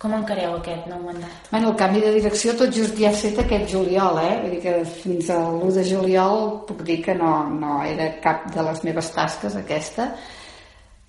com 0.02 0.16
encareu 0.16 0.56
aquest 0.56 0.88
nou 0.90 0.98
mandat? 1.06 1.50
Bueno, 1.52 1.68
el 1.70 1.76
canvi 1.78 2.00
de 2.02 2.10
direcció 2.16 2.56
tot 2.58 2.72
just 2.74 2.96
ja 2.98 3.12
ha 3.12 3.14
fet 3.14 3.36
aquest 3.38 3.68
juliol, 3.70 4.16
eh? 4.18 4.32
Vull 4.40 4.54
dir 4.56 4.62
que 4.64 4.72
fins 4.90 5.28
a 5.30 5.36
l'1 5.44 5.76
de 5.76 5.84
juliol 5.86 6.40
puc 6.66 6.82
dir 6.88 6.96
que 7.04 7.14
no, 7.14 7.28
no 7.54 7.76
era 7.86 8.08
cap 8.24 8.48
de 8.50 8.64
les 8.66 8.82
meves 8.82 9.12
tasques 9.14 9.54
aquesta. 9.60 10.08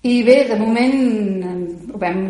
I 0.06 0.14
bé, 0.22 0.36
de 0.46 0.60
moment 0.60 0.94
ho 1.90 1.98
vam 1.98 2.22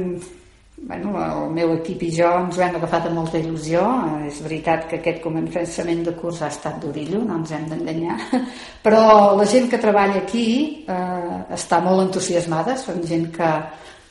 bueno, 0.86 1.14
el 1.24 1.50
meu 1.56 1.72
equip 1.78 2.02
i 2.04 2.10
jo 2.12 2.28
ens 2.42 2.58
hem 2.60 2.76
agafat 2.76 3.08
amb 3.08 3.18
molta 3.18 3.40
il·lusió. 3.40 3.80
És 4.28 4.42
veritat 4.44 4.86
que 4.90 5.00
aquest 5.00 5.22
començament 5.24 6.04
de 6.04 6.14
curs 6.18 6.42
ha 6.44 6.50
estat 6.52 6.78
d'orillo, 6.82 7.22
no 7.24 7.40
ens 7.40 7.54
hem 7.56 7.66
d'enganyar, 7.70 8.18
però 8.84 9.32
la 9.38 9.48
gent 9.48 9.70
que 9.72 9.80
treballa 9.80 10.20
aquí 10.20 10.46
eh, 10.84 11.34
està 11.56 11.80
molt 11.84 12.08
entusiasmada, 12.08 12.76
són 12.80 13.02
gent 13.08 13.30
que, 13.34 13.50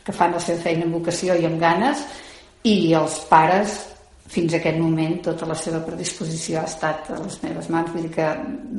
que 0.03 0.15
fan 0.15 0.33
la 0.33 0.41
seva 0.43 0.65
feina 0.65 0.87
amb 0.87 0.97
vocació 0.97 1.37
i 1.37 1.49
amb 1.49 1.61
ganes, 1.61 2.05
i 2.63 2.93
els 2.97 3.19
pares, 3.29 3.77
fins 4.33 4.55
a 4.55 4.57
aquest 4.57 4.79
moment, 4.81 5.19
tota 5.21 5.45
la 5.45 5.55
seva 5.59 5.83
predisposició 5.85 6.61
ha 6.61 6.65
estat 6.65 7.11
a 7.13 7.19
les 7.21 7.37
meves 7.43 7.69
mans, 7.69 7.91
vull 7.93 8.07
dir 8.07 8.13
que 8.15 8.29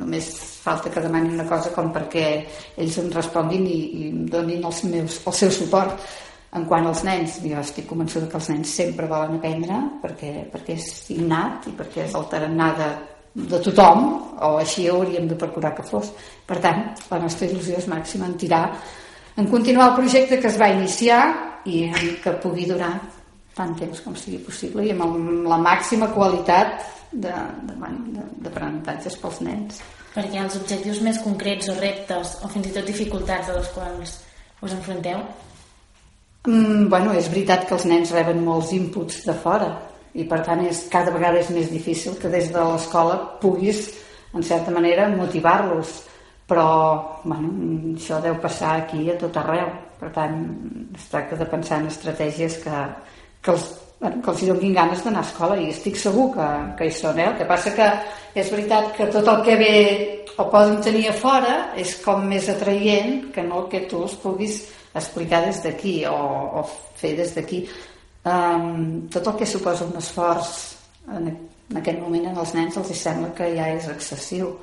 només 0.01 0.27
falta 0.65 0.91
que 0.91 1.03
demani 1.05 1.31
una 1.31 1.45
cosa 1.47 1.71
com 1.71 1.93
perquè 1.95 2.25
ells 2.75 2.97
em 2.99 3.11
responguin 3.13 3.63
i, 3.69 3.77
i 4.01 4.07
em 4.09 4.25
donin 4.27 4.65
els 4.67 4.83
meus, 4.89 5.21
el 5.23 5.37
seu 5.37 5.53
suport 5.53 6.01
en 6.55 6.67
quant 6.69 6.87
als 6.87 7.03
nens, 7.03 7.39
jo 7.43 7.59
estic 7.59 7.87
convençuda 7.89 8.29
que 8.31 8.39
els 8.39 8.47
nens 8.53 8.75
sempre 8.79 9.09
volen 9.11 9.39
aprendre 9.39 9.79
perquè, 10.03 10.31
perquè 10.53 10.77
és 10.77 10.87
innat 11.15 11.67
i 11.67 11.73
perquè 11.75 12.05
és 12.05 12.15
el 12.15 12.29
tarannà 12.31 12.69
de, 12.79 12.87
de 13.51 13.59
tothom, 13.65 14.05
o 14.39 14.53
així 14.61 14.87
hauríem 14.87 15.27
de 15.27 15.39
procurar 15.39 15.73
que 15.75 15.83
fos. 15.83 16.13
Per 16.47 16.61
tant, 16.63 16.85
la 17.11 17.19
nostra 17.19 17.49
il·lusió 17.49 17.81
és 17.81 17.89
màxima 17.91 18.29
en 18.29 18.37
tirar, 18.39 18.63
en 19.35 19.51
continuar 19.51 19.91
el 19.91 19.99
projecte 19.99 20.39
que 20.39 20.47
es 20.47 20.59
va 20.61 20.71
iniciar 20.71 21.19
i 21.67 21.89
que 22.23 22.37
pugui 22.43 22.69
durar 22.69 22.93
tant 23.55 23.73
temps 23.79 24.01
com 24.03 24.15
sigui 24.19 24.39
possible 24.43 24.83
i 24.85 24.91
amb 24.93 25.47
la 25.47 25.57
màxima 25.59 26.09
qualitat 26.15 26.67
d'aprenentatges 27.15 29.15
pels 29.19 29.41
nens. 29.47 29.81
Perquè 30.15 30.37
els 30.39 30.55
objectius 30.59 31.01
més 31.03 31.19
concrets 31.23 31.69
o 31.71 31.75
reptes 31.79 32.37
o 32.43 32.51
fins 32.51 32.67
i 32.69 32.73
tot 32.75 32.85
dificultats 32.87 33.51
a 33.51 33.57
les 33.57 33.69
quals 33.75 34.09
us 34.63 34.75
enfronteu 34.75 35.19
Mm, 36.45 36.89
bueno, 36.89 37.13
és 37.17 37.29
veritat 37.31 37.65
que 37.65 37.73
els 37.73 37.85
nens 37.89 38.11
reben 38.13 38.43
molts 38.45 38.71
inputs 38.75 39.23
de 39.25 39.33
fora 39.33 39.69
i 40.13 40.23
per 40.29 40.43
tant 40.45 40.61
és, 40.63 40.85
cada 40.91 41.11
vegada 41.11 41.41
és 41.41 41.49
més 41.51 41.71
difícil 41.73 42.19
que 42.21 42.29
des 42.29 42.51
de 42.53 42.65
l'escola 42.71 43.17
puguis 43.41 43.87
en 44.35 44.43
certa 44.43 44.71
manera 44.71 45.09
motivar-los. 45.09 46.03
Però 46.45 46.67
bueno, 47.23 47.49
això 47.95 48.19
deu 48.21 48.35
passar 48.37 48.75
aquí 48.77 49.09
a 49.09 49.17
tot 49.17 49.37
arreu. 49.41 49.71
Per 49.97 50.11
tant 50.13 50.37
es 50.93 51.07
tracta 51.09 51.39
de 51.39 51.47
pensar 51.49 51.79
en 51.81 51.89
estratègies 51.89 52.59
que, 52.61 52.83
que 53.41 53.55
els 53.55 53.65
bueno, 53.99 54.21
que 54.21 54.29
els 54.29 54.45
donin 54.45 54.75
ganes 54.75 55.01
d'anar 55.03 55.23
a 55.23 55.27
escola. 55.27 55.57
I 55.57 55.71
estic 55.73 55.97
segur 55.97 56.29
que, 56.35 56.47
que 56.77 56.85
hi 56.85 56.93
són 56.93 57.19
eh? 57.19 57.31
el 57.31 57.39
que 57.39 57.49
passa 57.49 57.73
que 57.73 57.89
és 58.37 58.53
veritat 58.53 58.93
que 58.93 59.09
tot 59.09 59.27
el 59.33 59.41
que 59.47 59.57
ve 59.57 59.75
o 60.37 60.45
poden 60.51 60.77
tenir 60.85 61.07
a 61.09 61.17
fora 61.17 61.55
és 61.79 61.95
com 62.03 62.27
més 62.29 62.49
atraient 62.51 63.31
que 63.33 63.43
no 63.43 63.63
el 63.63 63.69
que 63.71 63.85
tu 63.89 64.03
els 64.05 64.13
puguis 64.21 64.61
explicar 64.95 65.43
des 65.45 65.61
d'aquí 65.63 65.97
o, 66.09 66.15
o 66.61 66.63
fer 66.95 67.15
des 67.17 67.33
d'aquí 67.35 67.65
um, 68.25 69.07
tot 69.11 69.27
el 69.27 69.37
que 69.41 69.49
suposa 69.49 69.85
un 69.85 69.97
esforç 69.99 70.51
en, 71.11 71.29
en 71.69 71.81
aquest 71.81 72.01
moment 72.01 72.31
en 72.31 72.41
els 72.41 72.55
nens 72.57 72.77
els 72.81 72.91
sembla 72.97 73.33
que 73.37 73.51
ja 73.55 73.69
és 73.75 73.87
excessiu. 73.91 74.55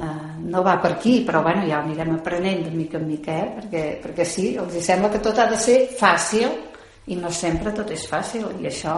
Uh, 0.00 0.38
no 0.48 0.62
va 0.64 0.78
per 0.80 0.94
aquí 0.94 1.18
però 1.26 1.42
bueno, 1.44 1.66
ja 1.68 1.80
ho 1.80 1.84
anirem 1.84 2.14
aprenent 2.14 2.62
de 2.64 2.70
mica 2.72 2.96
en 2.96 3.08
mica 3.08 3.34
eh? 3.36 3.48
perquè, 3.58 3.82
perquè 4.00 4.24
sí, 4.24 4.46
els 4.56 4.78
sembla 4.84 5.10
que 5.12 5.20
tot 5.20 5.36
ha 5.38 5.44
de 5.50 5.58
ser 5.60 5.80
fàcil 5.98 6.54
i 7.12 7.18
no 7.20 7.28
sempre 7.34 7.74
tot 7.76 7.90
és 7.92 8.06
fàcil 8.08 8.46
i 8.62 8.70
això 8.70 8.94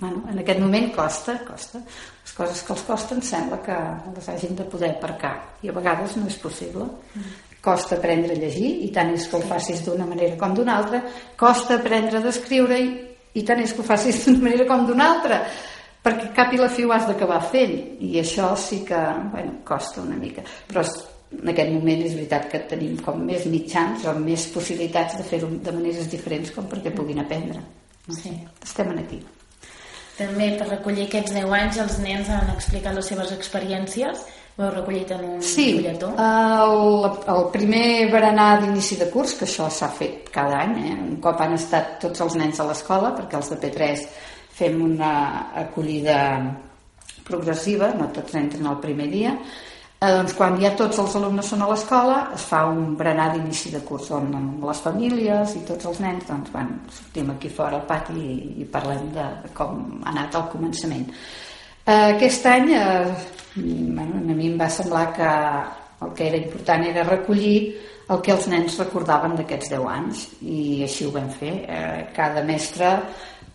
bueno, 0.00 0.22
en 0.30 0.38
aquest 0.38 0.60
moment 0.60 0.88
costa, 0.94 1.36
costa. 1.44 1.80
Les 2.24 2.34
coses 2.38 2.62
que 2.62 2.72
els 2.74 2.84
costen 2.86 3.22
sembla 3.22 3.58
que 3.66 3.76
les 4.14 4.28
hagin 4.32 4.56
de 4.56 4.64
poder 4.70 4.94
aparcar 4.94 5.34
i 5.62 5.68
a 5.68 5.74
vegades 5.76 6.16
no 6.16 6.26
és 6.30 6.38
possible 6.40 6.88
costa 7.66 7.98
aprendre 7.98 8.36
a 8.36 8.40
llegir 8.40 8.70
i 8.86 8.92
tant 8.94 9.10
és 9.16 9.26
que 9.26 9.38
ho 9.38 9.42
facis 9.46 9.82
d'una 9.86 10.06
manera 10.08 10.38
com 10.40 10.54
d'una 10.54 10.76
altra 10.78 11.02
costa 11.38 11.80
aprendre 11.80 12.20
a 12.20 12.24
descriure 12.24 12.78
i, 12.78 12.92
i 13.34 13.42
tant 13.46 13.64
és 13.64 13.74
que 13.74 13.82
ho 13.82 13.88
facis 13.88 14.22
d'una 14.26 14.46
manera 14.46 14.68
com 14.70 14.86
d'una 14.86 15.10
altra 15.16 15.42
perquè 16.06 16.30
cap 16.36 16.54
i 16.54 16.62
la 16.62 16.70
fi 16.70 16.86
ho 16.86 16.94
has 16.94 17.08
d'acabar 17.10 17.42
fent 17.50 17.76
i 18.06 18.14
això 18.22 18.52
sí 18.60 18.84
que 18.86 19.02
bueno, 19.34 19.58
costa 19.66 20.04
una 20.06 20.18
mica 20.20 20.46
però 20.70 20.86
en 21.34 21.50
aquest 21.50 21.72
moment 21.74 22.04
és 22.06 22.14
veritat 22.14 22.46
que 22.52 22.62
tenim 22.70 22.98
com 23.02 23.24
més 23.26 23.46
mitjans 23.50 24.06
o 24.06 24.14
més 24.18 24.46
possibilitats 24.54 25.18
de 25.18 25.26
fer-ho 25.26 25.50
de 25.50 25.74
maneres 25.74 26.10
diferents 26.12 26.52
com 26.54 26.68
perquè 26.70 26.92
puguin 26.94 27.18
aprendre. 27.18 27.64
Sí. 28.14 28.30
Estem 28.62 28.92
aquí. 28.94 29.18
També 30.16 30.52
per 30.56 30.68
recollir 30.70 31.08
aquests 31.08 31.34
10 31.34 31.54
anys 31.58 31.80
els 31.82 31.98
nens 32.00 32.30
han 32.32 32.52
explicat 32.54 32.94
les 32.96 33.10
seves 33.10 33.32
experiències 33.34 34.22
ho 34.56 34.64
heu 34.64 34.70
recollit 34.72 35.10
en 35.12 35.24
un 35.28 35.42
sí, 35.44 35.66
fulletó? 35.76 36.12
el, 36.16 37.08
el 37.34 37.44
primer 37.52 37.88
berenar 38.12 38.48
d'inici 38.62 38.96
de 39.00 39.10
curs, 39.12 39.36
que 39.36 39.44
això 39.48 39.68
s'ha 39.70 39.90
fet 39.92 40.30
cada 40.32 40.62
any, 40.64 40.78
eh? 40.86 40.96
un 40.96 41.20
cop 41.20 41.42
han 41.44 41.54
estat 41.58 41.98
tots 42.06 42.24
els 42.24 42.38
nens 42.40 42.60
a 42.60 42.68
l'escola, 42.70 43.12
perquè 43.18 43.36
els 43.36 43.52
de 43.52 43.60
P3 43.64 44.06
fem 44.56 44.80
una 44.80 45.12
acollida 45.66 46.18
progressiva, 47.26 47.92
no 47.98 48.08
tots 48.16 48.38
entren 48.38 48.68
el 48.70 48.80
primer 48.80 49.10
dia, 49.12 49.36
Eh, 49.96 50.10
doncs 50.12 50.34
quan 50.36 50.58
ja 50.60 50.74
tots 50.76 50.98
els 51.00 51.14
alumnes 51.16 51.46
són 51.48 51.62
a 51.64 51.66
l'escola 51.70 52.16
es 52.36 52.42
fa 52.44 52.58
un 52.68 52.90
berenar 52.98 53.30
d'inici 53.32 53.70
de 53.72 53.78
curs 53.80 54.10
on 54.12 54.26
les 54.60 54.80
famílies 54.84 55.54
i 55.56 55.62
tots 55.70 55.88
els 55.88 56.02
nens 56.04 56.26
doncs, 56.28 56.50
bueno, 56.52 56.76
sortim 56.92 57.30
aquí 57.32 57.48
fora 57.48 57.78
al 57.78 57.86
pati 57.88 58.12
i, 58.20 58.34
i 58.60 58.66
parlem 58.74 59.06
de, 59.14 59.24
de 59.46 59.52
com 59.56 59.78
ha 60.02 60.10
anat 60.12 60.36
el 60.36 60.44
començament 60.52 61.08
aquest 61.86 62.46
any 62.50 62.72
eh, 62.74 63.14
bueno, 63.54 64.18
a 64.18 64.34
mi 64.34 64.48
em 64.50 64.56
va 64.58 64.68
semblar 64.68 65.12
que 65.14 65.28
el 66.06 66.12
que 66.14 66.26
era 66.28 66.36
important 66.36 66.84
era 66.84 67.04
recollir 67.06 67.58
el 68.10 68.20
que 68.22 68.34
els 68.34 68.48
nens 68.50 68.78
recordaven 68.78 69.36
d'aquests 69.38 69.70
10 69.72 69.86
anys 69.92 70.26
i 70.42 70.82
així 70.86 71.06
ho 71.06 71.14
vam 71.14 71.30
fer 71.30 71.52
eh, 71.62 72.02
cada 72.14 72.42
mestre 72.46 72.90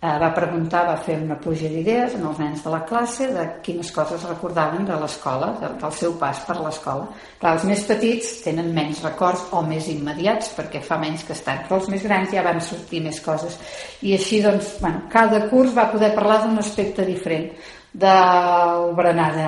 eh, 0.02 0.18
va 0.24 0.30
preguntar, 0.36 0.86
va 0.88 0.96
fer 0.98 1.18
una 1.22 1.38
pluja 1.44 1.70
d'idees 1.70 2.16
en 2.18 2.24
els 2.30 2.40
nens 2.42 2.64
de 2.64 2.72
la 2.74 2.82
classe 2.88 3.28
de 3.36 3.44
quines 3.68 3.92
coses 3.96 4.24
recordaven 4.30 4.88
de 4.88 4.98
l'escola, 5.04 5.52
del 5.62 5.94
seu 6.00 6.16
pas 6.22 6.40
per 6.48 6.58
l'escola. 6.60 7.10
Els 7.52 7.68
més 7.70 7.84
petits 7.88 8.32
tenen 8.46 8.72
menys 8.76 9.04
records 9.06 9.44
o 9.52 9.62
més 9.68 9.92
immediats 9.92 10.56
perquè 10.58 10.82
fa 10.88 10.98
menys 11.04 11.28
que 11.28 11.36
estan, 11.38 11.62
però 11.68 11.82
els 11.82 11.92
més 11.94 12.08
grans 12.08 12.34
ja 12.34 12.48
van 12.48 12.64
sortir 12.64 13.04
més 13.06 13.22
coses. 13.22 13.60
I 14.02 14.16
així, 14.18 14.42
doncs, 14.42 14.78
bueno, 14.82 15.06
cada 15.12 15.46
curs 15.52 15.76
va 15.78 15.92
poder 15.94 16.16
parlar 16.18 16.42
d'un 16.46 16.58
aspecte 16.64 17.06
diferent 17.06 17.52
del 17.94 18.94
berenar 18.96 19.32
de, 19.36 19.48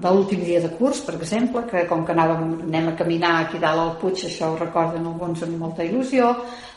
de 0.00 0.10
l'últim 0.10 0.40
dia 0.40 0.60
de 0.60 0.70
curs, 0.78 1.02
per 1.04 1.18
exemple, 1.18 1.66
que 1.68 1.84
com 1.88 2.04
que 2.04 2.14
anàvem, 2.14 2.54
anem 2.64 2.88
a 2.88 2.96
caminar 2.96 3.34
aquí 3.42 3.60
dalt 3.60 3.82
al 3.82 3.96
Puig, 4.00 4.24
això 4.24 4.52
ho 4.52 4.58
recorden 4.60 5.04
alguns 5.04 5.44
amb 5.44 5.58
molta 5.60 5.84
il·lusió, 5.84 6.30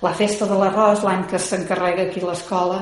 la 0.03 0.13
festa 0.13 0.49
de 0.49 0.57
l'arròs, 0.59 1.05
l'any 1.07 1.23
que 1.31 1.39
s'encarrega 1.39 2.09
aquí 2.09 2.23
l'escola, 2.23 2.81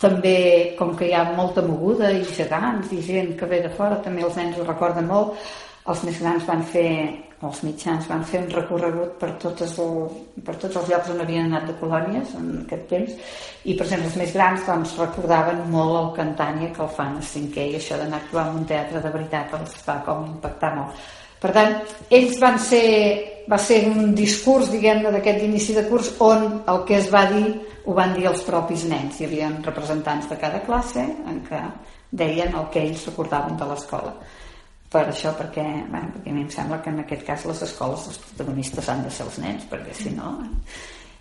també 0.00 0.74
com 0.78 0.96
que 0.96 1.08
hi 1.08 1.14
ha 1.16 1.24
molta 1.36 1.62
moguda 1.64 2.10
i 2.12 2.24
gegants 2.24 2.92
i 2.92 3.00
gent 3.04 3.32
que 3.36 3.48
ve 3.48 3.62
de 3.64 3.70
fora 3.72 4.00
també 4.04 4.24
els 4.24 4.36
nens 4.36 4.58
ho 4.58 4.64
recorden 4.64 5.08
molt 5.08 5.40
els 5.92 6.02
més 6.06 6.20
grans 6.22 6.46
van 6.48 6.62
fer 6.74 6.90
els 7.46 7.58
mitjans 7.66 8.06
van 8.08 8.22
fer 8.24 8.40
un 8.40 8.48
recorregut 8.54 9.18
per, 9.20 9.28
totes 9.42 9.74
el, 9.82 9.98
per 10.46 10.54
tots 10.62 10.78
els 10.80 10.88
llocs 10.88 11.10
on 11.12 11.20
havien 11.20 11.50
anat 11.50 11.66
de 11.68 11.74
colònies 11.80 12.32
en 12.38 12.46
aquest 12.62 12.86
temps 12.92 13.34
i 13.64 13.76
per 13.76 13.84
exemple 13.84 14.08
els 14.08 14.16
més 14.22 14.32
grans 14.38 14.64
doncs, 14.64 14.96
recordaven 15.02 15.60
molt 15.74 15.98
el 16.00 16.08
Cantània 16.16 16.72
que 16.72 16.82
el 16.86 16.94
fan 16.96 17.20
a 17.20 17.26
cinquè 17.34 17.68
i 17.68 17.76
això 17.76 18.00
d'anar 18.00 18.22
a 18.22 18.24
actuar 18.24 18.48
en 18.48 18.62
un 18.62 18.66
teatre 18.72 19.04
de 19.04 19.12
veritat 19.18 19.54
els 19.60 19.76
va 19.84 20.00
com 20.08 20.26
impactar 20.32 20.72
molt 20.78 21.06
per 21.36 21.52
tant, 21.52 21.74
ells 22.16 22.38
van 22.40 22.56
ser, 22.58 22.86
va 23.46 23.58
ser 23.60 23.82
un 23.90 24.14
discurs, 24.16 24.70
diguem-ne, 24.72 25.12
d'aquest 25.12 25.44
inici 25.44 25.76
de 25.76 25.84
curs 25.90 26.08
on 26.24 26.46
el 26.72 26.80
que 26.88 26.96
es 26.96 27.10
va 27.12 27.26
dir 27.28 27.50
ho 27.84 27.94
van 27.94 28.14
dir 28.16 28.24
els 28.30 28.40
propis 28.46 28.86
nens. 28.90 29.20
Hi 29.20 29.28
havia 29.28 29.50
representants 29.60 30.30
de 30.32 30.38
cada 30.40 30.62
classe 30.64 31.04
en 31.04 31.42
què 31.46 31.60
deien 32.10 32.56
el 32.56 32.66
que 32.72 32.82
ells 32.82 33.04
recordaven 33.10 33.60
de 33.60 33.68
l'escola. 33.68 34.16
Per 34.92 35.02
això, 35.02 35.32
perquè, 35.34 35.64
bueno, 35.90 36.12
perquè 36.14 36.30
a 36.30 36.34
mi 36.36 36.44
em 36.44 36.50
sembla 36.52 36.78
que 36.82 36.92
en 36.92 37.00
aquest 37.02 37.24
cas 37.26 37.46
les 37.48 37.62
escoles, 37.66 38.06
els 38.12 38.20
protagonistes 38.28 38.88
han 38.92 39.02
de 39.02 39.10
ser 39.10 39.26
els 39.26 39.40
nens, 39.42 39.66
perquè 39.70 39.96
si 39.96 40.14
no... 40.14 40.36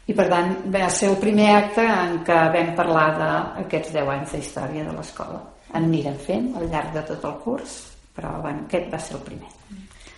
I 0.05 0.13
per 0.13 0.27
tant 0.29 0.51
va 0.69 0.85
ser 0.93 1.07
el 1.09 1.15
primer 1.17 1.47
acte 1.55 1.81
en 1.81 2.19
què 2.27 2.35
vam 2.53 2.67
parlar 2.77 3.07
d'aquests 3.17 3.95
10 3.95 4.11
anys 4.13 4.35
d'història 4.35 4.83
de 4.85 4.93
l'escola. 4.93 5.39
En 5.71 5.87
anirem 5.87 6.19
fent 6.21 6.51
al 6.59 6.67
llarg 6.69 6.93
de 6.93 7.01
tot 7.07 7.25
el 7.25 7.39
curs, 7.41 7.79
però 8.13 8.35
bueno, 8.43 8.67
aquest 8.67 8.93
va 8.93 8.99
ser 9.01 9.15
el 9.17 9.23
primer. 9.25 9.49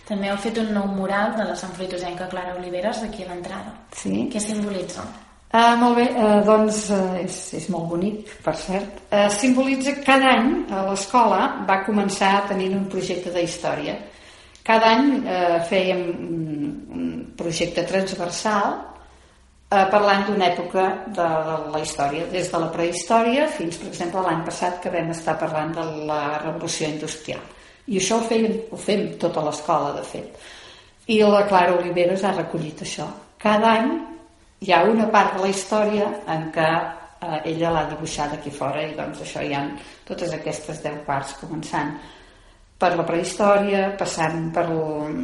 També 0.08 0.28
heu 0.28 0.36
fet 0.44 0.60
un 0.60 0.74
nou 0.76 0.92
mural 0.92 1.32
de 1.38 1.48
la 1.48 1.56
Sant 1.56 1.72
Fruitosenca 1.76 2.28
Clara 2.28 2.54
Oliveres 2.60 3.00
aquí 3.04 3.24
a 3.24 3.30
l'entrada. 3.32 3.72
Sí. 3.96 4.28
Què 4.32 4.44
simbolitza? 4.44 5.08
Uh, 5.48 5.74
molt 5.80 5.96
bé, 5.96 6.04
uh, 6.12 6.42
doncs 6.44 6.90
uh, 6.92 7.14
és, 7.22 7.36
és 7.56 7.68
molt 7.72 7.88
bonic, 7.88 8.34
per 8.44 8.52
cert. 8.60 9.00
Uh, 9.08 9.30
simbolitza 9.32 9.94
que 9.96 10.04
cada 10.04 10.34
any 10.36 10.50
a 10.68 10.82
l'escola 10.90 11.40
va 11.68 11.80
començar 11.86 12.34
tenint 12.50 12.76
un 12.76 12.84
projecte 12.92 13.32
de 13.32 13.46
història. 13.46 13.96
Cada 14.66 14.92
any 14.98 15.08
uh, 15.22 15.56
fèiem 15.70 16.04
un, 16.12 17.14
projecte 17.38 17.84
transversal 17.86 18.74
uh, 18.74 19.84
parlant 19.92 20.26
d'una 20.26 20.50
època 20.50 20.88
de, 21.06 21.28
de 21.48 21.58
la 21.72 21.80
història, 21.80 22.26
des 22.32 22.50
de 22.52 22.60
la 22.60 22.68
prehistòria 22.74 23.46
fins, 23.48 23.78
per 23.78 23.88
exemple, 23.92 24.24
l'any 24.26 24.42
passat 24.44 24.82
que 24.82 24.92
vam 24.92 25.14
estar 25.14 25.38
parlant 25.40 25.72
de 25.78 25.86
la 26.10 26.22
revolució 26.42 26.90
industrial 26.90 27.40
i 27.88 27.96
això 27.96 28.18
ho, 28.18 28.26
feim, 28.28 28.52
ho 28.70 28.78
fem 28.80 29.06
tota 29.20 29.42
l'escola, 29.44 29.94
de 29.96 30.04
fet. 30.04 30.36
I 31.08 31.22
la 31.24 31.46
Clara 31.48 31.76
Oliveres 31.78 32.24
ha 32.24 32.34
recollit 32.36 32.82
això. 32.84 33.06
Cada 33.40 33.70
any 33.80 33.92
hi 34.60 34.72
ha 34.72 34.82
una 34.90 35.06
part 35.14 35.36
de 35.36 35.44
la 35.44 35.50
història 35.52 36.08
en 36.34 36.48
què 36.54 36.68
eh, 36.68 37.40
ella 37.52 37.72
l'ha 37.74 37.84
dibuixat 37.92 38.34
aquí 38.34 38.50
fora 38.54 38.82
i 38.82 38.94
doncs 38.98 39.22
això 39.24 39.44
hi 39.44 39.54
ha 39.54 39.64
totes 40.08 40.34
aquestes 40.34 40.82
deu 40.84 40.98
parts 41.06 41.36
començant 41.42 41.94
per 42.78 42.94
la 42.94 43.06
prehistòria, 43.06 43.88
passant 43.98 44.50
per 44.54 44.64
el, 44.70 45.22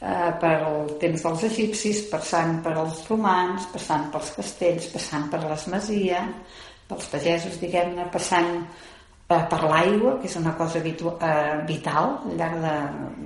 eh, 0.00 0.32
per 0.42 0.54
el 0.56 0.92
temps 1.02 1.24
dels 1.26 1.46
egipcis, 1.48 2.04
passant 2.10 2.60
per 2.62 2.76
els 2.78 3.00
romans, 3.10 3.66
passant 3.72 4.06
pels 4.12 4.30
castells, 4.36 4.90
passant 4.94 5.26
per 5.32 5.42
les 5.44 5.66
masies, 5.72 6.60
pels 6.86 7.08
pagesos, 7.10 7.58
diguem-ne, 7.62 8.06
passant 8.14 8.52
eh, 8.60 9.42
per 9.50 9.62
l'aigua, 9.64 10.14
que 10.20 10.30
és 10.30 10.38
una 10.38 10.54
cosa 10.58 10.82
vitu, 10.84 11.10
eh, 11.18 11.58
vital 11.66 12.20
al 12.20 12.38
llarg 12.38 12.62
de, 12.62 12.76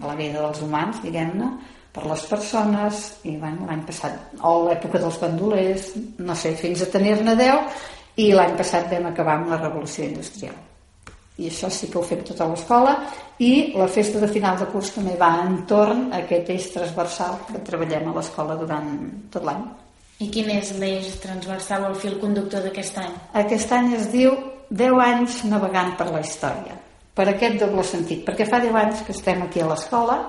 de 0.01 0.09
la 0.09 0.17
vida 0.23 0.41
dels 0.41 0.65
humans, 0.65 1.05
diguem-ne, 1.05 1.53
per 1.95 2.07
les 2.07 2.23
persones, 2.31 3.01
i 3.27 3.37
bueno, 3.37 3.67
l'any 3.67 3.83
passat, 3.87 4.35
o 4.47 4.53
l'època 4.69 5.01
dels 5.03 5.19
bandolers, 5.21 5.91
no 6.23 6.37
sé, 6.39 6.55
fins 6.59 6.85
a 6.85 6.91
tenir-ne 6.93 7.35
10, 7.39 7.81
i 8.23 8.31
l'any 8.35 8.57
passat 8.59 8.91
vam 8.93 9.11
acabar 9.11 9.39
amb 9.39 9.51
la 9.51 9.59
revolució 9.61 10.07
industrial. 10.07 10.55
I 11.41 11.49
això 11.49 11.71
sí 11.73 11.89
que 11.89 11.99
ho 11.99 12.05
fem 12.05 12.23
tota 12.27 12.47
l'escola, 12.51 12.95
i 13.41 13.73
la 13.75 13.89
festa 13.89 14.21
de 14.21 14.29
final 14.29 14.59
de 14.61 14.69
curs 14.71 14.93
també 14.95 15.17
va 15.19 15.33
entorn 15.47 16.11
a 16.13 16.21
aquest 16.23 16.51
eix 16.53 16.67
transversal 16.75 17.39
que 17.49 17.63
treballem 17.67 18.11
a 18.11 18.17
l'escola 18.19 18.59
durant 18.61 18.91
tot 19.33 19.47
l'any. 19.49 19.65
I 20.21 20.29
quin 20.29 20.51
és 20.53 20.75
l'eix 20.77 21.15
transversal 21.23 21.87
o 21.87 21.95
el 21.95 21.97
fil 21.97 22.19
conductor 22.21 22.67
d'aquest 22.67 22.99
any? 23.01 23.15
Aquest 23.41 23.73
any 23.73 23.95
es 23.97 24.11
diu 24.13 24.37
10 24.69 25.01
anys 25.03 25.39
navegant 25.49 25.97
per 25.97 26.11
la 26.11 26.21
història. 26.21 26.77
Per 27.17 27.27
aquest 27.27 27.57
doble 27.63 27.83
sentit, 27.89 28.21
perquè 28.27 28.45
fa 28.47 28.61
10 28.63 28.77
anys 28.83 29.01
que 29.07 29.17
estem 29.17 29.41
aquí 29.43 29.65
a 29.65 29.71
l'escola 29.73 30.21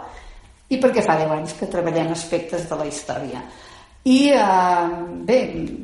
i 0.72 0.80
perquè 0.80 1.04
fa 1.04 1.18
10 1.20 1.36
anys 1.36 1.58
que 1.60 1.70
treballem 1.72 2.14
aspectes 2.16 2.68
de 2.70 2.80
la 2.80 2.88
història. 2.88 3.44
I 4.08 4.20
eh, 4.34 4.86
bé, 5.28 5.40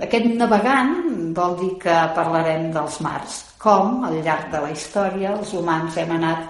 aquest 0.07 0.29
navegant 0.39 1.33
vol 1.37 1.57
dir 1.59 1.73
que 1.83 1.97
parlarem 2.17 2.71
dels 2.73 2.99
mars, 3.05 3.43
com 3.61 4.05
al 4.07 4.17
llarg 4.25 4.49
de 4.53 4.63
la 4.63 4.71
història 4.73 5.35
els 5.35 5.53
humans 5.53 5.97
hem 6.01 6.15
anat 6.17 6.47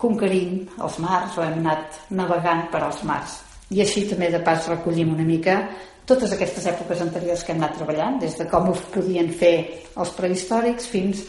conquerint 0.00 0.62
els 0.82 0.98
mars 1.02 1.36
o 1.38 1.44
hem 1.44 1.60
anat 1.60 2.00
navegant 2.10 2.68
per 2.72 2.82
als 2.86 3.02
mars. 3.06 3.40
I 3.72 3.84
així 3.84 4.06
també 4.08 4.30
de 4.32 4.40
pas 4.44 4.68
recollim 4.68 5.12
una 5.12 5.26
mica 5.26 5.60
totes 6.06 6.32
aquestes 6.34 6.64
èpoques 6.66 7.00
anteriors 7.04 7.44
que 7.44 7.52
hem 7.54 7.60
anat 7.62 7.76
treballant, 7.78 8.18
des 8.18 8.34
de 8.38 8.46
com 8.50 8.68
ho 8.68 8.74
podien 8.94 9.28
fer 9.38 9.54
els 9.94 10.10
prehistòrics 10.16 10.88
fins 10.90 11.22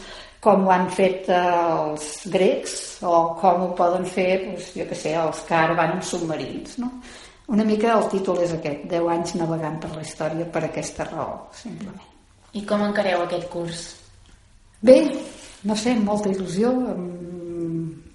com 0.44 0.66
ho 0.66 0.72
han 0.74 0.88
fet 0.92 1.30
eh, 1.32 1.42
els 1.74 2.08
grecs 2.32 2.74
o 3.08 3.14
com 3.40 3.64
ho 3.64 3.70
poden 3.78 4.04
fer, 4.04 4.30
doncs, 4.44 4.72
jo 4.76 4.84
que 4.90 4.98
sé, 4.98 5.14
els 5.16 5.40
que 5.48 5.56
ara 5.56 5.76
van 5.78 5.96
en 5.96 6.02
submarins. 6.04 6.78
No? 6.82 6.90
Una 7.54 7.64
mica 7.68 7.94
el 7.96 8.08
títol 8.12 8.42
és 8.44 8.52
aquest, 8.56 8.84
10 8.90 9.10
anys 9.16 9.34
navegant 9.40 9.80
per 9.80 9.90
la 9.94 10.04
història 10.04 10.48
per 10.52 10.66
aquesta 10.66 11.08
raó, 11.08 11.38
simplement. 11.56 12.12
I 12.54 12.62
com 12.68 12.84
encareu 12.86 13.24
aquest 13.24 13.48
curs? 13.52 13.84
Bé, 14.84 14.98
no 15.64 15.76
sé, 15.76 15.96
amb 15.96 16.08
molta 16.08 16.30
il·lusió, 16.30 16.70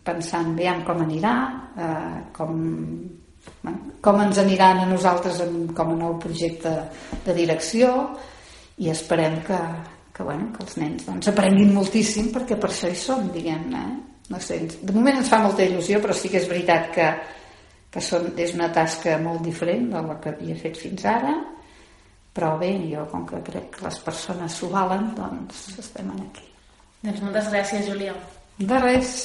pensant 0.06 0.54
aviam 0.54 0.84
com 0.88 1.02
anirà, 1.04 1.36
eh, 1.78 2.18
com, 2.34 2.60
com 4.06 4.22
ens 4.24 4.42
aniran 4.42 4.84
a 4.84 4.90
nosaltres 4.90 5.42
amb, 5.46 5.74
com 5.78 5.94
a 5.94 6.00
nou 6.00 6.18
projecte 6.22 6.74
de 7.26 7.36
direcció 7.38 7.94
i 8.80 8.90
esperem 8.94 9.42
que, 9.46 9.60
que, 10.20 10.28
bueno, 10.28 10.52
que 10.54 10.66
els 10.68 10.78
nens 10.84 11.08
doncs, 11.08 11.32
aprenguin 11.32 11.74
moltíssim 11.74 12.30
perquè 12.36 12.60
per 12.60 12.74
això 12.74 12.92
hi 12.92 13.00
som, 13.00 13.26
diguem-ne. 13.34 13.84
Eh? 13.88 14.24
No 14.30 14.40
sé, 14.44 14.60
de 14.70 14.94
moment 14.94 15.24
ens 15.24 15.32
fa 15.32 15.40
molta 15.42 15.66
il·lusió, 15.66 15.98
però 16.04 16.14
sí 16.14 16.30
que 16.30 16.38
és 16.38 16.50
veritat 16.52 16.92
que 16.94 17.10
que 17.94 18.02
són, 18.06 18.34
és 18.38 18.54
una 18.58 18.70
tasca 18.74 19.18
molt 19.22 19.42
diferent 19.46 19.90
de 19.94 20.04
la 20.06 20.20
que 20.22 20.34
havia 20.34 20.58
fet 20.60 20.78
fins 20.78 21.06
ara, 21.10 21.34
però 22.36 22.54
bé, 22.62 22.72
jo 22.92 23.06
com 23.12 23.26
que 23.30 23.42
crec 23.50 23.72
que 23.78 23.86
les 23.88 24.00
persones 24.06 24.60
s'ho 24.60 24.70
valen, 24.74 25.10
doncs 25.18 25.66
estem 25.82 26.14
aquí. 26.20 26.46
Doncs 27.02 27.26
moltes 27.26 27.50
gràcies, 27.54 27.88
Júlia. 27.90 28.14
De 28.60 28.84
res. 28.86 29.16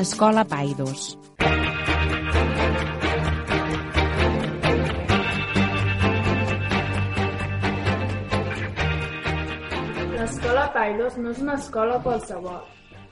Escola 0.00 0.46
Paidos. 0.46 1.18
L'escola 10.14 10.70
Paidos 10.72 11.18
no 11.18 11.34
és 11.34 11.42
una 11.44 11.58
escola 11.58 11.98
qualsevol. 12.00 12.62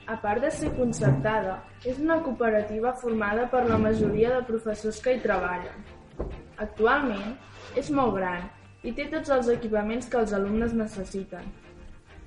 A 0.08 0.16
part 0.22 0.40
de 0.40 0.48
ser 0.48 0.72
concertada, 0.78 1.58
és 1.84 2.00
una 2.00 2.22
cooperativa 2.24 2.94
formada 3.02 3.44
per 3.52 3.66
la 3.68 3.76
majoria 3.84 4.32
de 4.38 4.48
professors 4.48 5.02
que 5.04 5.18
hi 5.18 5.22
treballen. 5.28 5.84
Actualment 6.56 7.36
és 7.76 7.92
molt 8.00 8.16
gran 8.16 8.48
i 8.80 8.96
té 8.96 9.10
tots 9.12 9.36
els 9.36 9.52
equipaments 9.58 10.08
que 10.08 10.22
els 10.24 10.32
alumnes 10.40 10.72
necessiten. 10.72 11.52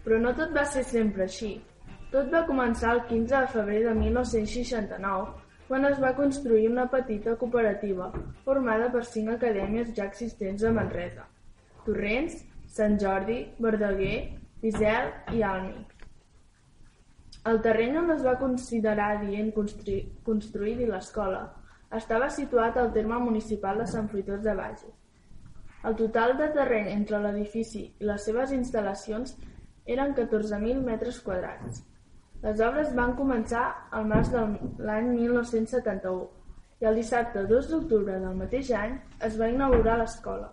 Però 0.06 0.21
no 0.21 0.38
tot 0.38 0.54
va 0.54 0.69
ser 0.69 0.86
sempre 0.86 1.26
així. 1.26 1.56
Tot 2.12 2.28
va 2.32 2.41
començar 2.47 2.89
el 2.97 3.06
15 3.08 3.32
de 3.32 3.47
febrer 3.54 3.78
de 3.86 3.91
1969, 3.95 5.28
quan 5.67 5.88
es 5.88 6.00
va 6.04 6.10
construir 6.15 6.65
una 6.67 6.84
petita 6.91 7.38
cooperativa 7.39 8.10
formada 8.47 8.89
per 8.91 9.04
cinc 9.08 9.32
acadèmies 9.38 9.93
ja 9.95 10.08
existents 10.10 10.65
a 10.67 10.74
Manresa. 10.76 11.24
Torrents, 11.86 12.34
Sant 12.67 12.97
Jordi, 13.00 13.38
Verdaguer, 13.63 14.17
Pisel 14.60 15.08
i 15.38 15.43
Almic. 15.52 15.93
El 17.52 17.62
terreny 17.67 17.95
on 18.02 18.12
es 18.13 18.26
va 18.26 18.34
considerar 18.41 19.13
dient 19.21 19.54
construir, 19.56 20.02
construir 20.26 20.89
l'escola 20.89 21.45
estava 22.00 22.28
situat 22.30 22.76
al 22.78 22.91
terme 22.97 23.21
municipal 23.24 23.80
de 23.80 23.88
Sant 23.93 24.10
Fruitós 24.12 24.43
de 24.43 24.58
Bages. 24.60 24.91
El 25.88 25.95
total 26.04 26.36
de 26.43 26.50
terreny 26.60 26.91
entre 26.97 27.24
l'edifici 27.24 27.86
i 27.88 28.12
les 28.12 28.28
seves 28.28 28.52
instal·lacions 28.60 29.34
eren 29.95 30.13
14.000 30.19 30.84
metres 30.91 31.24
quadrats. 31.24 31.82
Les 32.41 32.62
obres 32.65 32.93
van 32.97 33.12
començar 33.17 33.63
al 33.97 34.08
març 34.10 34.32
de 34.34 34.39
l'any 34.88 35.09
1971 35.13 36.24
i 36.82 36.88
el 36.89 36.95
dissabte 36.97 37.43
2 37.51 37.68
d'octubre 37.70 38.16
del 38.24 38.39
mateix 38.39 38.72
any 38.78 38.95
es 39.28 39.38
va 39.41 39.49
inaugurar 39.51 39.99
l'escola. 39.99 40.47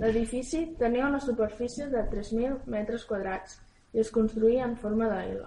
L'edifici 0.00 0.62
tenia 0.80 1.10
una 1.10 1.20
superfície 1.20 1.90
de 1.92 2.06
3.000 2.14 2.72
metres 2.76 3.04
quadrats 3.10 3.58
i 3.92 4.00
es 4.00 4.12
construïa 4.16 4.64
en 4.64 4.78
forma 4.80 5.10
d'L. 5.12 5.44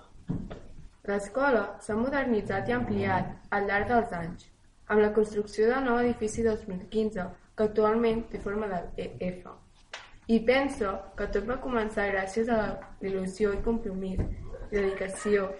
L'escola 1.09 1.63
s'ha 1.81 1.97
modernitzat 1.97 2.69
i 2.69 2.77
ampliat 2.77 3.33
al 3.57 3.65
llarg 3.71 3.89
dels 3.93 4.13
anys, 4.21 4.47
amb 4.87 5.01
la 5.01 5.13
construcció 5.19 5.71
del 5.71 5.87
nou 5.89 6.01
edifici 6.03 6.45
2015, 6.45 7.29
que 7.57 7.65
actualment 7.71 8.27
té 8.29 8.43
forma 8.45 8.69
de 8.73 9.09
F. 9.31 9.55
I 10.27 10.37
penso 10.45 10.93
que 11.17 11.31
tot 11.33 11.47
va 11.49 11.63
començar 11.63 12.11
gràcies 12.11 12.51
a 12.51 12.59
l'il·lusió 13.01 13.55
i 13.55 13.63
compromís 13.65 14.21
dedicació 14.71 15.51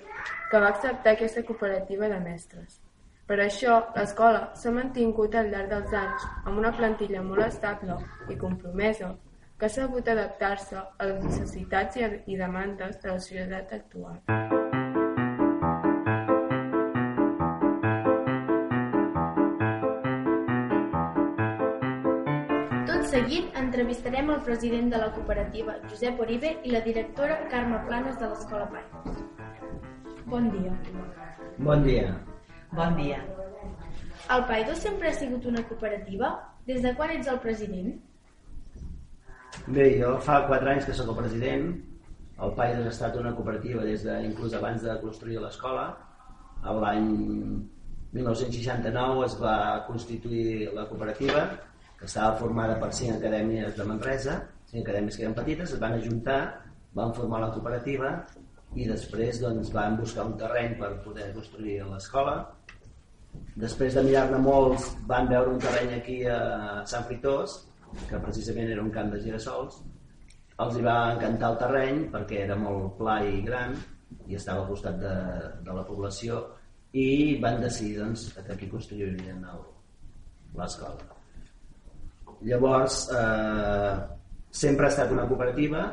que 0.52 0.60
va 0.60 0.74
acceptar 0.74 1.14
aquesta 1.14 1.44
cooperativa 1.44 2.10
de 2.12 2.20
mestres. 2.20 2.82
Per 3.28 3.40
això, 3.44 3.80
l'escola 3.96 4.52
s'ha 4.56 4.72
mantingut 4.72 5.36
al 5.36 5.50
llarg 5.52 5.74
dels 5.74 5.96
anys 6.02 6.28
amb 6.46 6.62
una 6.62 6.72
plantilla 6.78 7.24
molt 7.24 7.44
estable 7.48 7.98
i 8.32 8.38
compromesa 8.44 9.16
que 9.60 9.68
ha 9.68 9.74
sabut 9.74 10.08
adaptar-se 10.08 10.78
a 10.78 11.10
les 11.10 11.24
necessitats 11.26 12.00
i 12.00 12.40
demandes 12.40 13.02
de 13.02 13.12
la 13.12 13.20
societat 13.20 13.76
actual. 13.82 14.57
Seguit 23.18 23.56
entrevistarem 23.58 24.30
el 24.30 24.42
president 24.46 24.92
de 24.94 24.98
la 25.02 25.08
cooperativa, 25.14 25.74
Josep 25.90 26.20
Oribe, 26.22 26.52
i 26.64 26.74
la 26.74 26.82
directora, 26.86 27.38
Carme 27.50 27.80
Planes, 27.88 28.18
de 28.22 28.28
l'Escola 28.30 28.68
Paios. 28.70 29.24
Bon 30.34 30.50
dia. 30.54 30.74
Bon 31.58 31.86
dia. 31.88 32.12
Bon 32.78 32.94
dia. 33.00 33.18
El 34.36 34.44
Paido 34.50 34.76
sempre 34.76 35.10
ha 35.10 35.16
sigut 35.18 35.48
una 35.50 35.64
cooperativa? 35.66 36.30
Des 36.68 36.84
de 36.84 36.92
quan 37.00 37.16
ets 37.16 37.30
el 37.32 37.40
president? 37.42 37.96
Bé, 39.66 39.88
jo 40.02 40.18
fa 40.22 40.44
4 40.52 40.74
anys 40.76 40.86
que 40.86 40.98
sóc 40.98 41.10
el 41.14 41.18
president. 41.24 41.72
El 42.38 42.54
Paido 42.60 42.84
ha 42.84 42.92
estat 42.92 43.18
una 43.18 43.32
cooperativa 43.34 43.88
des 43.88 44.04
de, 44.06 44.20
inclús 44.28 44.54
abans 44.54 44.84
de 44.86 45.00
construir 45.02 45.40
l'escola. 45.42 45.88
L'any 46.84 47.10
1969 48.14 49.26
es 49.26 49.40
va 49.42 49.56
constituir 49.88 50.70
la 50.76 50.86
cooperativa 50.92 51.48
que 51.98 52.06
estava 52.06 52.38
formada 52.38 52.78
per 52.82 52.92
cinc 52.94 53.18
acadèmies 53.18 53.76
de 53.78 53.86
Manresa, 53.90 54.38
cinc 54.70 54.84
acadèmies 54.86 55.18
que 55.18 55.26
eren 55.26 55.38
petites, 55.38 55.74
es 55.74 55.82
van 55.82 55.98
ajuntar, 55.98 56.42
van 56.98 57.14
formar 57.18 57.42
la 57.44 57.50
cooperativa 57.56 58.12
i 58.78 58.86
després 58.90 59.42
doncs, 59.42 59.72
van 59.74 59.98
buscar 59.98 60.28
un 60.30 60.38
terreny 60.40 60.78
per 60.82 60.92
poder 61.06 61.32
construir 61.34 61.80
l'escola. 61.90 62.38
Després 63.58 63.98
de 63.98 64.04
mirar-ne 64.06 64.40
molts 64.44 64.92
van 65.10 65.30
veure 65.32 65.56
un 65.56 65.62
terreny 65.62 65.96
aquí 65.98 66.20
a 66.30 66.40
Sant 66.90 67.08
Fritós, 67.10 67.62
que 68.10 68.22
precisament 68.22 68.70
era 68.74 68.84
un 68.84 68.94
camp 68.94 69.14
de 69.14 69.22
girassols. 69.24 69.82
Els 70.64 70.78
hi 70.78 70.86
va 70.86 70.98
encantar 71.16 71.52
el 71.54 71.60
terreny 71.64 72.02
perquè 72.14 72.44
era 72.46 72.58
molt 72.60 72.98
pla 73.02 73.20
i 73.26 73.42
gran 73.46 73.78
i 74.28 74.38
estava 74.38 74.64
al 74.64 74.72
costat 74.72 74.98
de, 75.02 75.14
de 75.66 75.76
la 75.76 75.86
població 75.88 76.42
i 76.98 77.38
van 77.44 77.62
decidir 77.62 78.02
doncs, 78.02 78.32
que 78.38 78.54
aquí 78.54 78.70
construirien 78.72 79.46
l'escola. 80.58 81.17
Llavors, 82.46 83.08
eh, 83.10 83.94
sempre 84.52 84.86
ha 84.86 84.90
estat 84.94 85.12
una 85.12 85.26
cooperativa 85.30 85.88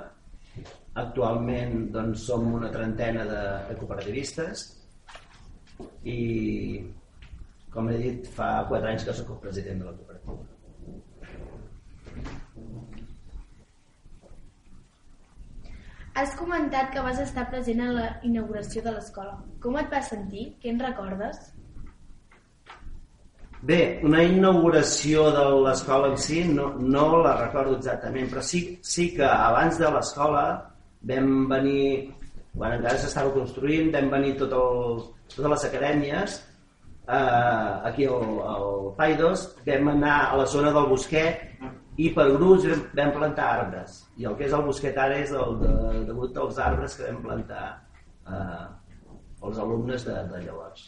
Actualment 0.95 1.89
doncs, 1.91 2.23
som 2.29 2.45
una 2.55 2.71
trentena 2.71 3.25
de, 3.27 3.39
de 3.69 3.75
cooperativistes 3.81 4.61
i, 6.07 6.19
com 7.75 7.89
he 7.91 7.97
dit, 7.99 8.29
fa 8.37 8.51
quatre 8.69 8.93
anys 8.93 9.07
que 9.09 9.15
soc 9.19 9.33
el 9.35 9.41
president 9.43 9.83
de 9.83 9.89
la 9.89 9.95
cooperativa. 9.97 10.39
Has 16.15 16.37
comentat 16.39 16.95
que 16.95 17.03
vas 17.03 17.19
estar 17.19 17.49
present 17.51 17.83
en 17.83 17.97
la 17.97 18.07
inauguració 18.23 18.85
de 18.87 18.95
l'escola. 18.95 19.35
Com 19.65 19.81
et 19.81 19.91
vas 19.91 20.13
sentir? 20.15 20.53
Què 20.63 20.71
en 20.71 20.79
recordes? 20.79 21.43
Bé, 23.65 23.99
una 24.05 24.21
inauguració 24.21 25.31
de 25.33 25.43
l'escola 25.65 26.11
en 26.13 26.19
si 26.21 26.43
no, 26.45 26.67
no 26.95 27.05
la 27.25 27.31
recordo 27.39 27.79
exactament, 27.79 28.27
però 28.29 28.43
sí, 28.45 28.59
sí 28.85 29.07
que 29.17 29.25
abans 29.25 29.79
de 29.81 29.89
l'escola 29.95 30.43
vam 31.09 31.31
venir, 31.49 32.11
quan 32.53 32.75
encara 32.77 32.99
s'estava 33.01 33.33
construint, 33.33 33.89
vam 33.95 34.11
venir 34.13 34.35
tot 34.43 34.53
el, 34.59 34.99
totes 35.33 35.49
les 35.55 35.65
acadèmies 35.71 36.35
eh, 37.09 37.73
aquí 37.89 38.05
al, 38.05 38.27
al 38.53 38.91
Paidos, 38.99 39.47
vam 39.65 39.89
anar 39.95 40.19
a 40.27 40.43
la 40.43 40.47
zona 40.57 40.73
del 40.75 40.91
Bosquet 40.91 41.65
i 41.97 42.11
per 42.19 42.27
grups 42.35 42.67
vam 42.99 43.15
plantar 43.17 43.47
arbres. 43.63 44.03
I 44.21 44.29
el 44.29 44.37
que 44.37 44.45
és 44.51 44.59
el 44.59 44.67
Bosquet 44.67 45.01
ara 45.07 45.23
és 45.23 45.33
el 45.33 45.57
de, 45.63 45.73
degut 46.11 46.37
als 46.45 46.61
arbres 46.67 46.99
que 46.99 47.09
vam 47.09 47.23
plantar 47.31 47.65
eh, 48.29 48.69
els 49.41 49.65
alumnes 49.65 50.05
de, 50.05 50.19
de 50.35 50.45
llavors. 50.45 50.85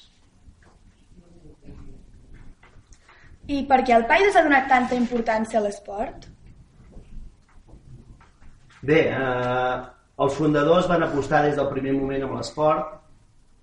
I 3.47 3.63
per 3.67 3.83
què 3.87 3.95
el 3.95 4.07
Paidos 4.11 4.37
ha 4.37 4.43
donat 4.43 4.67
tanta 4.71 4.97
importància 4.99 5.61
a 5.61 5.65
l'esport? 5.67 6.27
Bé, 8.87 9.01
eh, 9.11 9.77
els 10.25 10.35
fundadors 10.35 10.89
van 10.91 11.05
apostar 11.07 11.45
des 11.45 11.57
del 11.59 11.69
primer 11.71 11.93
moment 11.95 12.27
amb 12.27 12.37
l'esport. 12.39 12.97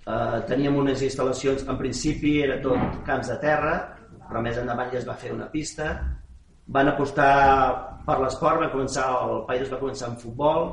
Eh, 0.03 0.39
teníem 0.47 0.75
unes 0.75 1.01
instal·lacions, 1.01 1.67
en 1.67 1.77
principi 1.79 2.37
era 2.43 2.61
tot 2.63 3.03
camps 3.07 3.31
de 3.31 3.37
terra, 3.43 3.75
però 4.27 4.41
més 4.43 4.57
endavant 4.57 4.91
ja 4.91 4.99
es 5.01 5.07
va 5.07 5.19
fer 5.19 5.33
una 5.35 5.49
pista. 5.51 5.91
Van 6.67 6.87
apostar 6.87 7.33
per 8.07 8.19
l'esport, 8.21 8.63
va 8.63 8.71
començar 8.71 9.09
el 9.27 9.43
país 9.47 9.71
va 9.71 9.79
començar 9.83 10.09
amb 10.09 10.19
futbol, 10.19 10.69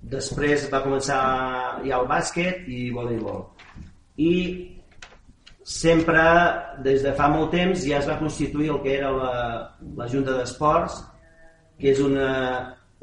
després 0.00 0.68
va 0.72 0.82
començar 0.84 1.20
ja 1.84 2.00
el 2.00 2.08
bàsquet 2.08 2.68
i 2.68 2.88
voleibol. 2.96 3.44
I 4.16 4.32
sempre, 5.68 6.22
des 6.84 7.04
de 7.04 7.12
fa 7.12 7.28
molt 7.28 7.52
temps, 7.52 7.84
ja 7.84 8.00
es 8.00 8.08
va 8.08 8.18
constituir 8.20 8.70
el 8.72 8.80
que 8.82 8.94
era 8.96 9.12
la, 9.12 9.32
la 10.00 10.08
Junta 10.08 10.38
d'Esports, 10.38 10.96
que 11.78 11.92
és 11.92 12.00
una, 12.00 12.28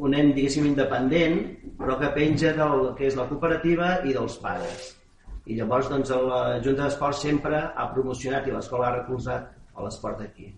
un 0.02 0.16
nen, 0.16 0.34
diguéssim, 0.34 0.66
independent, 0.72 1.40
però 1.78 2.00
que 2.02 2.10
penja 2.18 2.56
del 2.58 2.90
que 2.98 3.06
és 3.12 3.18
la 3.20 3.28
cooperativa 3.30 4.00
i 4.04 4.18
dels 4.18 4.40
pares. 4.42 4.92
I 5.46 5.60
llavors 5.60 5.92
doncs, 5.94 6.10
la 6.10 6.58
Junta 6.66 6.88
d'Esports 6.88 7.22
sempre 7.28 7.62
ha 7.62 7.90
promocionat 7.94 8.50
i 8.50 8.56
l'escola 8.56 8.90
ha 8.90 8.96
recolzat 8.98 9.52
l'esport 9.86 10.26
aquí. 10.26 10.50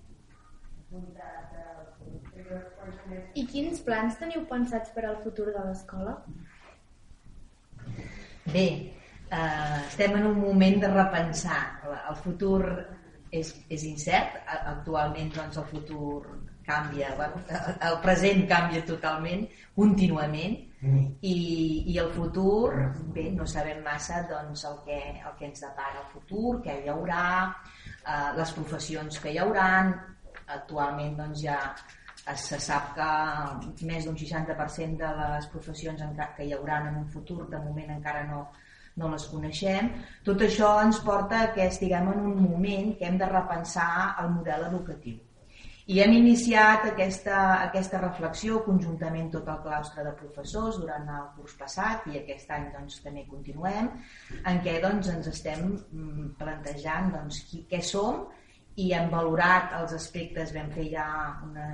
I 3.35 3.43
quins 3.51 3.81
plans 3.83 4.15
teniu 4.21 4.45
pensats 4.47 4.93
per 4.95 5.03
al 5.09 5.19
futur 5.25 5.51
de 5.51 5.63
l'escola? 5.65 6.15
Bé, 8.53 8.67
eh, 9.31 9.79
estem 9.87 10.17
en 10.19 10.27
un 10.31 10.39
moment 10.39 10.79
de 10.83 10.91
repensar. 10.93 11.61
El 12.09 12.17
futur 12.23 12.61
és, 13.31 13.53
és 13.69 13.83
incert. 13.87 14.39
Actualment 14.57 15.31
doncs, 15.35 15.57
el 15.61 15.67
futur 15.71 16.21
canvia, 16.67 17.13
el 17.87 17.99
present 18.03 18.43
canvia 18.49 18.83
totalment, 18.87 19.45
contínuament, 19.75 20.57
mm. 20.81 21.03
i, 21.23 21.37
i 21.93 21.97
el 22.01 22.11
futur, 22.15 22.73
bé, 23.15 23.29
no 23.35 23.47
sabem 23.47 23.79
massa 23.85 24.23
doncs, 24.27 24.65
el, 24.67 24.81
que, 24.87 24.97
el 25.21 25.37
que 25.39 25.47
ens 25.47 25.63
depara 25.63 26.03
el 26.03 26.09
futur, 26.11 26.57
què 26.65 26.81
hi 26.81 26.91
haurà, 26.91 27.27
eh, 28.03 28.31
les 28.39 28.51
professions 28.57 29.21
que 29.23 29.31
hi 29.31 29.39
hauran, 29.43 29.93
actualment 30.57 31.15
doncs, 31.17 31.45
ja 31.45 31.61
se 32.35 32.57
sap 32.59 32.91
que 32.97 33.07
més 33.87 34.03
d'un 34.03 34.17
60% 34.19 34.99
de 34.99 35.11
les 35.31 35.45
professions 35.53 36.01
que 36.35 36.43
hi 36.43 36.51
hauran 36.55 36.89
en 36.89 36.97
un 37.05 37.07
futur, 37.13 37.45
de 37.47 37.59
moment 37.63 37.93
encara 37.95 38.25
no, 38.27 38.41
no 38.97 39.11
les 39.13 39.27
coneixem. 39.31 39.93
Tot 40.25 40.41
això 40.45 40.73
ens 40.83 40.99
porta 41.05 41.45
que 41.55 41.69
estiguem 41.69 42.11
en 42.13 42.25
un 42.31 42.35
moment 42.41 42.91
que 42.97 43.07
hem 43.07 43.17
de 43.21 43.29
repensar 43.31 44.17
el 44.23 44.33
model 44.35 44.67
educatiu. 44.71 45.21
I 45.87 46.01
hem 46.03 46.11
iniciat 46.17 46.83
aquesta, 46.89 47.35
aquesta 47.63 48.01
reflexió 48.01 48.57
conjuntament 48.65 49.29
tot 49.31 49.47
el 49.47 49.61
claustre 49.63 50.03
de 50.03 50.11
professors 50.19 50.81
durant 50.81 51.07
el 51.17 51.29
curs 51.37 51.53
passat 51.61 52.09
i 52.11 52.17
aquest 52.19 52.51
any 52.51 52.65
doncs, 52.73 52.97
també 53.05 53.23
continuem, 53.29 53.87
en 54.51 54.59
què 54.65 54.73
doncs, 54.83 55.07
ens 55.13 55.29
estem 55.31 55.63
mm, 55.77 56.33
plantejant 56.41 57.13
doncs, 57.13 57.39
qui, 57.47 57.61
què 57.71 57.79
som 57.79 58.25
i 58.83 58.89
hem 58.97 59.07
valorat 59.13 59.71
els 59.79 59.95
aspectes, 59.95 60.51
vam 60.57 60.67
fer 60.75 60.89
ja 60.91 61.07
una, 61.47 61.69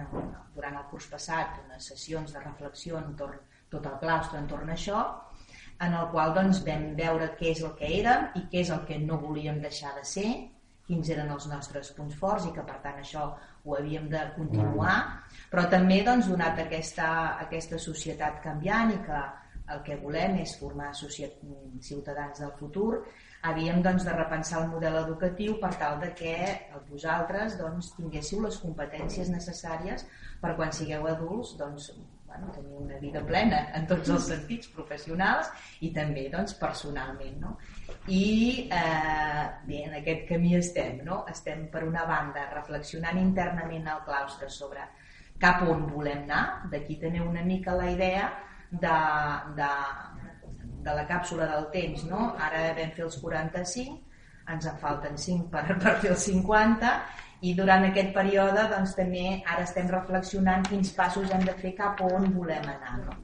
durant 0.53 0.78
el 0.78 0.86
curs 0.91 1.09
passat 1.15 1.57
unes 1.65 1.89
sessions 1.95 2.38
de 2.38 2.45
reflexió 2.45 3.01
entorn 3.01 3.41
tot 3.74 3.89
el 3.89 3.97
claustre 4.03 4.38
entorn 4.43 4.69
a 4.69 4.78
això, 4.78 5.01
en 5.82 5.93
el 5.99 6.09
qual 6.11 6.34
doncs, 6.36 6.63
vam 6.65 6.91
veure 6.97 7.34
què 7.39 7.51
és 7.51 7.63
el 7.65 7.74
que 7.80 7.89
érem 7.99 8.28
i 8.39 8.45
què 8.51 8.61
és 8.63 8.71
el 8.76 8.84
que 8.88 8.99
no 9.01 9.19
volíem 9.21 9.61
deixar 9.63 9.93
de 9.97 10.05
ser, 10.07 10.30
quins 10.88 11.09
eren 11.15 11.32
els 11.32 11.47
nostres 11.47 11.91
punts 11.97 12.15
forts 12.19 12.47
i 12.47 12.53
que 12.55 12.63
per 12.67 12.80
tant 12.84 12.99
això 12.99 13.28
ho 13.63 13.76
havíem 13.78 14.09
de 14.11 14.21
continuar, 14.36 14.95
però 15.51 15.65
també 15.71 16.01
doncs, 16.03 16.28
donat 16.32 16.59
aquesta, 16.65 17.07
aquesta 17.45 17.80
societat 17.80 18.41
canviant 18.43 18.91
i 18.91 18.99
que 19.05 19.21
el 19.74 19.84
que 19.86 19.95
volem 20.01 20.41
és 20.43 20.57
formar 20.59 20.89
ciutadans 20.93 22.41
del 22.43 22.51
futur, 22.59 23.05
havíem 23.47 23.80
doncs, 23.84 24.03
de 24.07 24.15
repensar 24.15 24.63
el 24.63 24.71
model 24.74 24.99
educatiu 25.03 25.55
per 25.61 25.71
tal 25.80 26.01
de 26.03 26.11
que 26.19 26.36
vosaltres 26.89 27.57
doncs, 27.59 27.93
tinguéssiu 27.95 28.43
les 28.43 28.59
competències 28.63 29.32
necessàries 29.32 30.05
per 30.43 30.55
quan 30.59 30.76
sigueu 30.76 31.07
adults 31.11 31.55
doncs, 31.59 31.93
bueno, 32.34 32.52
tenir 32.52 32.74
una 32.74 32.98
vida 32.98 33.22
plena 33.26 33.60
en 33.78 33.86
tots 33.88 34.10
els 34.10 34.28
sentits 34.32 34.70
professionals 34.74 35.50
i 35.86 35.92
també 35.96 36.28
doncs, 36.34 36.56
personalment. 36.60 37.40
No? 37.42 37.56
I 38.08 38.70
eh, 38.72 39.44
bé, 39.68 39.84
en 39.88 39.98
aquest 40.00 40.28
camí 40.30 40.56
estem. 40.58 41.02
No? 41.08 41.24
Estem, 41.30 41.68
per 41.74 41.84
una 41.88 42.06
banda, 42.10 42.48
reflexionant 42.54 43.20
internament 43.22 43.88
al 43.88 44.04
claustre 44.08 44.50
sobre 44.50 44.88
cap 45.42 45.64
on 45.68 45.88
volem 45.92 46.24
anar. 46.26 46.70
D'aquí 46.72 46.98
teniu 47.02 47.28
una 47.30 47.44
mica 47.46 47.76
la 47.78 47.92
idea 47.92 48.30
de, 48.72 48.96
de, 49.60 49.74
de 50.88 50.96
la 51.02 51.06
càpsula 51.10 51.50
del 51.52 51.70
temps. 51.76 52.08
No? 52.10 52.32
Ara 52.40 52.72
vam 52.80 52.96
fer 52.96 53.06
els 53.10 53.20
45, 53.22 54.00
ens 54.54 54.66
en 54.68 54.80
falten 54.82 55.20
5 55.20 55.52
per, 55.52 55.68
per 55.84 56.00
fer 56.02 56.16
els 56.16 56.26
50 56.32 56.96
i 57.44 57.54
durant 57.58 57.84
aquest 57.88 58.14
període 58.16 58.66
doncs, 58.72 58.96
també 58.96 59.26
ara 59.44 59.66
estem 59.68 59.89
reflexionant 59.91 60.64
quins 60.70 60.94
passos 60.96 61.32
hem 61.36 61.44
de 61.48 61.56
fer 61.60 61.74
cap 61.80 62.02
on 62.08 62.30
volem 62.38 62.70
anar. 62.76 62.98
No? 63.04 63.18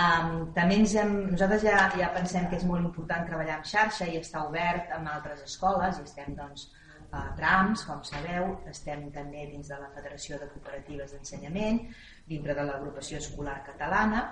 Um, 0.00 0.34
també 0.54 0.76
ens 0.78 0.92
hem, 0.94 1.16
nosaltres 1.32 1.64
ja, 1.66 1.78
ja 1.98 2.12
pensem 2.14 2.46
que 2.50 2.60
és 2.60 2.66
molt 2.68 2.84
important 2.84 3.26
treballar 3.26 3.56
en 3.58 3.64
xarxa 3.66 4.06
i 4.06 4.20
estar 4.20 4.44
obert 4.46 4.92
amb 4.94 5.10
altres 5.10 5.42
escoles 5.48 5.98
i 5.98 6.06
estem 6.06 6.36
doncs, 6.38 6.68
a 7.10 7.24
trams, 7.34 7.82
com 7.88 8.04
sabeu, 8.06 8.52
estem 8.70 9.08
també 9.10 9.48
dins 9.50 9.66
de 9.72 9.78
la 9.80 9.88
Federació 9.96 10.38
de 10.38 10.46
Cooperatives 10.52 11.10
d'Ensenyament, 11.16 11.80
dintre 12.30 12.54
de 12.54 12.64
l'agrupació 12.66 13.18
escolar 13.18 13.56
catalana 13.66 14.22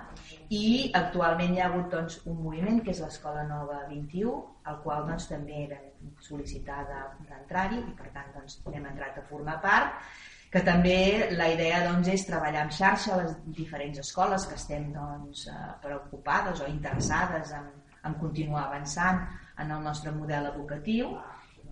i 0.55 0.89
actualment 0.99 1.53
hi 1.55 1.61
ha 1.61 1.67
hagut 1.67 1.91
doncs, 1.91 2.19
un 2.31 2.39
moviment 2.45 2.79
que 2.85 2.93
és 2.95 3.01
l'Escola 3.03 3.43
Nova 3.49 3.81
21 3.91 4.33
al 4.71 4.79
qual 4.85 5.05
doncs, 5.09 5.27
també 5.31 5.65
era 5.65 5.79
sol·licitada 6.23 7.03
d'entrar-hi 7.27 7.81
i 7.83 7.95
per 7.99 8.11
tant 8.15 8.31
doncs, 8.37 8.59
hem 8.71 8.87
entrat 8.93 9.19
a 9.19 9.25
formar 9.31 9.57
part 9.65 10.13
que 10.53 10.61
també 10.65 11.29
la 11.37 11.49
idea 11.51 11.83
doncs, 11.85 12.09
és 12.15 12.25
treballar 12.25 12.63
en 12.65 12.71
xarxa 12.77 13.13
a 13.13 13.19
les 13.21 13.35
diferents 13.59 13.99
escoles 14.01 14.47
que 14.49 14.57
estem 14.57 14.89
doncs, 14.95 15.45
eh, 15.51 15.67
preocupades 15.83 16.63
o 16.63 16.71
interessades 16.71 17.53
en, 17.59 17.67
en 18.07 18.15
continuar 18.23 18.65
avançant 18.69 19.21
en 19.59 19.75
el 19.75 19.83
nostre 19.83 20.15
model 20.15 20.49
educatiu 20.53 21.13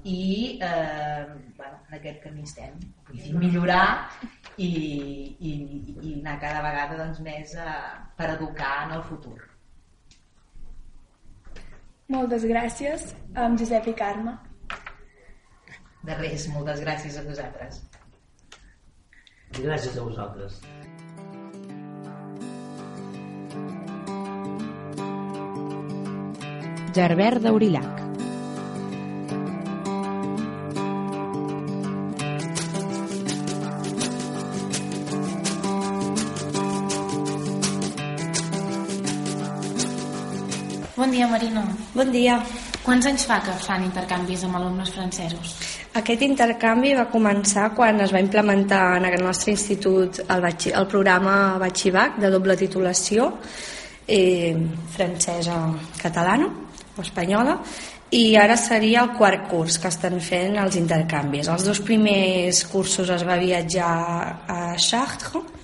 i 0.03 0.59
eh, 0.61 1.25
bueno, 1.57 1.81
en 1.89 1.97
aquest 1.99 2.21
camí 2.23 2.45
estem 2.45 2.77
vull 3.09 3.19
dir, 3.19 3.33
millorar 3.35 3.85
i, 4.57 4.71
i, 5.39 5.51
i 6.01 6.15
anar 6.21 6.39
cada 6.41 6.63
vegada 6.65 7.03
doncs, 7.03 7.21
més 7.25 7.53
eh, 7.57 7.77
per 8.17 8.33
educar 8.37 8.73
en 8.87 8.97
el 8.99 9.05
futur 9.09 9.37
Moltes 12.07 12.45
gràcies, 12.47 13.09
amb 13.35 13.59
Josep 13.59 13.89
i 13.91 13.93
Carme. 13.99 14.37
De 16.07 16.15
res, 16.15 16.45
moltes 16.53 16.79
gràcies 16.79 17.17
a 17.19 17.23
vosaltres. 17.25 17.81
Gràcies 19.59 19.97
a 19.99 20.05
vosaltres. 20.07 20.61
Gerbert 26.95 27.43
d'Aurillac. 27.43 28.06
Bon 41.07 41.13
dia, 41.15 41.27
Marina. 41.31 41.61
Bon 41.95 42.09
dia. 42.11 42.33
Quants 42.83 43.05
anys 43.07 43.23
fa 43.29 43.37
que 43.39 43.53
fan 43.63 43.85
intercanvis 43.85 44.41
amb 44.43 44.57
alumnes 44.59 44.89
francesos? 44.91 45.53
Aquest 45.95 46.25
intercanvi 46.25 46.91
va 46.97 47.05
començar 47.07 47.69
quan 47.77 48.03
es 48.03 48.11
va 48.11 48.19
implementar 48.19 48.81
en 48.97 49.07
el 49.07 49.23
nostre 49.23 49.53
institut 49.53 50.19
el, 50.25 50.43
batxi, 50.43 50.73
el 50.75 50.89
programa 50.91 51.55
Batxivac 51.63 52.19
de 52.19 52.33
doble 52.35 52.57
titulació 52.59 53.29
eh, 54.03 54.51
francesa-catalana 54.97 56.51
o 56.97 57.05
espanyola 57.07 57.55
i 58.11 58.35
ara 58.35 58.59
seria 58.59 59.05
el 59.07 59.15
quart 59.15 59.47
curs 59.47 59.79
que 59.79 59.87
estan 59.87 60.19
fent 60.19 60.59
els 60.59 60.75
intercanvis. 60.75 61.47
Els 61.47 61.69
dos 61.71 61.79
primers 61.87 62.65
cursos 62.67 63.15
es 63.15 63.23
va 63.23 63.39
viatjar 63.39 63.93
a 64.43 64.75
Chartres 64.75 65.55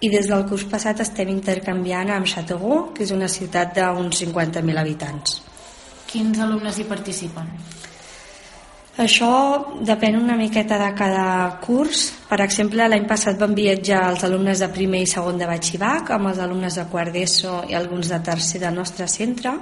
i 0.00 0.10
des 0.12 0.28
del 0.30 0.44
curs 0.46 0.64
passat 0.70 1.00
estem 1.02 1.30
intercanviant 1.32 2.12
amb 2.14 2.28
Châteauroux, 2.28 2.92
que 2.94 3.04
és 3.06 3.12
una 3.14 3.28
ciutat 3.28 3.74
d'uns 3.74 4.22
50.000 4.22 4.78
habitants. 4.78 5.40
Quins 6.08 6.38
alumnes 6.40 6.78
hi 6.78 6.86
participen? 6.88 7.50
Això 8.98 9.30
depèn 9.86 10.16
una 10.18 10.34
miqueta 10.34 10.74
de 10.80 10.88
cada 10.98 11.26
curs. 11.62 12.08
Per 12.26 12.40
exemple, 12.42 12.88
l'any 12.90 13.04
passat 13.06 13.38
van 13.38 13.54
viatjar 13.54 14.00
els 14.10 14.24
alumnes 14.26 14.58
de 14.58 14.68
primer 14.74 15.04
i 15.04 15.10
segon 15.10 15.38
de 15.38 15.46
batxibac, 15.46 16.10
amb 16.10 16.32
els 16.32 16.40
alumnes 16.42 16.78
de 16.80 16.86
quart 16.90 17.14
d'ESO 17.14 17.60
i 17.70 17.76
alguns 17.78 18.10
de 18.10 18.18
tercer 18.26 18.58
del 18.64 18.74
nostre 18.74 19.06
centre, 19.06 19.54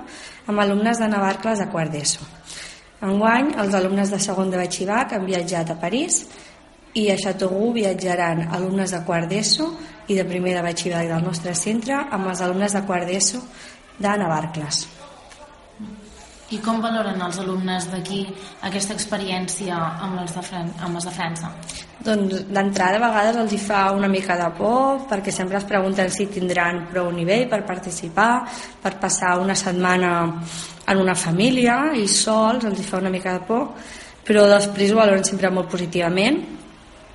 amb 0.47 0.64
alumnes 0.64 1.03
de 1.03 1.11
Navarcles 1.12 1.61
de 1.61 1.68
quart 1.68 1.93
d'ESO. 1.93 2.24
Enguany, 3.05 3.53
els 3.61 3.76
alumnes 3.76 4.09
de 4.09 4.20
segon 4.24 4.49
de 4.49 4.57
batxibac 4.57 5.12
han 5.12 5.28
viatjat 5.28 5.74
a 5.74 5.80
París 5.84 6.22
i 6.97 7.11
a 7.12 7.16
Châteauroux 7.20 7.74
viatjaran 7.76 8.47
alumnes 8.57 8.92
de 8.94 9.03
quart 9.05 9.28
d'ESO 9.28 9.70
i 10.09 10.16
de 10.16 10.24
primer 10.24 10.55
de 10.57 10.62
batxillerat 10.64 11.11
del 11.12 11.24
nostre 11.28 11.55
centre 11.55 11.99
amb 12.11 12.30
els 12.32 12.40
alumnes 12.40 12.72
de 12.72 12.84
quart 12.88 13.09
d'ESO 13.09 13.42
de 13.99 14.12
Navarcles. 14.22 14.86
I 16.55 16.61
com 16.62 16.78
valoren 16.78 17.18
els 17.26 17.40
alumnes 17.42 17.88
d'aquí 17.90 18.20
aquesta 18.68 18.94
experiència 18.94 19.74
amb 19.76 20.20
els 20.22 20.36
de, 20.36 20.44
Fran 20.47 20.68
amb 20.86 20.94
els 20.94 21.09
de 21.09 21.12
França? 21.12 21.51
Doncs 22.07 22.44
d'entrada 22.55 23.01
a 23.01 23.03
vegades 23.03 23.40
els 23.42 23.53
hi 23.57 23.59
fa 23.59 23.80
una 23.97 24.09
mica 24.09 24.36
de 24.38 24.47
por 24.55 25.03
perquè 25.11 25.34
sempre 25.34 25.59
es 25.59 25.66
pregunten 25.66 26.12
si 26.14 26.28
tindran 26.30 26.84
prou 26.92 27.11
nivell 27.11 27.49
per 27.51 27.64
participar, 27.66 28.47
per 28.82 28.94
passar 29.03 29.40
una 29.42 29.59
setmana 29.59 30.12
en 30.86 31.03
una 31.03 31.18
família 31.18 31.90
i 31.99 32.07
sols 32.07 32.64
els 32.70 32.78
hi 32.78 32.86
fa 32.86 33.03
una 33.03 33.11
mica 33.11 33.34
de 33.34 33.42
por 33.49 33.72
però 34.26 34.47
després 34.55 34.94
ho 34.94 35.03
valoren 35.03 35.26
sempre 35.26 35.51
molt 35.51 35.68
positivament 35.74 36.56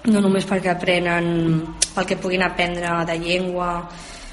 no 0.10 0.22
només 0.22 0.48
perquè 0.50 0.72
aprenen 0.72 1.28
pel 1.94 2.08
que 2.10 2.18
puguin 2.18 2.42
aprendre 2.46 2.90
de 3.06 3.18
llengua 3.22 3.72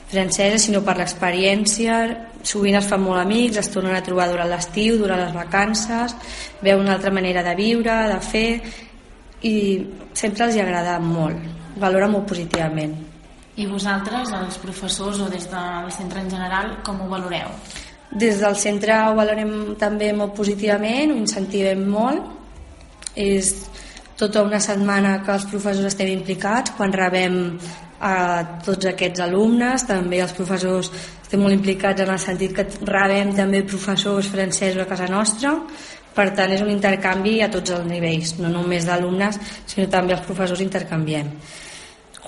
francesa, 0.08 0.58
sinó 0.58 0.80
per 0.84 0.96
l'experiència. 0.96 1.98
Sovint 2.48 2.78
es 2.78 2.86
fan 2.88 3.02
molt 3.02 3.20
amics, 3.20 3.58
es 3.60 3.68
tornen 3.72 3.96
a 3.96 4.04
trobar 4.04 4.28
durant 4.30 4.48
l'estiu, 4.48 4.96
durant 5.00 5.20
les 5.20 5.34
vacances, 5.34 6.14
veuen 6.62 6.86
una 6.86 6.94
altra 6.96 7.12
manera 7.12 7.42
de 7.44 7.54
viure, 7.58 7.96
de 8.08 8.20
fer, 8.24 8.48
i 9.44 9.54
sempre 10.16 10.46
els 10.46 10.56
hi 10.56 10.62
agrada 10.62 10.96
molt, 11.02 11.42
valora 11.76 12.08
molt 12.08 12.28
positivament. 12.30 12.94
I 13.58 13.66
vosaltres, 13.66 14.30
els 14.38 14.56
professors 14.62 15.20
o 15.20 15.28
des 15.28 15.48
del 15.50 15.90
centre 15.92 16.22
en 16.22 16.30
general, 16.30 16.76
com 16.86 17.02
ho 17.02 17.08
valoreu? 17.10 17.50
Des 18.08 18.38
del 18.40 18.54
centre 18.56 18.94
ho 19.04 19.16
valorem 19.18 19.74
també 19.76 20.12
molt 20.16 20.32
positivament, 20.38 21.12
ho 21.12 21.18
incentivem 21.18 21.82
molt. 21.90 22.36
És 23.18 23.66
tota 24.18 24.42
una 24.42 24.58
setmana 24.60 25.20
que 25.22 25.30
els 25.36 25.46
professors 25.46 25.92
estem 25.92 26.10
implicats, 26.10 26.74
quan 26.76 26.92
rebem 26.92 27.38
a 28.02 28.14
tots 28.66 28.90
aquests 28.90 29.22
alumnes, 29.22 29.84
també 29.86 30.20
els 30.22 30.34
professors 30.34 30.90
estem 31.22 31.42
molt 31.44 31.54
implicats 31.54 32.02
en 32.02 32.10
el 32.14 32.20
sentit 32.22 32.54
que 32.56 32.66
rebem 32.88 33.34
també 33.36 33.62
professors 33.66 34.30
francesos 34.32 34.82
a 34.82 34.88
casa 34.90 35.06
nostra, 35.12 35.54
per 36.18 36.30
tant 36.34 36.50
és 36.50 36.62
un 36.64 36.70
intercanvi 36.72 37.38
a 37.44 37.50
tots 37.52 37.70
els 37.76 37.86
nivells, 37.86 38.34
no 38.42 38.50
només 38.50 38.86
d'alumnes, 38.88 39.38
sinó 39.70 39.86
també 39.92 40.16
els 40.16 40.26
professors 40.26 40.64
intercanviem. 40.64 41.30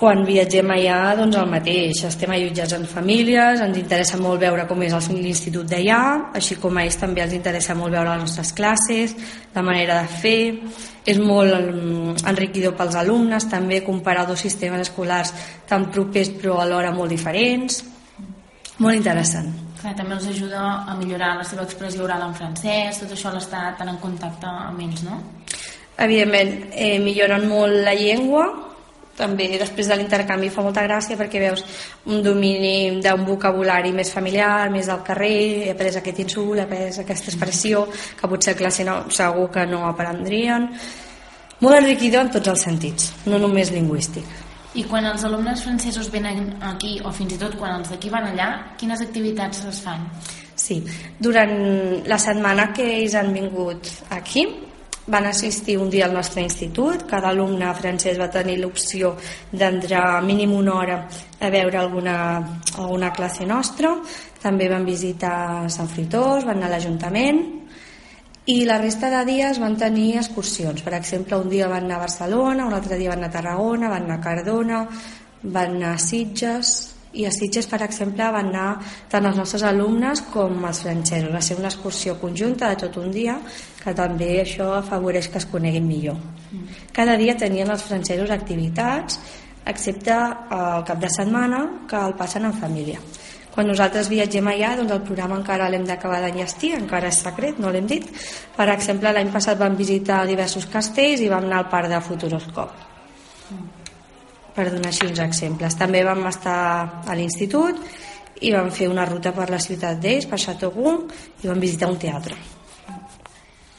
Quan 0.01 0.23
viatgem 0.25 0.71
allà, 0.73 1.11
doncs 1.13 1.35
el 1.37 1.49
mateix, 1.51 1.99
estem 2.07 2.31
allotjats 2.33 2.73
en 2.73 2.87
famílies, 2.89 3.59
ens 3.61 3.75
interessa 3.77 4.17
molt 4.17 4.39
veure 4.41 4.63
com 4.65 4.79
és 4.81 4.95
l'institut 5.13 5.67
d'allà, 5.69 5.99
així 6.39 6.55
com 6.57 6.79
a 6.79 6.85
ells 6.87 6.95
també 6.97 7.21
els 7.21 7.35
interessa 7.37 7.75
molt 7.77 7.93
veure 7.93 8.15
les 8.15 8.23
nostres 8.23 8.49
classes, 8.57 9.13
la 9.53 9.61
manera 9.61 9.99
de 10.01 10.15
fer, 10.23 10.39
és 11.05 11.19
molt 11.21 11.53
mm, 11.53 12.15
enriquidor 12.31 12.73
pels 12.79 12.97
alumnes, 12.97 13.45
també 13.51 13.83
comparar 13.85 14.23
dos 14.25 14.41
sistemes 14.41 14.87
escolars 14.87 15.35
tan 15.69 15.85
propers 15.93 16.33
però 16.33 16.57
alhora 16.63 16.89
molt 16.97 17.13
diferents, 17.13 17.83
molt 18.81 18.97
interessant. 18.97 19.53
Clar, 19.83 19.93
també 20.01 20.17
els 20.17 20.27
ajuda 20.33 20.63
a 20.81 20.97
millorar 20.97 21.35
la 21.43 21.45
seva 21.45 21.67
expressió 21.69 22.09
oral 22.09 22.25
en 22.25 22.33
francès, 22.41 23.03
tot 23.03 23.13
això 23.13 23.35
l'està 23.37 23.67
tan 23.77 23.93
en 23.93 24.01
contacte 24.01 24.49
amb 24.49 24.81
ells, 24.81 25.05
no? 25.05 25.21
Evidentment, 26.01 26.71
eh, 26.73 26.97
milloren 26.97 27.45
molt 27.53 27.83
la 27.85 27.93
llengua, 27.93 28.49
també 29.21 29.47
després 29.61 29.91
de 29.91 29.97
l'intercanvi 29.99 30.49
fa 30.53 30.65
molta 30.65 30.83
gràcia 30.87 31.19
perquè 31.19 31.43
veus 31.43 31.63
un 32.09 32.23
domini 32.25 32.99
d'un 33.03 33.25
vocabulari 33.27 33.93
més 33.93 34.11
familiar, 34.13 34.69
més 34.73 34.89
del 34.89 35.05
carrer, 35.05 35.37
he 35.67 35.71
après 35.75 35.93
aquest 36.01 36.23
insult, 36.25 36.57
he 36.57 36.65
après 36.65 37.01
aquesta 37.05 37.31
expressió 37.31 37.85
que 38.19 38.29
potser 38.31 38.55
a 38.55 38.59
classe 38.59 38.85
no, 38.87 39.03
segur 39.13 39.49
que 39.53 39.65
no 39.69 39.85
aprendrien. 39.89 40.69
Molt 41.61 41.77
enriquidor 41.77 42.25
en 42.25 42.31
tots 42.33 42.49
els 42.49 42.63
sentits, 42.65 43.11
no 43.29 43.37
només 43.37 43.69
lingüístic. 43.69 44.25
I 44.73 44.85
quan 44.87 45.05
els 45.05 45.25
alumnes 45.27 45.61
francesos 45.65 46.07
venen 46.09 46.55
aquí, 46.63 46.95
o 47.03 47.11
fins 47.13 47.35
i 47.35 47.39
tot 47.39 47.57
quan 47.59 47.75
els 47.75 47.91
d'aquí 47.91 48.09
van 48.09 48.29
allà, 48.29 48.47
quines 48.79 49.03
activitats 49.03 49.65
es 49.67 49.81
fan? 49.83 50.05
Sí, 50.55 50.79
durant 51.19 51.51
la 52.07 52.17
setmana 52.21 52.69
que 52.73 52.85
ells 52.95 53.17
han 53.19 53.33
vingut 53.35 53.89
aquí, 54.15 54.45
van 55.11 55.27
assistir 55.27 55.77
un 55.77 55.89
dia 55.91 56.05
al 56.07 56.15
nostre 56.15 56.41
institut, 56.41 57.03
cada 57.09 57.29
alumne 57.29 57.73
francès 57.75 58.19
va 58.19 58.29
tenir 58.31 58.57
l'opció 58.61 59.15
d'entrar 59.51 60.21
mínim 60.23 60.53
una 60.55 60.75
hora 60.79 60.97
a 61.39 61.49
veure 61.51 61.77
alguna, 61.77 62.17
alguna 62.77 63.11
classe 63.11 63.45
nostra, 63.45 63.97
també 64.41 64.69
van 64.71 64.87
visitar 64.87 65.67
Sant 65.69 65.89
Fritós, 65.91 66.45
van 66.47 66.61
anar 66.61 66.71
a 66.71 66.75
l'Ajuntament 66.77 67.41
i 68.49 68.63
la 68.65 68.79
resta 68.81 69.11
de 69.13 69.25
dies 69.27 69.59
van 69.61 69.75
tenir 69.77 70.15
excursions. 70.17 70.81
Per 70.81 70.95
exemple, 70.97 71.37
un 71.37 71.49
dia 71.49 71.67
van 71.69 71.85
anar 71.85 71.99
a 71.99 72.05
Barcelona, 72.07 72.65
un 72.65 72.73
altre 72.73 72.97
dia 72.97 73.11
van 73.11 73.21
anar 73.21 73.29
a 73.29 73.35
Tarragona, 73.35 73.91
van 73.91 74.07
anar 74.07 74.17
a 74.17 74.23
Cardona, 74.23 74.79
van 75.43 75.77
anar 75.77 75.93
a 75.93 76.01
Sitges, 76.01 76.71
i 77.13 77.25
a 77.27 77.31
Sitges, 77.35 77.67
per 77.67 77.81
exemple, 77.83 78.23
van 78.31 78.49
anar 78.49 78.79
tant 79.11 79.27
els 79.27 79.37
nostres 79.37 79.65
alumnes 79.67 80.23
com 80.31 80.63
els 80.65 80.81
francesos. 80.85 81.33
Va 81.33 81.41
ser 81.43 81.57
una 81.59 81.69
excursió 81.69 82.15
conjunta 82.21 82.71
de 82.71 82.79
tot 82.85 82.97
un 83.01 83.11
dia, 83.11 83.37
que 83.81 83.93
també 83.97 84.35
això 84.41 84.71
afavoreix 84.77 85.29
que 85.31 85.39
es 85.41 85.47
coneguin 85.49 85.87
millor. 85.87 86.19
Cada 86.93 87.17
dia 87.17 87.37
tenien 87.37 87.71
els 87.71 87.83
francesos 87.87 88.29
activitats, 88.29 89.19
excepte 89.65 90.13
el 90.13 90.85
cap 90.85 91.01
de 91.01 91.09
setmana, 91.09 91.61
que 91.89 91.97
el 91.97 92.15
passen 92.19 92.45
en 92.45 92.53
família. 92.53 93.01
Quan 93.51 93.67
nosaltres 93.67 94.07
viatgem 94.07 94.47
allà, 94.47 94.75
doncs 94.79 94.93
el 94.95 95.01
programa 95.03 95.35
encara 95.41 95.67
l'hem 95.69 95.83
d'acabar 95.87 96.21
d'enllestir, 96.23 96.71
encara 96.77 97.09
és 97.11 97.19
secret, 97.25 97.59
no 97.59 97.71
l'hem 97.71 97.89
dit. 97.89 98.07
Per 98.55 98.69
exemple, 98.71 99.11
l'any 99.11 99.33
passat 99.33 99.59
vam 99.59 99.75
visitar 99.75 100.23
diversos 100.29 100.69
castells 100.71 101.19
i 101.19 101.27
vam 101.31 101.49
anar 101.49 101.65
al 101.65 101.69
parc 101.73 101.91
de 101.91 101.99
Futuroscop 102.05 102.87
per 104.55 104.69
donar 104.69 104.91
així 104.91 105.07
uns 105.07 105.19
exemples. 105.23 105.75
També 105.79 106.03
vam 106.03 106.25
estar 106.29 107.03
a 107.07 107.15
l'institut 107.17 107.79
i 108.41 108.51
vam 108.55 108.71
fer 108.73 108.89
una 108.91 109.05
ruta 109.07 109.33
per 109.35 109.49
la 109.51 109.59
ciutat 109.61 109.99
d'Eix, 110.01 110.27
per 110.27 110.39
Chateauguin, 110.41 111.05
i 111.43 111.51
vam 111.51 111.61
visitar 111.61 111.91
un 111.91 111.99
teatre. 112.01 112.37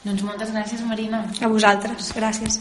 Doncs 0.03 0.23
moltes 0.27 0.51
gràcies, 0.51 0.81
Marina. 0.87 1.23
A 1.39 1.47
vosaltres, 1.47 2.11
gràcies. 2.17 2.59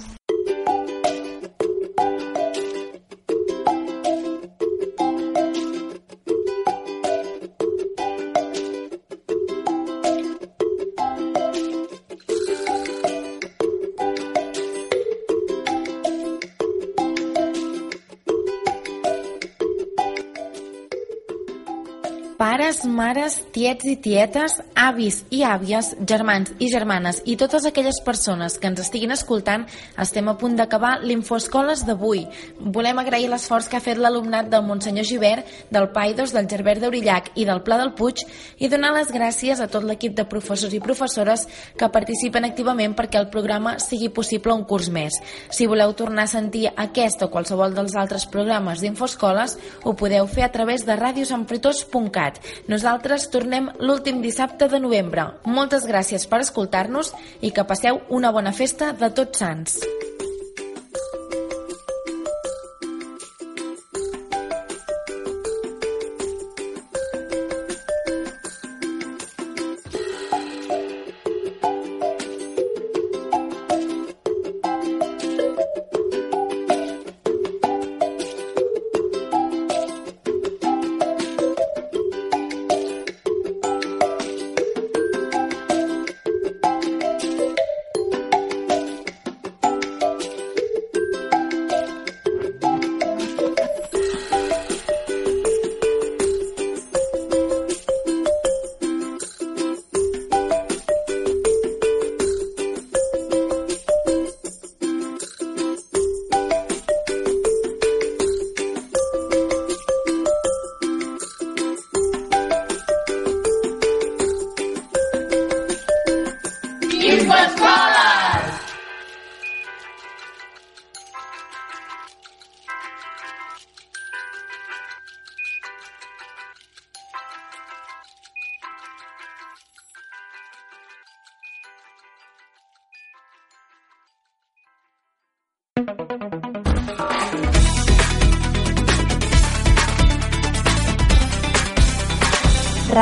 Mares, 22.89 23.37
tiets 23.55 23.87
i 23.87 23.95
tietes, 24.03 24.57
avis 24.75 25.21
i 25.31 25.43
àvies, 25.47 25.93
germans 26.09 26.51
i 26.59 26.71
germanes 26.73 27.21
i 27.29 27.37
totes 27.39 27.67
aquelles 27.69 28.01
persones 28.03 28.57
que 28.59 28.67
ens 28.67 28.81
estiguin 28.83 29.15
escoltant, 29.15 29.67
estem 30.01 30.27
a 30.27 30.35
punt 30.41 30.57
d'acabar 30.59 30.97
l'Infoescoles 31.05 31.85
d'avui. 31.87 32.25
Volem 32.59 32.99
agrair 32.99 33.29
l'esforç 33.31 33.69
que 33.71 33.79
ha 33.79 33.85
fet 33.85 34.01
l'alumnat 34.01 34.49
del 34.51 34.65
Monsenyor 34.67 35.07
Givert, 35.07 35.47
del 35.71 35.91
Paidos, 35.95 36.33
del 36.35 36.49
Gerbert 36.51 36.83
d'Aurillac 36.83 37.31
i 37.37 37.47
del 37.47 37.63
Pla 37.63 37.79
del 37.79 37.95
Puig 37.99 38.25
i 38.59 38.73
donar 38.73 38.95
les 38.97 39.15
gràcies 39.15 39.63
a 39.63 39.71
tot 39.71 39.87
l'equip 39.87 40.17
de 40.19 40.27
professors 40.27 40.75
i 40.75 40.83
professores 40.83 41.47
que 41.79 41.93
participen 41.95 42.49
activament 42.49 42.97
perquè 42.99 43.23
el 43.23 43.31
programa 43.31 43.77
sigui 43.79 44.11
possible 44.11 44.57
un 44.57 44.67
curs 44.67 44.91
més. 44.91 45.21
Si 45.51 45.71
voleu 45.71 45.95
tornar 45.95 46.27
a 46.27 46.35
sentir 46.35 46.67
aquest 46.75 47.23
o 47.23 47.31
qualsevol 47.31 47.79
dels 47.79 47.95
altres 47.95 48.27
programes 48.27 48.83
d'Infoescoles, 48.83 49.59
ho 49.85 49.95
podeu 49.95 50.27
fer 50.27 50.49
a 50.49 50.53
través 50.53 50.87
de 50.89 50.97
radiosanfritós.cat 50.99 52.33
Montserrat. 52.33 52.41
Nosaltres 52.73 53.27
tornem 53.29 53.67
l'últim 53.85 54.23
dissabte 54.25 54.65
de 54.73 54.79
novembre. 54.81 55.27
Moltes 55.59 55.85
gràcies 55.91 56.25
per 56.31 56.41
escoltar-nos 56.47 57.13
i 57.45 57.53
que 57.53 57.67
passeu 57.69 58.01
una 58.21 58.33
bona 58.33 58.55
festa 58.57 58.95
de 58.97 59.13
tots 59.13 59.45
sants. 59.45 59.77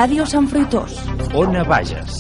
Ràdio 0.01 0.25
Sant 0.25 0.47
Fruitós. 0.49 0.95
Ona. 1.37 2.20